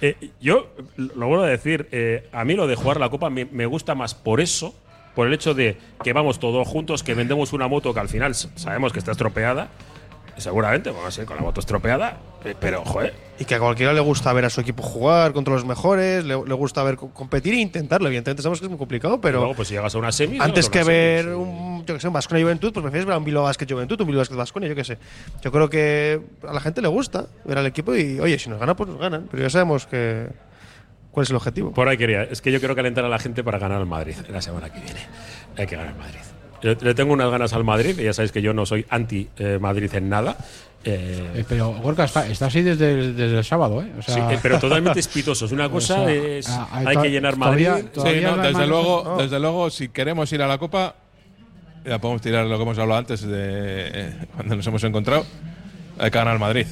Eh, 0.05 0.31
yo 0.41 0.67
lo 0.97 1.27
vuelvo 1.27 1.43
a 1.45 1.47
decir, 1.47 1.87
eh, 1.93 2.27
a 2.33 2.43
mí 2.43 2.55
lo 2.55 2.67
de 2.67 2.75
jugar 2.75 2.99
la 2.99 3.09
copa 3.09 3.29
me, 3.29 3.45
me 3.45 3.65
gusta 3.65 3.95
más 3.95 4.13
por 4.13 4.41
eso, 4.41 4.75
por 5.15 5.27
el 5.27 5.33
hecho 5.33 5.53
de 5.53 5.77
que 6.03 6.11
vamos 6.11 6.39
todos 6.39 6.67
juntos, 6.67 7.03
que 7.03 7.13
vendemos 7.13 7.53
una 7.53 7.69
moto 7.69 7.93
que 7.93 8.01
al 8.01 8.09
final 8.09 8.35
sabemos 8.35 8.91
que 8.91 8.99
está 8.99 9.11
estropeada, 9.11 9.69
seguramente, 10.35 10.89
bueno, 10.89 11.09
sí, 11.09 11.21
con 11.23 11.37
la 11.37 11.41
moto 11.43 11.61
estropeada, 11.61 12.17
pero 12.59 12.83
joder, 12.85 13.13
Y 13.39 13.45
que 13.45 13.55
a 13.55 13.59
cualquiera 13.59 13.93
le 13.93 13.99
gusta 14.01 14.31
ver 14.33 14.45
a 14.45 14.49
su 14.49 14.61
equipo 14.61 14.83
jugar 14.83 15.33
contra 15.33 15.53
los 15.53 15.65
mejores, 15.65 16.23
le, 16.23 16.35
le 16.45 16.53
gusta 16.53 16.83
ver 16.83 16.95
co- 16.97 17.09
competir 17.13 17.53
e 17.53 17.57
intentarlo. 17.57 18.07
Evidentemente 18.07 18.41
sabemos 18.43 18.59
que 18.59 18.65
es 18.65 18.69
muy 18.69 18.77
complicado, 18.77 19.19
pero 19.19 19.39
luego 19.39 19.55
pues 19.55 19.67
si 19.69 19.73
llegas 19.73 19.95
a 19.95 19.97
una 19.97 20.11
semi, 20.11 20.37
antes 20.39 20.69
que 20.69 20.83
ver 20.83 21.25
sí. 21.25 21.31
un, 21.31 21.85
yo 21.85 21.93
que 21.95 21.99
sé, 21.99 22.07
un 22.07 22.13
Vasconia 22.13 22.43
Juventud, 22.43 22.71
pues 22.73 22.83
prefieres 22.83 23.05
ver 23.05 23.15
a 23.15 23.17
un 23.17 23.23
Bilbao 23.23 23.43
Basket 23.43 23.67
Juventud, 23.69 23.99
un 24.01 24.07
Bilbao 24.07 24.21
Basket 24.21 24.35
Vasconia, 24.35 24.69
yo 24.69 24.75
qué 24.75 24.83
sé. 24.83 24.97
Yo 25.41 25.51
creo 25.51 25.69
que 25.69 26.21
a 26.47 26.53
la 26.53 26.59
gente 26.59 26.81
le 26.81 26.87
gusta 26.89 27.25
ver 27.45 27.57
al 27.57 27.65
equipo 27.65 27.95
y, 27.95 28.19
oye, 28.19 28.37
si 28.39 28.49
nos 28.49 28.59
gana, 28.59 28.75
pues 28.75 28.89
nos 28.89 28.99
ganan. 28.99 29.27
Pero 29.31 29.41
ya 29.43 29.49
sabemos 29.49 29.85
que 29.87 30.27
cuál 31.11 31.23
es 31.23 31.29
el 31.29 31.35
objetivo. 31.35 31.71
Por 31.73 31.87
ahí 31.87 31.97
quería. 31.97 32.23
Es 32.23 32.41
que 32.41 32.51
yo 32.51 32.59
quiero 32.59 32.75
calentar 32.75 33.03
a 33.05 33.09
la 33.09 33.19
gente 33.19 33.43
para 33.43 33.57
ganar 33.59 33.79
al 33.79 33.85
Madrid 33.87 34.15
la 34.29 34.41
semana 34.41 34.71
que 34.71 34.79
viene. 34.79 34.99
Hay 35.57 35.65
que 35.65 35.75
ganar 35.75 35.93
al 35.93 35.97
Madrid. 35.99 36.19
Le 36.81 36.93
tengo 36.95 37.11
unas 37.11 37.29
ganas 37.29 37.51
al 37.51 37.65
Madrid, 37.65 37.99
ya 37.99 38.13
sabéis 38.13 38.31
que 38.31 38.41
yo 38.41 38.53
no 38.53 38.65
soy 38.65 38.85
anti-Madrid 38.89 39.93
en 39.95 40.07
nada. 40.07 40.37
Eh, 40.85 41.31
Eh, 41.35 41.45
pero 41.47 41.71
Gorka 41.73 42.03
está, 42.03 42.27
está 42.27 42.47
así 42.47 42.61
desde 42.61 42.91
el, 42.91 43.15
desde 43.15 43.37
el 43.37 43.43
sábado, 43.45 43.81
¿eh? 43.81 43.91
O 43.97 44.01
sea, 44.01 44.15
sí, 44.15 44.21
eh, 44.35 44.39
pero 44.41 44.59
totalmente 44.59 44.99
espitosos. 44.99 45.51
Una 45.51 45.69
cosa 45.69 46.01
o 46.01 46.05
sea, 46.05 46.13
es. 46.13 46.49
ah, 46.49 46.67
ah, 46.71 46.81
hay 46.85 46.95
to- 46.95 47.01
que 47.03 47.09
llenar 47.11 47.37
Madrid. 47.37 47.65
todavía- 47.65 47.83
Sí, 47.83 47.89
todavía 47.93 48.31
no, 48.31 48.35
no 48.37 48.43
desde 48.43 48.67
luego, 48.67 49.03
no. 49.05 49.17
desde 49.17 49.39
luego, 49.39 49.69
si 49.69 49.89
queremos 49.89 50.31
ir 50.33 50.41
a 50.41 50.47
la 50.47 50.57
Copa, 50.57 50.95
ya 51.85 51.99
podemos 51.99 52.21
tirar 52.21 52.45
lo 52.45 52.57
que 52.57 52.63
hemos 52.63 52.77
hablado 52.77 52.99
antes 52.99 53.21
de 53.21 53.31
eh, 53.37 54.13
cuando 54.35 54.55
nos 54.57 54.67
hemos 54.67 54.83
encontrado. 54.83 55.25
Hay 55.99 56.11
que 56.11 56.17
ganar 56.17 56.37
Madrid. 56.39 56.67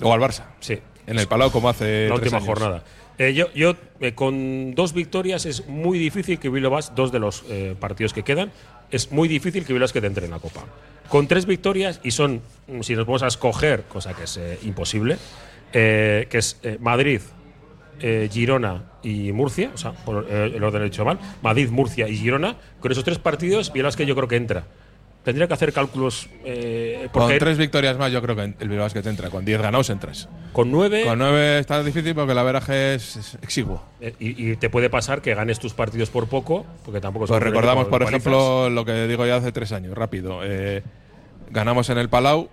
O 0.00 0.12
al 0.12 0.20
Barça. 0.20 0.44
Sí. 0.60 0.78
En 1.06 1.18
el 1.18 1.26
Palau, 1.26 1.50
como 1.50 1.68
hace. 1.68 2.08
la 2.08 2.14
última 2.14 2.36
años. 2.38 2.46
jornada. 2.48 2.82
Eh, 3.18 3.34
yo, 3.34 3.52
yo 3.54 3.74
eh, 4.00 4.14
con 4.14 4.74
dos 4.74 4.92
victorias 4.94 5.44
es 5.46 5.68
muy 5.68 5.98
difícil 5.98 6.38
que 6.38 6.48
Bilbao 6.48 6.80
dos 6.94 7.12
de 7.12 7.18
los 7.18 7.44
eh, 7.48 7.76
partidos 7.78 8.12
que 8.12 8.22
quedan, 8.22 8.50
es 8.92 9.10
muy 9.10 9.26
difícil 9.26 9.64
que 9.64 9.72
Bilbao 9.72 9.86
Basket 9.86 10.04
entre 10.04 10.26
en 10.26 10.30
la 10.30 10.38
Copa. 10.38 10.64
Con 11.08 11.26
tres 11.26 11.46
victorias, 11.46 11.98
y 12.04 12.12
son, 12.12 12.42
si 12.82 12.94
nos 12.94 13.06
vamos 13.06 13.22
a 13.22 13.26
escoger, 13.26 13.84
cosa 13.84 14.14
que 14.14 14.24
es 14.24 14.36
eh, 14.36 14.58
imposible, 14.62 15.16
eh, 15.72 16.28
que 16.30 16.38
es 16.38 16.60
eh, 16.62 16.78
Madrid, 16.80 17.20
Girona 18.30 18.82
y 19.04 19.30
Murcia, 19.30 19.70
o 19.72 19.78
sea, 19.78 19.92
por 19.92 20.28
el 20.28 20.64
orden 20.64 20.82
hecho 20.82 21.04
mal, 21.04 21.20
Madrid, 21.40 21.68
Murcia 21.70 22.08
y 22.08 22.16
Girona, 22.16 22.56
con 22.80 22.90
esos 22.90 23.04
tres 23.04 23.18
partidos, 23.18 23.72
Bilbao 23.72 23.88
Basket 23.88 24.06
yo 24.06 24.16
creo 24.16 24.26
que 24.26 24.34
entra. 24.34 24.64
Tendría 25.24 25.46
que 25.46 25.54
hacer 25.54 25.72
cálculos 25.72 26.28
eh, 26.44 27.08
Con 27.12 27.22
porque 27.22 27.38
tres 27.38 27.56
victorias 27.56 27.96
más, 27.96 28.10
yo 28.10 28.20
creo 28.20 28.34
que 28.34 28.42
el 28.42 28.68
Bilbao 28.68 28.86
Basket 28.86 29.06
entra. 29.08 29.30
Con 29.30 29.44
10 29.44 29.62
ganados 29.62 29.88
entras. 29.90 30.28
con 30.52 30.70
nueve 30.70 31.04
Con 31.04 31.18
9 31.18 31.60
está 31.60 31.82
difícil 31.82 32.14
porque 32.14 32.34
la 32.34 32.42
veraje 32.42 32.94
es, 32.94 33.38
exiguo. 33.40 33.82
Eh, 34.00 34.14
y, 34.18 34.50
y 34.50 34.56
te 34.56 34.68
puede 34.68 34.90
pasar 34.90 35.22
que 35.22 35.34
ganes 35.34 35.60
tus 35.60 35.74
partidos 35.74 36.10
por 36.10 36.28
poco, 36.28 36.66
porque 36.84 37.00
tampoco 37.00 37.26
Pues 37.26 37.42
recordamos, 37.42 37.86
por 37.86 38.02
ejemplo, 38.02 38.68
lo 38.68 38.84
que 38.84 39.06
digo 39.06 39.24
ya 39.24 39.36
hace 39.36 39.52
tres 39.52 39.70
años, 39.72 39.94
rápido. 39.94 40.40
Eh, 40.42 40.82
ganamos 41.50 41.88
en 41.90 41.98
el 41.98 42.08
Palau 42.08 42.48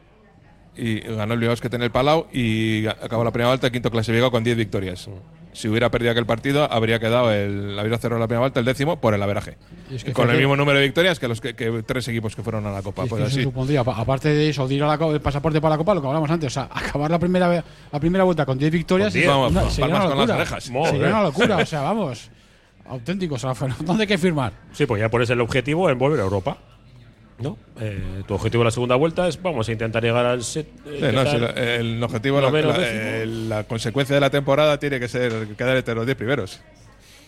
y 0.80 1.00
ganó 1.02 1.34
el 1.34 1.40
Bilbao 1.40 1.54
Basket 1.54 1.74
en 1.76 1.82
el 1.84 1.92
Palau 1.92 2.28
y 2.32 2.86
acabó 2.88 3.24
la 3.24 3.32
primera 3.32 3.50
vuelta 3.50 3.70
quinto 3.70 3.92
clasificado 3.92 4.32
con 4.32 4.44
10 4.44 4.56
victorias. 4.58 5.10
Si 5.52 5.68
hubiera 5.68 5.90
perdido 5.90 6.12
aquel 6.12 6.26
partido, 6.28 6.72
habría 6.72 7.00
quedado 7.00 7.32
el 7.34 7.78
habría 7.78 7.98
cerrado 7.98 8.20
la 8.20 8.28
primera 8.28 8.42
vuelta 8.42 8.60
el 8.60 8.66
décimo 8.68 9.02
por 9.02 9.14
el 9.16 9.22
averaje. 9.22 9.58
Y 9.92 9.96
es 9.96 10.04
que 10.04 10.14
con 10.14 10.30
el 10.30 10.38
mismo 10.38 10.56
número 10.56 10.78
de 10.78 10.86
victorias 10.86 11.20
que 11.20 11.28
los 11.28 11.42
que, 11.42 11.56
que 11.56 11.84
tres 11.84 12.08
equipos 12.08 12.36
que 12.36 12.44
fueron 12.44 12.66
a 12.68 12.72
la 12.72 12.82
Copa. 12.84 13.02
Y 13.02 13.06
es 13.06 13.10
Pues 13.10 13.24
que 13.24 13.30
se 13.30 13.36
así. 13.40 13.44
supondría, 13.44 13.82
apa- 13.82 13.96
aparte 13.98 14.30
de 14.30 14.50
eso, 14.50 14.68
de 14.68 14.76
ir 14.76 14.84
a 14.84 14.88
la 14.88 14.98
co- 15.00 15.12
el 15.14 15.20
pasaporte 15.22 15.60
para 15.60 15.74
la 15.74 15.78
Copa, 15.80 15.96
lo 15.96 16.02
que 16.02 16.08
hablamos 16.08 16.30
antes, 16.30 16.48
o 16.48 16.50
sea, 16.54 16.70
acabar 16.72 17.10
la 17.10 17.18
primera, 17.20 17.48
ve- 17.48 17.64
la 17.92 18.00
primera 18.00 18.24
vuelta 18.24 18.46
con 18.46 18.58
10 18.60 18.72
victorias 18.72 19.08
Con 19.12 19.20
10, 19.20 19.28
vamos, 19.28 19.52
una- 19.52 19.62
con 19.62 19.72
sería 19.72 19.86
palmas 19.88 20.00
una 20.06 20.10
con 20.10 20.18
las 20.20 20.28
locura. 20.28 20.36
orejas. 20.36 20.64
Sería 20.92 21.08
una 21.10 21.24
locura, 21.24 21.58
o 21.64 21.66
sea, 21.66 21.82
vamos, 21.82 22.30
auténticos, 22.88 23.44
o 23.44 23.54
sea, 23.56 23.76
¿dónde 23.82 24.04
hay 24.04 24.08
que 24.08 24.18
firmar? 24.20 24.54
Sí, 24.72 24.86
pues 24.86 25.02
ya 25.02 25.10
pones 25.10 25.30
el 25.32 25.42
objetivo 25.42 25.90
en 25.90 25.98
volver 25.98 26.20
a 26.20 26.24
Europa. 26.24 26.58
¿No? 27.40 27.58
Eh, 27.80 28.24
tu 28.28 28.34
objetivo 28.34 28.64
en 28.64 28.66
la 28.66 28.72
segunda 28.72 28.96
vuelta 28.96 29.28
es 29.28 29.42
vamos 29.42 29.70
a 29.70 29.72
intentar 29.72 30.04
llegar 30.04 30.26
al 30.26 30.44
set. 30.44 30.68
eh, 30.86 30.98
Sí, 31.10 31.16
no, 31.16 31.24
¿qué 31.24 31.30
si 31.30 31.38
tal? 31.38 31.42
la- 31.42 31.76
el 31.76 32.04
objetivo, 32.04 32.42
la, 32.42 32.48
Noveno, 32.50 32.74
la- 33.48 33.64
consecuencia 33.64 34.14
de 34.16 34.20
la 34.22 34.30
temporada 34.30 34.78
tiene 34.78 35.00
que 35.00 35.08
ser 35.08 35.48
quedar 35.56 35.78
entre 35.78 35.96
los 35.96 36.06
10 36.06 36.18
primeros. 36.18 36.60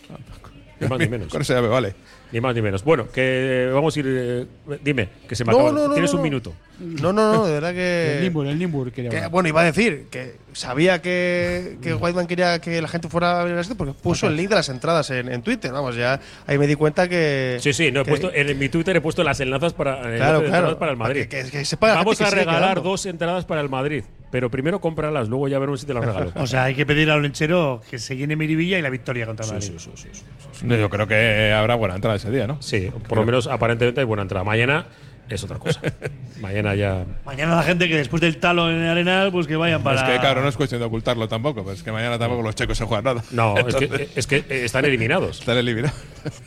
Ni 0.80 0.88
más 0.88 0.98
ni 0.98 1.06
menos. 1.08 1.28
Con 1.28 1.40
eso 1.42 1.54
ya 1.54 1.62
me 1.62 1.68
vale. 1.68 1.94
Ni 2.32 2.40
más 2.40 2.54
ni 2.54 2.62
menos. 2.62 2.82
Bueno, 2.82 3.08
que 3.12 3.70
vamos 3.74 3.94
a 3.94 4.00
ir. 4.00 4.06
eh, 4.08 4.46
dime, 4.82 5.08
que 5.28 5.36
se 5.36 5.44
me 5.44 5.52
No, 5.52 5.58
acaba. 5.58 5.72
no, 5.72 5.88
no, 5.88 5.92
Tienes 5.94 6.10
no, 6.12 6.16
un 6.16 6.20
no. 6.20 6.24
minuto. 6.24 6.52
No, 6.80 7.12
no, 7.12 7.32
no, 7.34 7.46
de 7.46 7.52
verdad 7.52 7.72
que. 7.74 8.16
El 8.16 8.22
Nimbur, 8.24 8.46
el 8.46 8.58
Nimbur 8.58 8.90
quería 8.90 9.10
que- 9.10 9.16
hablar. 9.18 9.30
bueno, 9.30 9.48
iba 9.50 9.60
a 9.60 9.64
decir 9.64 10.06
que 10.10 10.36
sabía 10.54 11.00
que, 11.02 11.76
que 11.82 11.94
Whiteman 11.94 12.26
quería 12.26 12.58
que 12.60 12.80
la 12.80 12.88
gente 12.88 13.08
fuera 13.08 13.40
a 13.40 13.44
ver 13.44 13.58
esto 13.58 13.76
porque 13.76 13.92
puso 13.92 14.26
el 14.28 14.36
link 14.36 14.48
de 14.48 14.54
las 14.56 14.68
entradas 14.70 15.10
en, 15.10 15.28
en 15.30 15.42
Twitter. 15.42 15.70
Vamos, 15.72 15.94
ya 15.94 16.18
ahí 16.46 16.56
me 16.58 16.66
di 16.66 16.74
cuenta 16.74 17.06
que. 17.08 17.58
Sí, 17.60 17.72
sí, 17.74 17.92
no 17.92 18.00
he 18.00 18.04
que- 18.04 18.10
puesto, 18.10 18.32
en 18.32 18.58
mi 18.58 18.68
Twitter 18.70 18.96
he 18.96 19.00
puesto 19.02 19.22
las 19.22 19.38
enlaces 19.40 19.74
para, 19.74 19.96
enlaces 19.98 20.12
de 20.12 20.16
Claro, 20.18 20.38
entradas 20.38 20.60
claro. 20.62 20.78
para 20.78 20.90
el 20.92 20.96
Madrid. 20.96 21.26
Que, 21.28 21.44
que- 21.44 21.50
que 21.50 21.64
sepa 21.66 21.88
la 21.88 21.94
Vamos 21.96 22.16
gente 22.16 22.24
a 22.24 22.30
sigue 22.30 22.40
regalar 22.40 22.70
quedando. 22.72 22.82
dos 22.90 23.06
entradas 23.06 23.44
para 23.44 23.60
el 23.60 23.68
Madrid. 23.68 24.04
Pero 24.32 24.50
primero 24.50 24.80
cómpralas, 24.80 25.28
luego 25.28 25.46
ya 25.46 25.58
veremos 25.60 25.80
si 25.80 25.86
te 25.86 25.92
las 25.94 26.04
regalo. 26.04 26.32
O 26.36 26.46
sea, 26.46 26.64
hay 26.64 26.74
que 26.74 26.84
pedir 26.86 27.10
al 27.10 27.22
lechero 27.22 27.82
que 27.88 27.98
se 27.98 28.16
llene 28.16 28.34
Miribilla 28.34 28.78
y 28.78 28.82
la 28.82 28.90
victoria 28.90 29.26
contra 29.26 29.44
Sí, 29.44 29.52
Madrid. 29.52 29.72
sí, 29.76 29.90
sí, 29.94 30.08
sí, 30.12 30.24
sí. 30.52 30.66
Yo 30.66 30.88
creo 30.90 31.06
que 31.06 31.52
habrá 31.52 31.74
buena 31.74 31.94
entrada 31.94 32.16
ese 32.16 32.30
día, 32.30 32.46
¿no? 32.46 32.56
Sí, 32.62 32.90
por 33.08 33.18
lo 33.18 33.24
menos 33.26 33.46
aparentemente 33.46 34.00
hay 34.00 34.06
buena 34.06 34.22
entrada. 34.22 34.42
Mañana 34.42 34.86
es 35.28 35.44
otra 35.44 35.58
cosa. 35.58 35.80
Mañana 36.40 36.74
ya. 36.74 37.04
Mañana 37.26 37.56
la 37.56 37.62
gente 37.62 37.88
que 37.88 37.96
después 37.96 38.20
del 38.22 38.38
talo 38.38 38.70
en 38.70 38.78
el 38.82 38.88
Arenal, 38.88 39.30
pues 39.32 39.46
que 39.46 39.54
vayan 39.56 39.82
para. 39.82 40.00
Es 40.00 40.02
que, 40.10 40.18
claro, 40.18 40.40
no 40.42 40.48
es 40.48 40.56
cuestión 40.56 40.80
de 40.80 40.86
ocultarlo 40.86 41.28
tampoco, 41.28 41.62
pues 41.62 41.78
es 41.78 41.82
que 41.84 41.92
mañana 41.92 42.18
tampoco 42.18 42.42
los 42.42 42.54
checos 42.54 42.78
se 42.78 42.84
juegan 42.86 43.04
nada. 43.04 43.22
No, 43.32 43.56
es 43.58 43.74
que, 43.76 43.84
Entonces, 43.84 44.10
es 44.16 44.26
que 44.26 44.36
eh, 44.38 44.64
están 44.64 44.84
eliminados. 44.86 45.40
están 45.40 45.58
eliminados. 45.58 45.98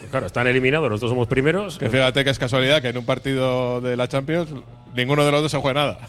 Claro, 0.10 0.26
están 0.26 0.48
eliminados. 0.48 0.90
Nosotros 0.90 1.12
somos 1.12 1.28
primeros. 1.28 1.78
Que 1.78 1.90
fíjate 1.90 2.24
que 2.24 2.32
es 2.32 2.40
casualidad 2.40 2.82
que 2.82 2.90
en 2.90 2.98
un 2.98 3.06
partido 3.06 3.80
de 3.82 3.96
la 3.96 4.08
Champions 4.08 4.50
ninguno 4.96 5.24
de 5.26 5.32
los 5.32 5.42
dos 5.44 5.52
se 5.52 5.58
juega 5.60 5.82
nada. 5.82 6.00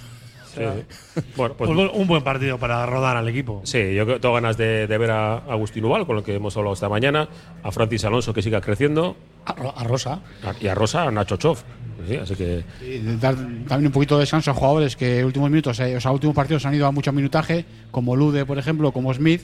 Sí. 0.56 1.20
Bueno, 1.36 1.54
pues. 1.56 1.70
Pues 1.70 1.90
un 1.92 2.06
buen 2.06 2.22
partido 2.22 2.58
para 2.58 2.84
rodar 2.86 3.16
al 3.16 3.28
equipo. 3.28 3.60
Sí, 3.64 3.94
yo 3.94 4.04
creo- 4.06 4.20
tengo 4.20 4.34
ganas 4.34 4.56
de, 4.56 4.86
de 4.86 4.98
ver 4.98 5.10
a 5.10 5.36
Agustín 5.38 5.84
Ubal, 5.84 6.06
con 6.06 6.16
lo 6.16 6.22
que 6.24 6.34
hemos 6.34 6.56
hablado 6.56 6.74
esta 6.74 6.88
mañana, 6.88 7.28
a 7.62 7.70
Francis 7.72 8.04
Alonso, 8.04 8.32
que 8.34 8.42
siga 8.42 8.60
creciendo, 8.60 9.16
A, 9.44 9.52
Ro- 9.52 9.74
a 9.76 9.84
Rosa. 9.84 10.20
a- 10.44 10.54
y 10.60 10.66
a 10.68 10.74
Rosa, 10.74 11.04
a 11.04 11.10
Nacho 11.10 11.36
Chov. 11.36 11.58
Sí, 12.06 12.16
así 12.16 12.34
que. 12.36 12.62
Y 12.82 12.98
dar 13.16 13.34
también 13.66 13.86
un 13.86 13.92
poquito 13.92 14.16
de 14.16 14.20
descanso 14.20 14.50
a 14.50 14.54
jugadores 14.54 14.96
que 14.96 15.24
últimos 15.24 15.50
minutos, 15.50 15.80
eh, 15.80 15.96
o 15.96 16.00
sea, 16.00 16.10
últimos 16.12 16.36
partidos 16.36 16.64
han 16.66 16.74
ido 16.74 16.86
a 16.86 16.90
mucho 16.92 17.12
minutaje, 17.12 17.64
como 17.90 18.14
Lude, 18.16 18.44
por 18.44 18.58
ejemplo, 18.58 18.92
como 18.92 19.12
Smith, 19.14 19.42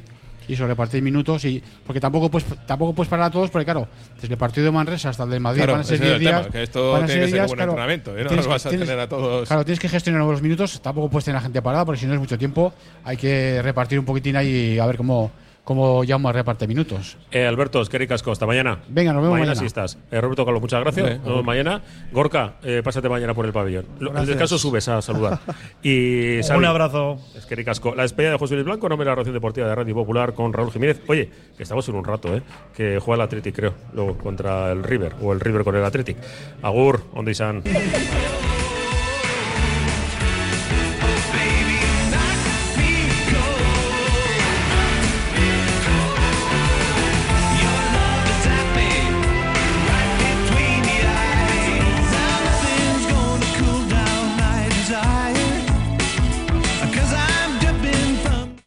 y 0.49 0.55
eso 0.55 0.67
repartir 0.67 1.03
minutos 1.03 1.45
y 1.45 1.63
porque 1.87 2.01
tampoco 2.01 2.31
puedes 2.31 2.47
tampoco 2.67 2.93
puedes 2.95 3.09
parar 3.09 3.27
a 3.27 3.31
todos 3.31 3.51
porque 3.51 3.65
claro 3.65 3.89
desde 4.21 4.35
el 4.35 4.39
partido 4.39 4.67
de 4.67 4.73
Manresa 4.73 5.09
hasta 5.11 5.25
el 5.25 5.31
de 5.31 5.41
Madrid 5.41 5.61
Claro, 5.61 5.73
van 5.73 5.81
a 5.81 5.85
ser 5.85 5.95
ese 5.97 6.05
es 6.05 6.09
10 6.11 6.15
el 6.15 6.21
días 6.21 6.41
tema, 6.43 6.53
que 6.53 6.63
esto 6.63 6.93
van 6.93 7.03
a 7.03 7.07
tiene 7.07 7.21
que 7.21 7.27
ser 7.29 7.35
días, 7.35 7.47
como 7.51 7.63
un 7.63 7.69
entrenamiento, 7.69 8.11
¿eh? 8.19 8.25
No 8.25 8.31
los 8.37 8.47
que- 8.47 8.53
vas 8.53 8.67
a 8.67 8.69
tienes- 8.71 8.89
tener 8.89 9.01
a 9.03 9.09
todos- 9.09 9.49
claro 9.49 9.65
tienes 9.65 9.81
que 9.81 9.89
gestionar 9.89 10.23
los 10.23 10.43
minutos 10.43 10.81
tampoco 10.83 11.09
puedes 11.11 11.25
tener 11.25 11.37
a 11.37 11.41
la 11.41 11.45
gente 11.45 11.63
parada 11.63 11.85
porque 11.85 12.01
si 12.01 12.07
no 12.07 12.15
es 12.15 12.21
mucho 12.21 12.37
tiempo 12.39 12.73
hay 13.05 13.17
que 13.17 13.61
repartir 13.63 13.99
un 13.99 14.05
poquitín 14.05 14.37
ahí 14.37 14.79
a 14.79 14.87
ver 14.87 14.97
cómo 14.97 15.31
cómo 15.65 16.03
Jaume 16.07 16.33
reparte 16.33 16.67
minutos 16.67 17.17
Eh, 17.31 17.47
Alberto, 17.47 17.81
es 17.81 17.89
que 17.89 17.99
ricasco, 17.99 18.33
hasta 18.33 18.47
mañana. 18.47 18.81
Venga, 18.89 19.13
nos 19.13 19.23
vemos 19.23 19.39
mañana. 19.39 19.55
sí 19.55 19.65
estás. 19.65 19.97
Eh, 20.11 20.21
Roberto 20.21 20.45
Carlos, 20.45 20.61
muchas 20.61 20.81
gracias. 20.81 21.19
Nos 21.19 21.27
vemos 21.27 21.45
mañana. 21.45 21.83
Gorka, 22.13 22.55
eh, 22.63 22.83
pásate 22.85 23.09
mañana 23.09 23.33
por 23.35 23.47
el 23.47 23.53
pabellón. 23.53 23.87
Lo- 23.99 24.09
el 24.09 24.15
Gracias. 24.15 24.29
descanso 24.29 24.59
subes 24.59 24.89
a 24.89 25.01
saludar. 25.03 25.39
y 25.83 26.41
Xavi, 26.43 26.59
Un 26.59 26.65
abrazo. 26.65 27.19
Es 27.37 27.47
que 27.47 27.55
ricasco. 27.57 27.95
La 27.95 28.03
despedida 28.03 28.33
de 28.33 28.39
José 28.39 28.55
Luis 28.55 28.67
Blanco, 28.67 28.89
nombre 28.89 29.05
de 29.05 29.11
la 29.11 29.15
relación 29.15 29.35
deportiva 29.35 29.69
de 29.69 29.75
Radio 29.75 29.95
Popular 29.95 30.35
con 30.35 30.53
Raúl 30.53 30.71
Jiménez. 30.73 31.01
Oye, 31.09 31.31
que 31.57 31.63
estamos 31.63 31.89
en 31.89 31.95
un 31.95 32.05
rato, 32.05 32.35
¿eh? 32.37 32.43
Que 32.75 32.99
juega 32.99 33.23
el 33.23 33.27
Athletic, 33.29 33.55
creo, 33.55 33.75
luego 33.95 34.19
contra 34.19 34.73
el 34.73 34.83
River, 34.83 35.15
o 35.23 35.33
el 35.33 35.41
River 35.41 35.65
con 35.65 35.77
el 35.77 35.85
Athletic. 35.85 36.17
Agur, 36.63 37.03
donde 37.15 37.31
Isan. 37.33 37.63